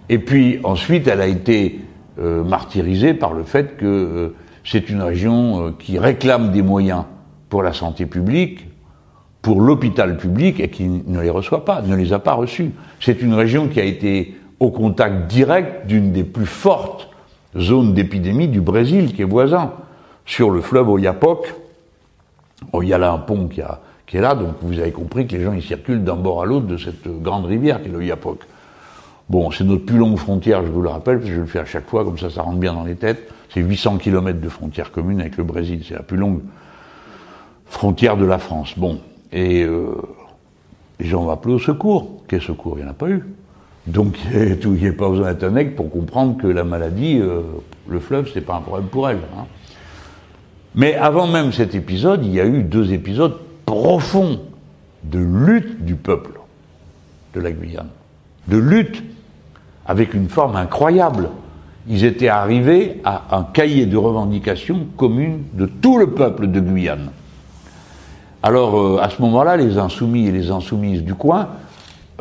Et 0.10 0.20
puis 0.20 0.60
ensuite, 0.64 1.08
elle 1.08 1.22
a 1.22 1.28
été 1.28 1.80
euh, 2.20 2.44
martyrisée 2.44 3.14
par 3.14 3.34
le 3.34 3.44
fait 3.44 3.78
que 3.78 4.34
c'est 4.64 4.90
une 4.90 5.02
région 5.02 5.74
qui 5.78 6.00
réclame 6.00 6.52
des 6.52 6.62
moyens 6.62 7.04
pour 7.50 7.64
la 7.64 7.74
santé 7.74 8.06
publique, 8.06 8.68
pour 9.42 9.62
l'hôpital 9.62 10.18
public 10.18 10.60
et 10.60 10.70
qui 10.70 10.88
ne 10.88 11.22
les 11.22 11.30
reçoit 11.30 11.66
pas, 11.66 11.84
ne 11.84 11.96
les 11.96 12.14
a 12.14 12.20
pas 12.20 12.34
reçus. 12.34 12.72
C'est 13.00 13.22
une 13.22 13.36
région 13.36 13.68
qui 13.68 13.80
a 13.80 13.84
été 13.84 14.36
au 14.60 14.72
contact 14.72 15.28
direct 15.28 15.86
d'une 15.86 16.12
des 16.12 16.24
plus 16.24 16.48
fortes 16.48 17.10
zones 17.58 17.94
d'épidémie 17.94 18.48
du 18.48 18.62
Brésil, 18.62 19.14
qui 19.14 19.22
est 19.22 19.26
voisin, 19.26 19.74
sur 20.26 20.50
le 20.50 20.62
fleuve 20.62 20.90
Oyapoc. 20.90 21.54
Oh, 22.72 22.82
il 22.82 22.90
y 22.90 22.94
a 22.94 22.98
là 22.98 23.12
un 23.12 23.20
pont 23.20 23.48
qui, 23.48 23.62
a, 23.62 23.82
qui, 24.08 24.18
est 24.18 24.22
là, 24.22 24.34
donc 24.34 24.56
vous 24.62 24.80
avez 24.80 24.92
compris 24.92 25.28
que 25.28 25.36
les 25.36 25.44
gens 25.44 25.54
ils 25.54 25.62
circulent 25.62 26.04
d'un 26.04 26.16
bord 26.16 26.42
à 26.42 26.46
l'autre 26.46 26.66
de 26.66 26.78
cette 26.78 27.08
grande 27.22 27.46
rivière 27.46 27.82
qui 27.82 27.90
est 27.90 27.92
l'Oyapoc. 27.92 28.40
Bon, 29.30 29.50
c'est 29.50 29.64
notre 29.64 29.86
plus 29.86 29.98
longue 29.98 30.18
frontière, 30.18 30.64
je 30.64 30.72
vous 30.72 30.82
le 30.82 30.90
rappelle, 30.90 31.18
parce 31.18 31.30
que 31.30 31.36
je 31.36 31.42
le 31.42 31.48
fais 31.48 31.60
à 31.60 31.66
chaque 31.66 31.88
fois, 31.88 32.04
comme 32.04 32.18
ça, 32.18 32.30
ça 32.30 32.44
rentre 32.44 32.60
bien 32.60 32.74
dans 32.74 32.84
les 32.84 32.96
têtes. 32.96 33.32
C'est 33.50 33.62
800 33.62 33.98
km 33.98 34.40
de 34.40 34.50
frontière 34.50 34.92
commune 34.92 35.20
avec 35.20 35.38
le 35.38 35.44
Brésil. 35.44 35.84
C'est 35.88 35.96
la 35.96 36.04
plus 36.04 36.18
longue 36.18 36.42
frontière 37.66 38.18
de 38.18 38.26
la 38.26 38.38
France. 38.38 38.74
Bon, 38.78 39.00
et 39.32 39.64
euh, 39.64 39.96
les 41.00 41.08
gens 41.08 41.24
vont 41.24 41.32
appeler 41.32 41.56
au 41.56 41.60
secours. 41.60 42.22
Quel 42.28 42.42
secours? 42.42 42.78
Il 42.78 42.84
n'y 42.84 42.88
en 42.88 42.92
a 42.92 42.96
pas 42.96 43.10
eu. 43.10 43.24
Donc 43.88 44.18
il 44.34 44.72
n'y 44.72 44.88
a 44.88 44.94
pas 44.94 45.10
besoin 45.10 45.34
d'être 45.34 45.44
un 45.44 45.66
pour 45.76 45.90
comprendre 45.90 46.38
que 46.38 46.48
la 46.48 46.64
maladie, 46.64 47.20
euh, 47.20 47.42
le 47.88 48.00
fleuve, 48.00 48.30
c'est 48.34 48.42
pas 48.42 48.56
un 48.56 48.62
problème 48.62 48.90
pour 48.90 49.10
elle. 49.10 49.20
Hein. 49.38 49.46
Mais 50.76 50.96
avant 50.96 51.28
même 51.28 51.52
cet 51.52 51.74
épisode, 51.74 52.26
il 52.26 52.34
y 52.34 52.42
a 52.42 52.46
eu 52.46 52.62
deux 52.62 52.94
épisodes 52.94 53.38
profonds 53.66 54.42
de 55.04 55.20
lutte 55.20 55.84
du 55.86 55.96
peuple 55.96 56.40
de 57.34 57.40
la 57.40 57.52
Guyane. 57.52 57.90
De 58.48 58.58
lutte 58.58 59.04
avec 59.86 60.14
une 60.14 60.30
forme 60.30 60.56
incroyable. 60.56 61.30
Ils 61.88 62.04
étaient 62.04 62.30
arrivés 62.30 63.02
à 63.04 63.24
un 63.32 63.44
cahier 63.44 63.86
de 63.86 63.98
revendications 63.98 64.88
communes 64.98 65.44
de 65.54 65.66
tout 65.66 65.98
le 65.98 66.12
peuple 66.12 66.48
de 66.48 66.60
Guyane. 66.60 67.12
Alors, 68.42 68.80
euh, 68.80 69.00
à 69.02 69.10
ce 69.10 69.22
moment-là, 69.22 69.58
les 69.58 69.78
insoumis 69.78 70.28
et 70.28 70.32
les 70.32 70.52
insoumises 70.52 71.04
du 71.04 71.16
coin 71.16 71.50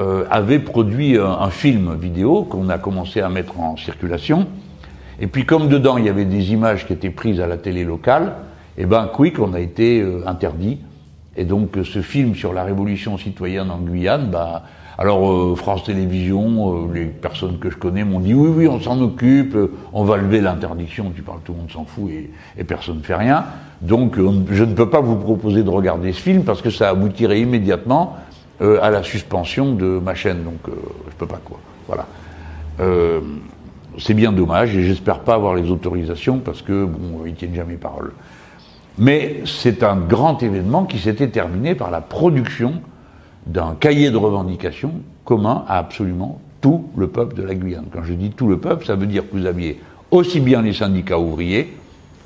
euh, 0.00 0.24
avaient 0.30 0.58
produit 0.58 1.18
un, 1.18 1.50
film 1.50 1.94
vidéo 1.94 2.44
qu'on 2.44 2.68
a 2.68 2.78
commencé 2.78 3.20
à 3.20 3.28
mettre 3.28 3.60
en 3.60 3.76
circulation. 3.76 4.46
Et 5.20 5.26
puis, 5.26 5.46
comme 5.46 5.68
dedans, 5.68 5.96
il 5.96 6.04
y 6.04 6.08
avait 6.08 6.24
des 6.24 6.52
images 6.52 6.86
qui 6.86 6.92
étaient 6.92 7.10
prises 7.10 7.40
à 7.40 7.46
la 7.46 7.56
télé 7.56 7.84
locale, 7.84 8.34
eh 8.76 8.86
ben, 8.86 9.06
quick, 9.06 9.38
on 9.38 9.54
a 9.54 9.60
été 9.60 10.00
euh, 10.00 10.26
interdit. 10.26 10.78
Et 11.36 11.44
donc, 11.44 11.76
ce 11.84 12.02
film 12.02 12.34
sur 12.34 12.52
la 12.52 12.64
révolution 12.64 13.16
citoyenne 13.18 13.70
en 13.70 13.78
Guyane, 13.78 14.30
bah, 14.30 14.62
alors 14.96 15.58
France 15.58 15.84
Télévisions, 15.84 16.88
les 16.92 17.06
personnes 17.06 17.58
que 17.58 17.68
je 17.68 17.76
connais 17.76 18.04
m'ont 18.04 18.20
dit 18.20 18.32
oui, 18.32 18.50
oui, 18.54 18.68
on 18.68 18.80
s'en 18.80 19.00
occupe, 19.00 19.56
on 19.92 20.04
va 20.04 20.16
lever 20.16 20.40
l'interdiction. 20.40 21.12
Tu 21.14 21.22
parles, 21.22 21.40
tout 21.44 21.52
le 21.52 21.58
monde 21.58 21.70
s'en 21.70 21.84
fout 21.84 22.10
et, 22.56 22.64
personne 22.64 22.98
ne 22.98 23.02
fait 23.02 23.16
rien. 23.16 23.44
Donc 23.80 24.18
euh, 24.18 24.30
je 24.50 24.64
ne 24.64 24.74
peux 24.74 24.88
pas 24.88 25.00
vous 25.00 25.16
proposer 25.16 25.62
de 25.62 25.70
regarder 25.70 26.12
ce 26.12 26.20
film 26.20 26.44
parce 26.44 26.62
que 26.62 26.70
ça 26.70 26.88
aboutirait 26.88 27.40
immédiatement 27.40 28.16
euh, 28.62 28.78
à 28.82 28.90
la 28.90 29.02
suspension 29.02 29.74
de 29.74 29.98
ma 29.98 30.14
chaîne. 30.14 30.44
Donc 30.44 30.68
euh, 30.68 30.72
je 31.10 31.14
peux 31.16 31.26
pas 31.26 31.40
quoi. 31.44 31.58
Voilà. 31.86 32.06
c'est 33.98 34.14
bien 34.14 34.32
dommage 34.32 34.74
et 34.74 34.82
j'espère 34.82 35.18
pas 35.18 35.34
avoir 35.34 35.54
les 35.54 35.70
autorisations 35.70 36.38
parce 36.38 36.62
que 36.62 36.86
bon, 36.86 37.26
ils 37.26 37.34
tiennent 37.34 37.54
jamais 37.54 37.74
parole. 37.74 38.12
Mais 38.96 39.42
c'est 39.44 39.82
un 39.82 39.96
grand 39.96 40.42
événement 40.42 40.84
qui 40.84 40.98
s'était 40.98 41.28
terminé 41.28 41.74
par 41.74 41.90
la 41.90 42.00
production 42.00 42.80
d'un 43.46 43.74
cahier 43.78 44.10
de 44.10 44.16
revendications 44.16 44.92
commun 45.24 45.64
à 45.68 45.78
absolument 45.78 46.40
tout 46.60 46.86
le 46.96 47.08
peuple 47.08 47.36
de 47.36 47.42
la 47.42 47.54
Guyane. 47.54 47.86
Quand 47.92 48.04
je 48.04 48.14
dis 48.14 48.30
tout 48.30 48.48
le 48.48 48.58
peuple, 48.58 48.86
ça 48.86 48.94
veut 48.94 49.06
dire 49.06 49.28
que 49.28 49.36
vous 49.36 49.46
aviez 49.46 49.80
aussi 50.10 50.40
bien 50.40 50.62
les 50.62 50.72
syndicats 50.72 51.18
ouvriers, 51.18 51.76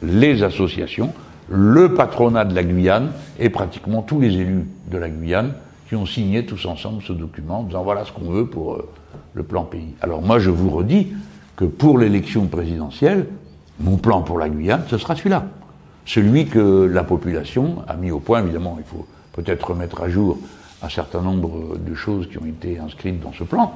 les 0.02 0.42
associations, 0.42 1.12
le 1.48 1.94
patronat 1.94 2.44
de 2.44 2.54
la 2.54 2.62
Guyane 2.62 3.10
et 3.38 3.50
pratiquement 3.50 4.02
tous 4.02 4.20
les 4.20 4.34
élus 4.34 4.66
de 4.90 4.98
la 4.98 5.08
Guyane 5.08 5.52
qui 5.88 5.96
ont 5.96 6.06
signé 6.06 6.44
tous 6.44 6.66
ensemble 6.66 7.02
ce 7.02 7.12
document 7.12 7.60
en 7.60 7.62
disant 7.62 7.82
voilà 7.82 8.04
ce 8.04 8.12
qu'on 8.12 8.30
veut 8.30 8.46
pour 8.46 8.74
euh, 8.74 8.88
le 9.32 9.42
plan 9.42 9.64
pays. 9.64 9.94
Alors 10.02 10.20
moi 10.20 10.38
je 10.38 10.50
vous 10.50 10.70
redis 10.70 11.08
que 11.56 11.64
pour 11.64 11.98
l'élection 11.98 12.46
présidentielle, 12.46 13.26
mon 13.80 13.96
plan 13.96 14.22
pour 14.22 14.38
la 14.38 14.48
Guyane, 14.48 14.82
ce 14.88 14.98
sera 14.98 15.16
celui-là. 15.16 15.46
Celui 16.04 16.46
que 16.46 16.84
la 16.84 17.04
population 17.04 17.82
a 17.86 17.94
mis 17.94 18.10
au 18.10 18.18
point, 18.18 18.42
évidemment, 18.42 18.76
il 18.78 18.84
faut 18.84 19.06
peut-être 19.32 19.70
remettre 19.70 20.02
à 20.02 20.08
jour 20.08 20.38
un 20.82 20.88
certain 20.88 21.20
nombre 21.20 21.76
de 21.78 21.94
choses 21.94 22.28
qui 22.28 22.38
ont 22.38 22.46
été 22.46 22.78
inscrites 22.78 23.20
dans 23.20 23.32
ce 23.32 23.44
plan. 23.44 23.72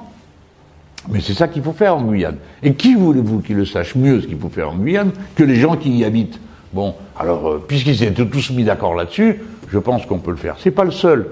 Mais 1.10 1.20
c'est 1.20 1.34
ça 1.34 1.48
qu'il 1.48 1.62
faut 1.62 1.72
faire 1.72 1.96
en 1.96 2.02
Guyane. 2.02 2.36
Et 2.62 2.74
qui 2.74 2.94
voulez-vous 2.94 3.40
qu'il 3.40 3.56
le 3.56 3.66
sache 3.66 3.94
mieux 3.96 4.20
ce 4.20 4.26
qu'il 4.26 4.38
faut 4.38 4.48
faire 4.48 4.70
en 4.70 4.76
Guyane 4.76 5.10
que 5.34 5.42
les 5.42 5.56
gens 5.56 5.76
qui 5.76 5.90
y 5.90 6.04
habitent? 6.04 6.38
Bon, 6.72 6.94
alors, 7.18 7.48
euh, 7.48 7.64
puisqu'ils 7.66 8.02
étaient 8.02 8.24
tous 8.24 8.50
mis 8.50 8.64
d'accord 8.64 8.94
là-dessus, 8.94 9.40
je 9.68 9.78
pense 9.78 10.06
qu'on 10.06 10.18
peut 10.18 10.30
le 10.30 10.36
faire. 10.36 10.56
C'est 10.58 10.70
pas 10.70 10.84
le 10.84 10.90
seul 10.90 11.28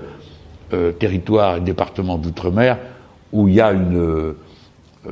euh, 0.72 0.92
territoire 0.92 1.56
et 1.56 1.60
département 1.60 2.18
d'outre-mer 2.18 2.78
où 3.32 3.48
il 3.48 3.54
y 3.54 3.60
a 3.60 3.72
une, 3.72 3.96
euh, 3.96 4.36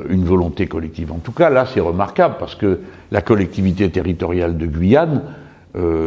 une 0.08 0.24
volonté 0.24 0.66
collective. 0.66 1.12
En 1.12 1.18
tout 1.18 1.32
cas, 1.32 1.50
là, 1.50 1.66
c'est 1.72 1.80
remarquable 1.80 2.34
parce 2.38 2.56
que 2.56 2.80
la 3.10 3.22
collectivité 3.22 3.88
territoriale 3.90 4.58
de 4.58 4.66
Guyane, 4.66 5.22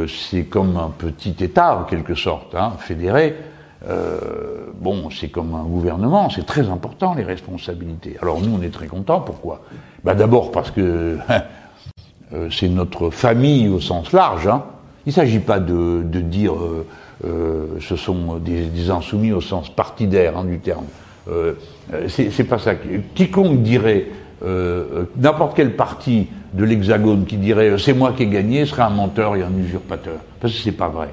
c'est 0.07 0.43
comme 0.43 0.75
un 0.75 0.89
petit 0.89 1.33
État, 1.39 1.77
en 1.77 1.83
quelque 1.83 2.13
sorte, 2.13 2.55
hein, 2.55 2.73
fédéré. 2.77 3.35
Bon, 3.83 5.09
c'est 5.09 5.29
comme 5.29 5.55
un 5.55 5.63
gouvernement, 5.63 6.29
c'est 6.29 6.45
très 6.45 6.69
important 6.69 7.13
les 7.13 7.23
responsabilités. 7.23 8.17
Alors 8.21 8.41
nous, 8.41 8.55
on 8.55 8.61
est 8.61 8.73
très 8.73 8.87
contents. 8.87 9.21
Pourquoi? 9.21 9.61
Ben, 10.03 10.15
D'abord 10.15 10.51
parce 10.51 10.71
que 10.71 11.17
Euh, 12.33 12.47
c'est 12.49 12.69
notre 12.69 13.09
famille 13.09 13.67
au 13.67 13.79
sens 13.79 14.13
large. 14.13 14.47
Hein. 14.47 14.63
Il 15.05 15.09
ne 15.09 15.13
s'agit 15.13 15.39
pas 15.39 15.59
de, 15.59 16.03
dire 16.03 16.53
euh, 16.53 16.85
euh, 17.25 17.65
ce 17.79 17.95
sont 17.95 18.37
des, 18.37 18.89
insoumis 18.89 19.31
au 19.31 19.41
sens 19.41 19.69
partidaire 19.69 20.37
hein, 20.37 20.45
du 20.45 20.59
terme. 20.59 20.85
Euh, 21.29 21.53
c'est 22.07 22.43
pas 22.45 22.57
ça. 22.57 22.73
Quiconque 23.15 23.61
dirait 23.61 24.07
n'importe 25.17 25.55
quel 25.55 25.75
parti 25.75 26.27
de 26.53 26.63
l'Hexagone 26.63 27.25
qui 27.25 27.37
dirait 27.37 27.77
c'est 27.77 27.93
moi 27.93 28.13
qui 28.13 28.23
ai 28.23 28.27
gagné 28.27 28.65
serait 28.65 28.81
un 28.81 28.89
menteur 28.89 29.35
et 29.35 29.43
un 29.43 29.55
usurpateur. 29.55 30.15
Parce 30.39 30.53
que 30.53 30.59
c'est 30.59 30.71
pas 30.71 30.87
vrai. 30.87 31.09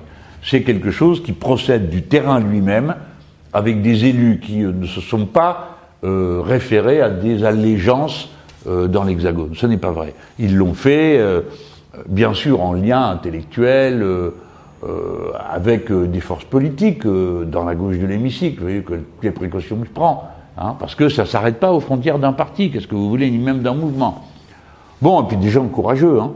C'est 0.49 0.63
quelque 0.63 0.91
chose 0.91 1.23
qui 1.23 1.33
procède 1.33 1.91
du 1.91 2.03
terrain 2.03 2.41
lui-même 2.41 2.95
avec 3.53 3.83
des 3.83 4.07
élus 4.07 4.41
qui 4.43 4.59
ne 4.59 4.87
se 4.87 5.01
sont 5.01 5.27
pas 5.27 5.79
référés 6.03 7.01
à 7.01 7.11
des 7.11 7.45
allégeances 7.45 8.31
euh, 8.67 8.89
dans 8.89 9.05
l'Hexagone. 9.05 9.55
Ce 9.55 9.67
n'est 9.67 9.79
pas 9.79 9.93
vrai. 9.93 10.15
Ils 10.41 10.57
l'ont 10.57 10.75
fait, 10.75 11.19
euh, 11.19 11.43
bien 12.09 12.35
sûr, 12.35 12.61
en 12.61 12.73
lien 12.73 13.09
intellectuel 13.09 14.03
euh, 14.03 14.33
avec 15.49 15.93
des 15.93 16.21
forces 16.21 16.45
politiques 16.45 17.07
dans 17.07 17.65
la 17.65 17.77
gauche 17.77 17.99
de 17.99 18.07
l'hémicycle. 18.07 18.59
Vous 18.59 18.65
voyez 18.65 18.83
que 18.83 18.95
les 19.23 19.31
précautions 19.31 19.77
que 19.77 19.87
je 19.87 19.93
prends. 19.93 20.29
Hein, 20.59 20.75
parce 20.81 20.97
que 20.97 21.09
ça 21.09 21.23
ne 21.23 21.29
s'arrête 21.29 21.61
pas 21.61 21.73
aux 21.73 21.79
frontières 21.79 22.19
d'un 22.19 22.33
parti, 22.33 22.73
qu'est-ce 22.73 22.89
que 22.89 22.97
vous 22.97 23.09
voulez, 23.09 23.31
ni 23.31 23.39
même 23.39 23.61
d'un 23.61 23.75
mouvement. 23.75 24.25
Bon, 25.01 25.23
et 25.23 25.29
puis 25.29 25.37
des 25.37 25.51
gens 25.51 25.67
courageux, 25.69 26.19
hein, 26.21 26.33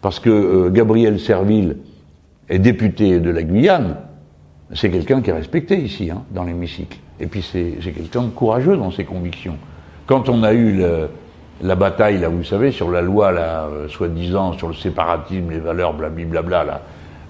parce 0.00 0.18
que 0.18 0.70
Gabriel 0.70 1.20
Serville 1.20 1.76
est 2.48 2.58
député 2.58 3.20
de 3.20 3.30
la 3.30 3.42
Guyane, 3.42 3.96
c'est 4.74 4.90
quelqu'un 4.90 5.20
qui 5.20 5.30
est 5.30 5.34
respecté 5.34 5.78
ici, 5.78 6.10
hein, 6.10 6.22
dans 6.30 6.44
l'hémicycle. 6.44 6.98
Et 7.20 7.26
puis 7.26 7.42
c'est 7.42 7.78
quelqu'un 7.80 8.22
de 8.22 8.30
courageux 8.30 8.76
dans 8.76 8.90
ses 8.90 9.04
convictions. 9.04 9.56
Quand 10.06 10.28
on 10.28 10.42
a 10.42 10.52
eu 10.52 10.76
le, 10.76 11.08
la 11.62 11.74
bataille, 11.74 12.18
là, 12.18 12.28
vous 12.28 12.44
savez, 12.44 12.70
sur 12.70 12.90
la 12.90 13.00
loi, 13.00 13.32
là, 13.32 13.64
euh, 13.64 13.88
soi-disant, 13.88 14.52
sur 14.52 14.68
le 14.68 14.74
séparatisme, 14.74 15.50
les 15.50 15.58
valeurs, 15.58 15.94
blablabla, 15.94 16.64
là, 16.64 16.82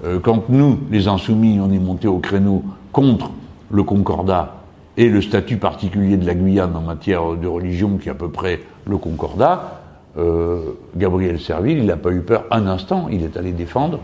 euh, 0.05 0.19
quand 0.21 0.49
nous, 0.49 0.81
les 0.91 1.09
insoumis, 1.09 1.59
on 1.61 1.71
est 1.71 1.79
montés 1.79 2.09
au 2.09 2.19
créneau 2.19 2.63
contre 2.93 3.31
le 3.71 3.83
concordat 3.83 4.57
et 4.97 5.09
le 5.09 5.21
statut 5.21 5.59
particulier 5.59 6.17
de 6.17 6.27
la 6.27 6.35
Guyane 6.35 6.75
en 6.75 6.81
matière 6.81 7.35
de 7.35 7.47
religion, 7.47 7.99
qui 7.99 8.09
est 8.09 8.13
à 8.13 8.15
peu 8.15 8.31
près 8.31 8.61
le 8.87 8.99
concordat, 8.99 9.81
euh, 10.19 10.61
Gabriel 10.97 11.39
Serville, 11.39 11.79
il 11.79 11.87
n'a 11.87 11.97
pas 11.97 12.11
eu 12.11 12.21
peur 12.21 12.45
un 12.51 12.67
instant, 12.67 13.09
il 13.11 13.23
est 13.23 13.37
allé 13.37 13.53
défendre 13.53 14.01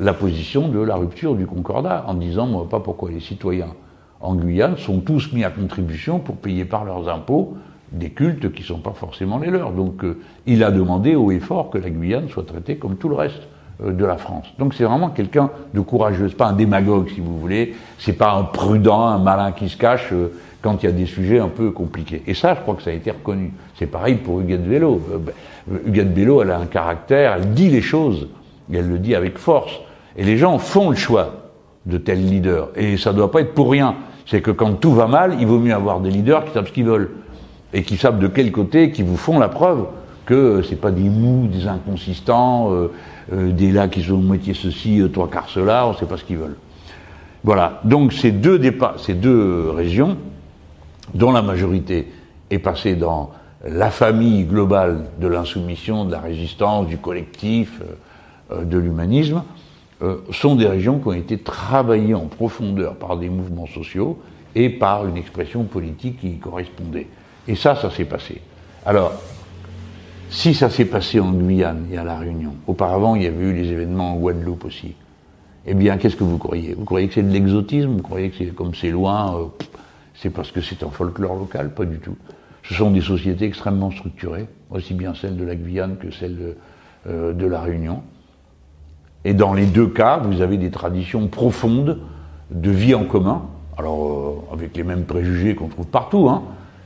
la 0.00 0.12
position 0.12 0.68
de 0.68 0.80
la 0.80 0.96
rupture 0.96 1.34
du 1.34 1.46
concordat, 1.46 2.04
en 2.06 2.14
disant, 2.14 2.46
moi, 2.46 2.68
pas 2.68 2.80
pourquoi 2.80 3.10
les 3.10 3.20
citoyens 3.20 3.74
en 4.20 4.34
Guyane 4.34 4.76
sont 4.76 5.00
tous 5.00 5.32
mis 5.32 5.44
à 5.44 5.50
contribution 5.50 6.18
pour 6.18 6.36
payer 6.36 6.64
par 6.64 6.84
leurs 6.84 7.08
impôts 7.08 7.56
des 7.92 8.10
cultes 8.10 8.52
qui 8.52 8.62
ne 8.62 8.66
sont 8.66 8.78
pas 8.78 8.92
forcément 8.92 9.38
les 9.38 9.50
leurs. 9.50 9.72
Donc 9.72 10.04
euh, 10.04 10.18
il 10.46 10.64
a 10.64 10.70
demandé 10.70 11.14
haut 11.14 11.30
et 11.30 11.38
fort 11.38 11.70
que 11.70 11.78
la 11.78 11.90
Guyane 11.90 12.28
soit 12.28 12.46
traitée 12.46 12.76
comme 12.76 12.96
tout 12.96 13.08
le 13.08 13.14
reste 13.14 13.42
euh, 13.82 13.92
de 13.92 14.04
la 14.04 14.16
France. 14.16 14.46
Donc 14.58 14.74
c'est 14.74 14.84
vraiment 14.84 15.10
quelqu'un 15.10 15.50
de 15.72 15.80
courageux, 15.80 16.28
pas 16.30 16.48
un 16.48 16.52
démagogue 16.52 17.08
si 17.10 17.20
vous 17.20 17.38
voulez, 17.38 17.74
c'est 17.98 18.14
pas 18.14 18.32
un 18.32 18.42
prudent, 18.42 19.06
un 19.06 19.18
malin 19.18 19.52
qui 19.52 19.68
se 19.68 19.76
cache 19.76 20.08
euh, 20.12 20.32
quand 20.62 20.82
il 20.82 20.86
y 20.86 20.88
a 20.88 20.92
des 20.92 21.06
sujets 21.06 21.38
un 21.38 21.48
peu 21.48 21.70
compliqués. 21.70 22.22
Et 22.26 22.34
ça, 22.34 22.54
je 22.54 22.60
crois 22.60 22.74
que 22.74 22.82
ça 22.82 22.90
a 22.90 22.94
été 22.94 23.10
reconnu. 23.10 23.52
C'est 23.76 23.86
pareil 23.86 24.16
pour 24.16 24.40
Huguette 24.40 24.66
Bello. 24.66 25.00
Ben, 25.20 25.32
Huguette 25.86 26.12
Bello, 26.12 26.42
elle 26.42 26.50
a 26.50 26.58
un 26.58 26.66
caractère, 26.66 27.34
elle 27.34 27.50
dit 27.52 27.70
les 27.70 27.82
choses, 27.82 28.28
et 28.72 28.78
elle 28.78 28.88
le 28.88 28.98
dit 28.98 29.14
avec 29.14 29.38
force. 29.38 29.78
Et 30.16 30.24
les 30.24 30.36
gens 30.38 30.58
font 30.58 30.90
le 30.90 30.96
choix 30.96 31.50
de 31.84 31.98
tel 31.98 32.24
leader. 32.24 32.70
Et 32.76 32.96
ça 32.96 33.12
ne 33.12 33.16
doit 33.16 33.30
pas 33.30 33.40
être 33.40 33.54
pour 33.54 33.70
rien. 33.70 33.96
C'est 34.26 34.40
que 34.40 34.50
quand 34.50 34.74
tout 34.74 34.92
va 34.92 35.06
mal, 35.06 35.36
il 35.38 35.46
vaut 35.46 35.58
mieux 35.58 35.74
avoir 35.74 36.00
des 36.00 36.10
leaders 36.10 36.44
qui 36.44 36.52
savent 36.52 36.66
ce 36.66 36.72
qu'ils 36.72 36.86
veulent. 36.86 37.10
Et 37.72 37.82
qui 37.82 37.96
savent 37.96 38.18
de 38.18 38.26
quel 38.26 38.50
côté, 38.52 38.90
qui 38.90 39.02
vous 39.02 39.16
font 39.16 39.38
la 39.38 39.48
preuve 39.48 39.86
que 40.26 40.60
c'est 40.68 40.76
pas 40.76 40.90
des 40.90 41.08
mous, 41.08 41.46
des 41.46 41.66
inconsistants, 41.68 42.72
euh, 42.72 42.92
euh, 43.32 43.52
des 43.52 43.70
là 43.70 43.88
qui 43.88 44.02
sont 44.02 44.18
moitié 44.18 44.52
ceci, 44.52 45.00
euh, 45.00 45.08
trois 45.08 45.30
quarts 45.30 45.48
cela, 45.48 45.86
on 45.86 45.92
ne 45.92 45.96
sait 45.96 46.04
pas 46.04 46.16
ce 46.16 46.24
qu'ils 46.24 46.36
veulent. 46.36 46.56
Voilà. 47.44 47.80
Donc 47.84 48.12
ces 48.12 48.32
deux 48.32 48.60
ces 48.98 49.14
deux 49.14 49.70
régions, 49.70 50.18
dont 51.14 51.30
la 51.30 51.42
majorité 51.42 52.12
est 52.50 52.58
passée 52.58 52.96
dans 52.96 53.30
la 53.64 53.90
famille 53.90 54.44
globale 54.44 55.04
de 55.20 55.28
l'insoumission, 55.28 56.04
de 56.04 56.12
la 56.12 56.20
résistance, 56.20 56.88
du 56.88 56.98
collectif, 56.98 57.80
de 58.50 58.78
l'humanisme, 58.78 59.42
euh, 60.02 60.18
sont 60.30 60.56
des 60.56 60.66
régions 60.66 60.98
qui 60.98 61.08
ont 61.08 61.12
été 61.12 61.38
travaillées 61.38 62.14
en 62.14 62.26
profondeur 62.26 62.96
par 62.96 63.16
des 63.16 63.28
mouvements 63.28 63.66
sociaux 63.66 64.18
et 64.54 64.68
par 64.68 65.06
une 65.06 65.16
expression 65.16 65.64
politique 65.64 66.20
qui 66.20 66.28
y 66.30 66.38
correspondait. 66.38 67.06
Et 67.48 67.54
ça, 67.54 67.76
ça 67.76 67.90
s'est 67.90 68.04
passé. 68.04 68.40
Alors, 68.84 69.12
si 70.30 70.54
ça 70.54 70.70
s'est 70.70 70.84
passé 70.84 71.20
en 71.20 71.32
Guyane 71.32 71.86
et 71.92 71.98
à 71.98 72.04
La 72.04 72.16
Réunion, 72.18 72.54
auparavant 72.66 73.14
il 73.14 73.22
y 73.22 73.26
avait 73.26 73.44
eu 73.44 73.52
les 73.52 73.68
événements 73.68 74.12
en 74.12 74.16
Guadeloupe 74.16 74.64
aussi, 74.64 74.94
eh 75.66 75.74
bien, 75.74 75.96
qu'est-ce 75.98 76.16
que 76.16 76.24
vous 76.24 76.38
croyez? 76.38 76.74
Vous 76.74 76.84
croyez 76.84 77.08
que 77.08 77.14
c'est 77.14 77.22
de 77.22 77.32
l'exotisme? 77.32 77.88
Vous 77.88 78.02
croyez 78.02 78.30
que 78.30 78.36
c'est 78.38 78.54
comme 78.54 78.74
c'est 78.74 78.90
loin, 78.90 79.36
euh, 79.36 79.44
c'est 80.14 80.30
parce 80.30 80.52
que 80.52 80.60
c'est 80.60 80.82
un 80.82 80.90
folklore 80.90 81.36
local? 81.36 81.70
Pas 81.70 81.84
du 81.84 81.98
tout. 81.98 82.16
Ce 82.62 82.74
sont 82.74 82.90
des 82.90 83.00
sociétés 83.00 83.46
extrêmement 83.46 83.90
structurées, 83.90 84.46
aussi 84.70 84.94
bien 84.94 85.14
celles 85.14 85.36
de 85.36 85.44
la 85.44 85.54
Guyane 85.56 85.96
que 85.96 86.10
celles 86.10 86.36
de, 86.36 86.56
euh, 87.08 87.32
de 87.32 87.46
La 87.46 87.60
Réunion. 87.60 88.02
Et 89.26 89.34
dans 89.34 89.54
les 89.54 89.66
deux 89.66 89.88
cas, 89.88 90.18
vous 90.18 90.40
avez 90.40 90.56
des 90.56 90.70
traditions 90.70 91.26
profondes 91.26 91.98
de 92.52 92.70
vie 92.70 92.94
en 92.94 93.02
commun, 93.02 93.42
alors 93.76 94.06
euh, 94.06 94.54
avec 94.54 94.76
les 94.76 94.84
mêmes 94.84 95.02
préjugés 95.02 95.56
qu'on 95.56 95.66
trouve 95.66 95.86
partout, 95.86 96.28
hein, 96.28 96.44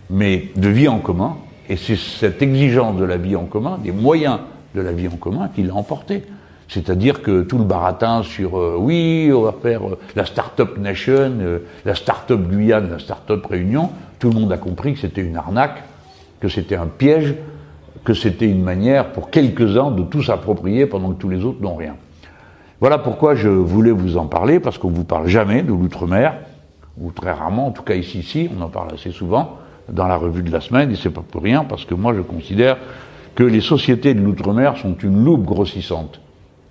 mais 0.09 0.49
de 0.57 0.71
vie 0.71 0.89
en 0.89 1.01
commun. 1.01 1.37
Et 1.69 1.77
c'est 1.77 1.99
cette 1.99 2.41
exigence 2.41 2.97
de 2.97 3.05
la 3.05 3.19
vie 3.19 3.37
en 3.37 3.45
commun, 3.45 3.79
des 3.85 3.93
moyens 3.93 4.39
de 4.75 4.81
la 4.81 4.93
vie 4.93 5.07
en 5.07 5.17
commun, 5.17 5.51
qui 5.55 5.63
l'a 5.63 5.75
emporté. 5.75 6.23
C'est-à-dire 6.67 7.21
que 7.21 7.43
tout 7.43 7.59
le 7.59 7.65
baratin 7.65 8.23
sur 8.23 8.59
euh, 8.59 8.75
oui, 8.79 9.31
on 9.35 9.43
va 9.43 9.55
faire 9.61 9.87
euh, 9.87 9.99
la 10.17 10.25
Startup 10.25 10.79
Nation, 10.79 11.33
la 11.85 11.95
Startup 11.95 12.41
Guyane, 12.41 12.89
la 12.89 13.01
Startup 13.01 13.45
Réunion, 13.45 13.91
tout 14.19 14.31
le 14.31 14.41
monde 14.41 14.51
a 14.51 14.57
compris 14.57 14.95
que 14.95 15.01
c'était 15.01 15.21
une 15.21 15.37
arnaque, 15.37 15.83
que 16.41 16.49
c'était 16.49 16.77
un 16.77 16.87
piège, 16.87 17.35
que 18.03 18.15
c'était 18.15 18.49
une 18.49 18.63
manière 18.63 19.13
pour 19.13 19.29
quelques-uns 19.29 19.91
de 19.91 20.05
tout 20.05 20.23
s'approprier 20.23 20.87
pendant 20.87 21.11
que 21.11 21.21
tous 21.21 21.29
les 21.29 21.45
autres 21.45 21.61
n'ont 21.61 21.77
rien. 21.77 21.97
Voilà 22.81 22.97
pourquoi 22.97 23.35
je 23.35 23.49
voulais 23.49 23.91
vous 23.91 24.17
en 24.17 24.27
parler, 24.27 24.59
parce 24.59 24.79
qu'on 24.79 24.91
ne 24.91 24.97
vous 24.97 25.05
parle 25.05 25.27
jamais 25.27 25.63
de 25.63 25.69
l'outre-mer, 25.69 26.35
ou 26.99 27.11
très 27.11 27.33
rarement, 27.33 27.67
en 27.67 27.71
tout 27.73 27.83
cas 27.83 27.95
ici, 27.95 28.21
ici, 28.21 28.49
on 28.57 28.63
en 28.63 28.69
parle 28.69 28.95
assez 28.95 29.11
souvent 29.11 29.59
dans 29.91 30.07
la 30.07 30.17
revue 30.17 30.43
de 30.43 30.51
la 30.51 30.61
semaine, 30.61 30.91
et 30.91 30.97
c'est 30.97 31.11
pas 31.11 31.23
pour 31.29 31.43
rien, 31.43 31.65
parce 31.65 31.85
que 31.85 31.95
moi 31.95 32.15
je 32.15 32.23
considère 32.23 32.79
que 33.35 33.45
les 33.45 33.61
sociétés 33.61 34.15
de 34.15 34.21
l'outre-mer 34.21 34.77
sont 34.79 34.97
une 34.97 35.25
loupe 35.25 35.45
grossissante 35.45 36.21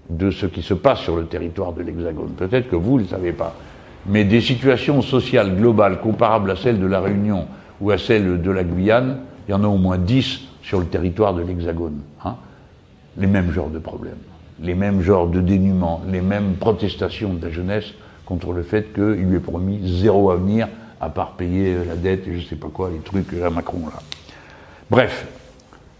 de 0.09 0.31
ce 0.31 0.47
qui 0.47 0.61
se 0.61 0.73
passe 0.73 0.99
sur 0.99 1.15
le 1.15 1.25
territoire 1.25 1.73
de 1.73 1.83
l'Hexagone. 1.83 2.31
Peut-être 2.31 2.69
que 2.69 2.75
vous 2.75 2.97
ne 2.97 3.03
le 3.03 3.07
savez 3.07 3.31
pas. 3.31 3.55
Mais 4.07 4.23
des 4.23 4.41
situations 4.41 5.01
sociales 5.01 5.55
globales 5.55 5.99
comparables 5.99 6.49
à 6.49 6.55
celles 6.55 6.79
de 6.79 6.87
la 6.87 7.01
Réunion 7.01 7.45
ou 7.81 7.91
à 7.91 7.97
celles 7.97 8.41
de 8.41 8.51
la 8.51 8.63
Guyane, 8.63 9.19
il 9.47 9.51
y 9.51 9.53
en 9.53 9.63
a 9.63 9.67
au 9.67 9.77
moins 9.77 9.97
dix 9.97 10.41
sur 10.63 10.79
le 10.79 10.85
territoire 10.85 11.33
de 11.33 11.43
l'Hexagone. 11.43 11.99
Hein 12.25 12.35
les 13.17 13.27
mêmes 13.27 13.51
genres 13.51 13.69
de 13.69 13.79
problèmes 13.79 14.28
les 14.61 14.75
mêmes 14.75 15.01
genres 15.01 15.27
de 15.27 15.41
dénuement, 15.41 16.01
les 16.07 16.21
mêmes 16.21 16.55
protestations 16.55 17.33
de 17.33 17.45
la 17.45 17.51
jeunesse 17.51 17.93
contre 18.25 18.51
le 18.53 18.63
fait 18.63 18.93
qu'il 18.93 19.25
lui 19.25 19.37
est 19.37 19.41
promis 19.41 19.79
zéro 20.01 20.31
avenir, 20.31 20.67
à 21.01 21.09
part 21.09 21.31
payer 21.31 21.77
la 21.87 21.95
dette 21.95 22.27
et 22.27 22.39
je 22.39 22.47
sais 22.47 22.55
pas 22.55 22.67
quoi, 22.67 22.89
les 22.89 22.99
trucs 22.99 23.33
à 23.41 23.49
Macron 23.49 23.81
là. 23.87 24.01
Bref, 24.89 25.27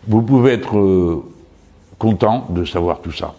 vous 0.08 0.22
pouvez 0.22 0.54
être 0.54 0.78
euh, 0.78 1.24
content 1.98 2.48
de 2.50 2.66
savoir 2.66 3.02
tout 3.02 3.12
ça. 3.12 3.36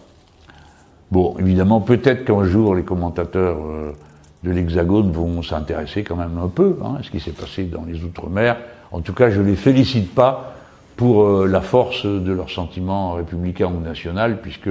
Bon, 1.11 1.35
évidemment, 1.39 1.81
peut-être 1.81 2.23
qu'un 2.25 2.45
jour 2.45 2.75
les 2.75 2.83
commentateurs 2.83 3.57
euh, 3.65 3.91
de 4.43 4.51
l'Hexagone 4.51 5.11
vont 5.11 5.43
s'intéresser 5.43 6.03
quand 6.03 6.15
même 6.15 6.37
un 6.41 6.47
peu 6.47 6.77
hein, 6.83 6.97
à 6.99 7.03
ce 7.03 7.11
qui 7.11 7.19
s'est 7.19 7.31
passé 7.31 7.65
dans 7.65 7.83
les 7.85 8.03
Outre-mer. 8.03 8.57
En 8.91 9.01
tout 9.01 9.13
cas, 9.13 9.29
je 9.29 9.41
ne 9.41 9.47
les 9.47 9.55
félicite 9.55 10.13
pas 10.13 10.55
pour 10.95 11.23
euh, 11.23 11.47
la 11.47 11.61
force 11.61 12.05
de 12.05 12.31
leur 12.31 12.49
sentiment 12.49 13.13
républicain 13.13 13.67
ou 13.67 13.79
national, 13.81 14.39
puisque 14.41 14.69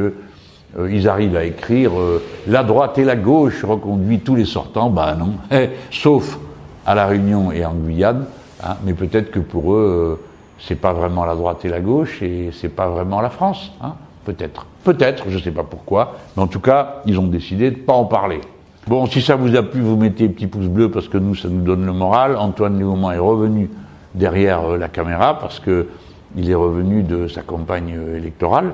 euh, 0.79 0.89
ils 0.93 1.09
arrivent 1.09 1.37
à 1.37 1.45
écrire 1.45 1.99
euh, 1.99 2.23
la 2.47 2.63
droite 2.63 2.99
et 2.99 3.05
la 3.05 3.17
gauche 3.17 3.65
reconduit 3.65 4.21
tous 4.21 4.37
les 4.37 4.45
sortants, 4.45 4.91
bah 4.91 5.17
non, 5.19 5.33
eh, 5.51 5.71
sauf 5.91 6.39
à 6.87 6.95
la 6.95 7.07
Réunion 7.07 7.51
et 7.51 7.65
en 7.65 7.75
Guyane, 7.75 8.27
hein, 8.63 8.77
mais 8.85 8.95
peut-être 8.95 9.31
que 9.31 9.41
pour 9.41 9.75
eux, 9.75 10.19
euh, 10.21 10.25
c'est 10.61 10.77
pas 10.77 10.93
vraiment 10.93 11.25
la 11.25 11.35
droite 11.35 11.65
et 11.65 11.69
la 11.69 11.81
gauche 11.81 12.23
et 12.23 12.51
c'est 12.53 12.69
pas 12.69 12.89
vraiment 12.89 13.21
la 13.21 13.31
France, 13.31 13.73
hein, 13.83 13.95
peut-être, 14.25 14.67
peut-être, 14.85 15.25
je 15.29 15.39
sais 15.39 15.51
pas 15.51 15.65
pourquoi, 15.65 16.17
mais 16.37 16.43
en 16.43 16.47
tout 16.47 16.61
cas, 16.61 17.03
ils 17.05 17.19
ont 17.19 17.27
décidé 17.27 17.71
de 17.71 17.77
pas 17.77 17.95
en 17.95 18.05
parler. 18.05 18.41
Bon, 18.87 19.07
si 19.07 19.21
ça 19.21 19.37
vous 19.37 19.57
a 19.57 19.63
plu, 19.63 19.81
vous 19.81 19.97
mettez 19.97 20.29
petit 20.29 20.47
pouce 20.47 20.67
bleu 20.67 20.91
parce 20.91 21.09
que 21.09 21.19
nous, 21.19 21.35
ça 21.35 21.49
nous 21.49 21.63
donne 21.63 21.85
le 21.85 21.93
moral. 21.93 22.37
Antoine 22.37 22.79
Léaumont 22.79 23.11
est 23.11 23.19
revenu 23.19 23.69
derrière 24.15 24.67
la 24.79 24.89
caméra 24.89 25.39
parce 25.39 25.61
que 25.61 25.89
il 26.35 26.51
est 26.51 26.55
revenu 26.55 27.03
de 27.03 27.29
sa 27.29 27.43
campagne 27.43 27.95
électorale 28.17 28.73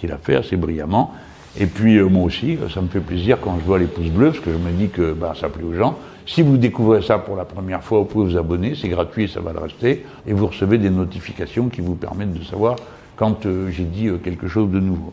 qu'il 0.00 0.10
a 0.12 0.18
fait 0.18 0.36
assez 0.36 0.56
brillamment. 0.56 1.12
Et 1.58 1.66
puis 1.66 1.96
euh, 1.98 2.06
moi 2.06 2.24
aussi, 2.24 2.58
ça 2.72 2.80
me 2.80 2.88
fait 2.88 3.00
plaisir 3.00 3.38
quand 3.40 3.58
je 3.58 3.64
vois 3.64 3.78
les 3.78 3.86
pouces 3.86 4.08
bleus, 4.08 4.30
parce 4.30 4.40
que 4.40 4.52
je 4.52 4.56
me 4.56 4.70
dis 4.72 4.88
que 4.88 5.12
bah, 5.12 5.34
ça 5.38 5.48
plaît 5.48 5.64
aux 5.64 5.74
gens. 5.74 5.98
Si 6.26 6.42
vous 6.42 6.56
découvrez 6.56 7.02
ça 7.02 7.18
pour 7.18 7.36
la 7.36 7.44
première 7.44 7.82
fois, 7.82 7.98
vous 8.00 8.04
pouvez 8.06 8.32
vous 8.32 8.38
abonner, 8.38 8.74
c'est 8.74 8.88
gratuit, 8.88 9.28
ça 9.28 9.40
va 9.40 9.52
le 9.52 9.58
rester, 9.58 10.06
et 10.26 10.32
vous 10.32 10.46
recevez 10.46 10.78
des 10.78 10.90
notifications 10.90 11.68
qui 11.68 11.80
vous 11.80 11.96
permettent 11.96 12.32
de 12.32 12.44
savoir 12.44 12.76
quand 13.16 13.46
euh, 13.46 13.70
j'ai 13.70 13.84
dit 13.84 14.06
euh, 14.06 14.18
quelque 14.18 14.48
chose 14.48 14.70
de 14.70 14.80
nouveau. 14.80 15.12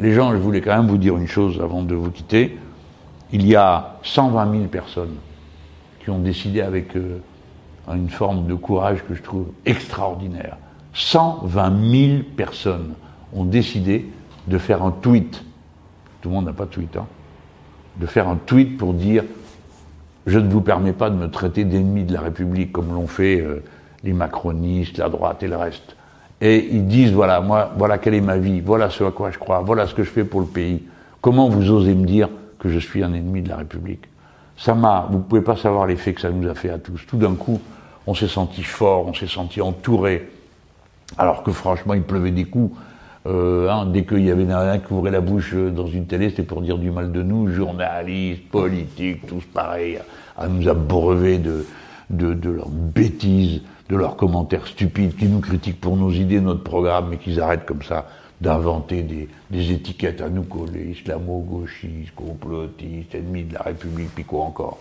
Les 0.00 0.12
gens, 0.12 0.32
je 0.32 0.36
voulais 0.36 0.60
quand 0.60 0.76
même 0.76 0.88
vous 0.88 0.98
dire 0.98 1.16
une 1.16 1.28
chose 1.28 1.60
avant 1.62 1.82
de 1.82 1.94
vous 1.94 2.10
quitter. 2.10 2.58
Il 3.32 3.46
y 3.46 3.56
a 3.56 3.98
120 4.02 4.52
000 4.52 4.64
personnes 4.64 5.16
qui 6.02 6.08
ont 6.08 6.20
décidé 6.20 6.60
avec 6.60 6.94
une 7.92 8.08
forme 8.08 8.46
de 8.46 8.54
courage 8.54 9.04
que 9.06 9.14
je 9.14 9.22
trouve 9.22 9.48
extraordinaire. 9.66 10.56
120 10.94 11.90
000 11.90 12.22
personnes 12.36 12.94
ont 13.32 13.44
décidé 13.44 14.06
de 14.46 14.58
faire 14.58 14.82
un 14.82 14.90
tweet. 14.90 15.44
Tout 16.20 16.28
le 16.28 16.34
monde 16.34 16.46
n'a 16.46 16.52
pas 16.52 16.64
de 16.64 16.70
tweet, 16.70 16.96
hein. 16.96 17.06
De 17.96 18.06
faire 18.06 18.28
un 18.28 18.36
tweet 18.36 18.78
pour 18.78 18.94
dire 18.94 19.24
je 20.28 20.38
ne 20.38 20.48
vous 20.48 20.60
permets 20.60 20.92
pas 20.92 21.10
de 21.10 21.16
me 21.16 21.30
traiter 21.30 21.64
d'ennemi 21.64 22.04
de 22.04 22.12
la 22.12 22.20
République 22.20 22.70
comme 22.70 22.92
l'ont 22.92 23.06
fait 23.06 23.40
euh, 23.40 23.62
les 24.04 24.12
macronistes, 24.12 24.98
la 24.98 25.08
droite 25.08 25.42
et 25.42 25.48
le 25.48 25.56
reste. 25.56 25.96
Et 26.40 26.68
ils 26.70 26.86
disent 26.86 27.12
voilà, 27.12 27.40
moi, 27.40 27.72
voilà 27.76 27.98
quelle 27.98 28.14
est 28.14 28.20
ma 28.20 28.36
vie, 28.36 28.60
voilà 28.60 28.90
ce 28.90 29.04
à 29.04 29.10
quoi 29.10 29.30
je 29.30 29.38
crois, 29.38 29.60
voilà 29.60 29.86
ce 29.86 29.94
que 29.94 30.04
je 30.04 30.10
fais 30.10 30.24
pour 30.24 30.40
le 30.40 30.46
pays. 30.46 30.82
Comment 31.20 31.48
vous 31.48 31.70
osez 31.70 31.94
me 31.94 32.06
dire 32.06 32.28
que 32.58 32.68
je 32.68 32.78
suis 32.78 33.02
un 33.02 33.12
ennemi 33.12 33.42
de 33.42 33.48
la 33.48 33.56
République? 33.56 34.04
Ça 34.56 34.74
m'a, 34.74 35.08
vous 35.10 35.18
pouvez 35.18 35.40
pas 35.40 35.56
savoir 35.56 35.86
l'effet 35.86 36.12
que 36.12 36.20
ça 36.20 36.30
nous 36.30 36.48
a 36.48 36.54
fait 36.54 36.70
à 36.70 36.78
tous. 36.78 37.06
Tout 37.06 37.16
d'un 37.16 37.34
coup, 37.34 37.60
on 38.06 38.14
s'est 38.14 38.28
senti 38.28 38.62
fort, 38.62 39.06
on 39.06 39.14
s'est 39.14 39.28
senti 39.28 39.60
entouré, 39.60 40.28
alors 41.16 41.42
que 41.42 41.52
franchement, 41.52 41.94
il 41.94 42.02
pleuvait 42.02 42.30
des 42.32 42.44
coups. 42.44 42.76
Euh, 43.26 43.68
hein, 43.68 43.86
dès 43.86 44.04
qu'il 44.04 44.24
y 44.24 44.30
avait 44.30 44.50
un 44.50 44.78
qui 44.78 44.92
ouvrait 44.92 45.10
la 45.10 45.20
bouche 45.20 45.52
euh, 45.54 45.70
dans 45.70 45.86
une 45.86 46.06
télé, 46.06 46.30
c'était 46.30 46.44
pour 46.44 46.62
dire 46.62 46.78
du 46.78 46.90
mal 46.90 47.10
de 47.10 47.22
nous, 47.22 47.48
journalistes, 47.48 48.48
politiques, 48.48 49.26
tous 49.26 49.42
pareils, 49.52 49.98
à, 50.36 50.46
nous 50.46 50.68
abreuver 50.68 51.38
de, 51.38 51.66
de, 52.10 52.32
de 52.32 52.50
leurs 52.50 52.68
bêtises, 52.68 53.62
de 53.88 53.96
leurs 53.96 54.16
commentaires 54.16 54.66
stupides, 54.66 55.16
qui 55.16 55.26
nous 55.26 55.40
critiquent 55.40 55.80
pour 55.80 55.96
nos 55.96 56.12
idées, 56.12 56.40
notre 56.40 56.62
programme, 56.62 57.08
mais 57.10 57.16
qu'ils 57.16 57.40
arrêtent 57.40 57.66
comme 57.66 57.82
ça 57.82 58.06
d'inventer 58.40 59.02
des, 59.02 59.28
des, 59.50 59.72
étiquettes 59.72 60.20
à 60.20 60.28
nous 60.28 60.44
coller, 60.44 60.90
islamo-gauchistes, 60.92 62.14
complotistes, 62.14 63.14
ennemis 63.14 63.42
de 63.42 63.54
la 63.54 63.62
République, 63.62 64.14
puis 64.14 64.24
quoi 64.24 64.44
encore. 64.44 64.78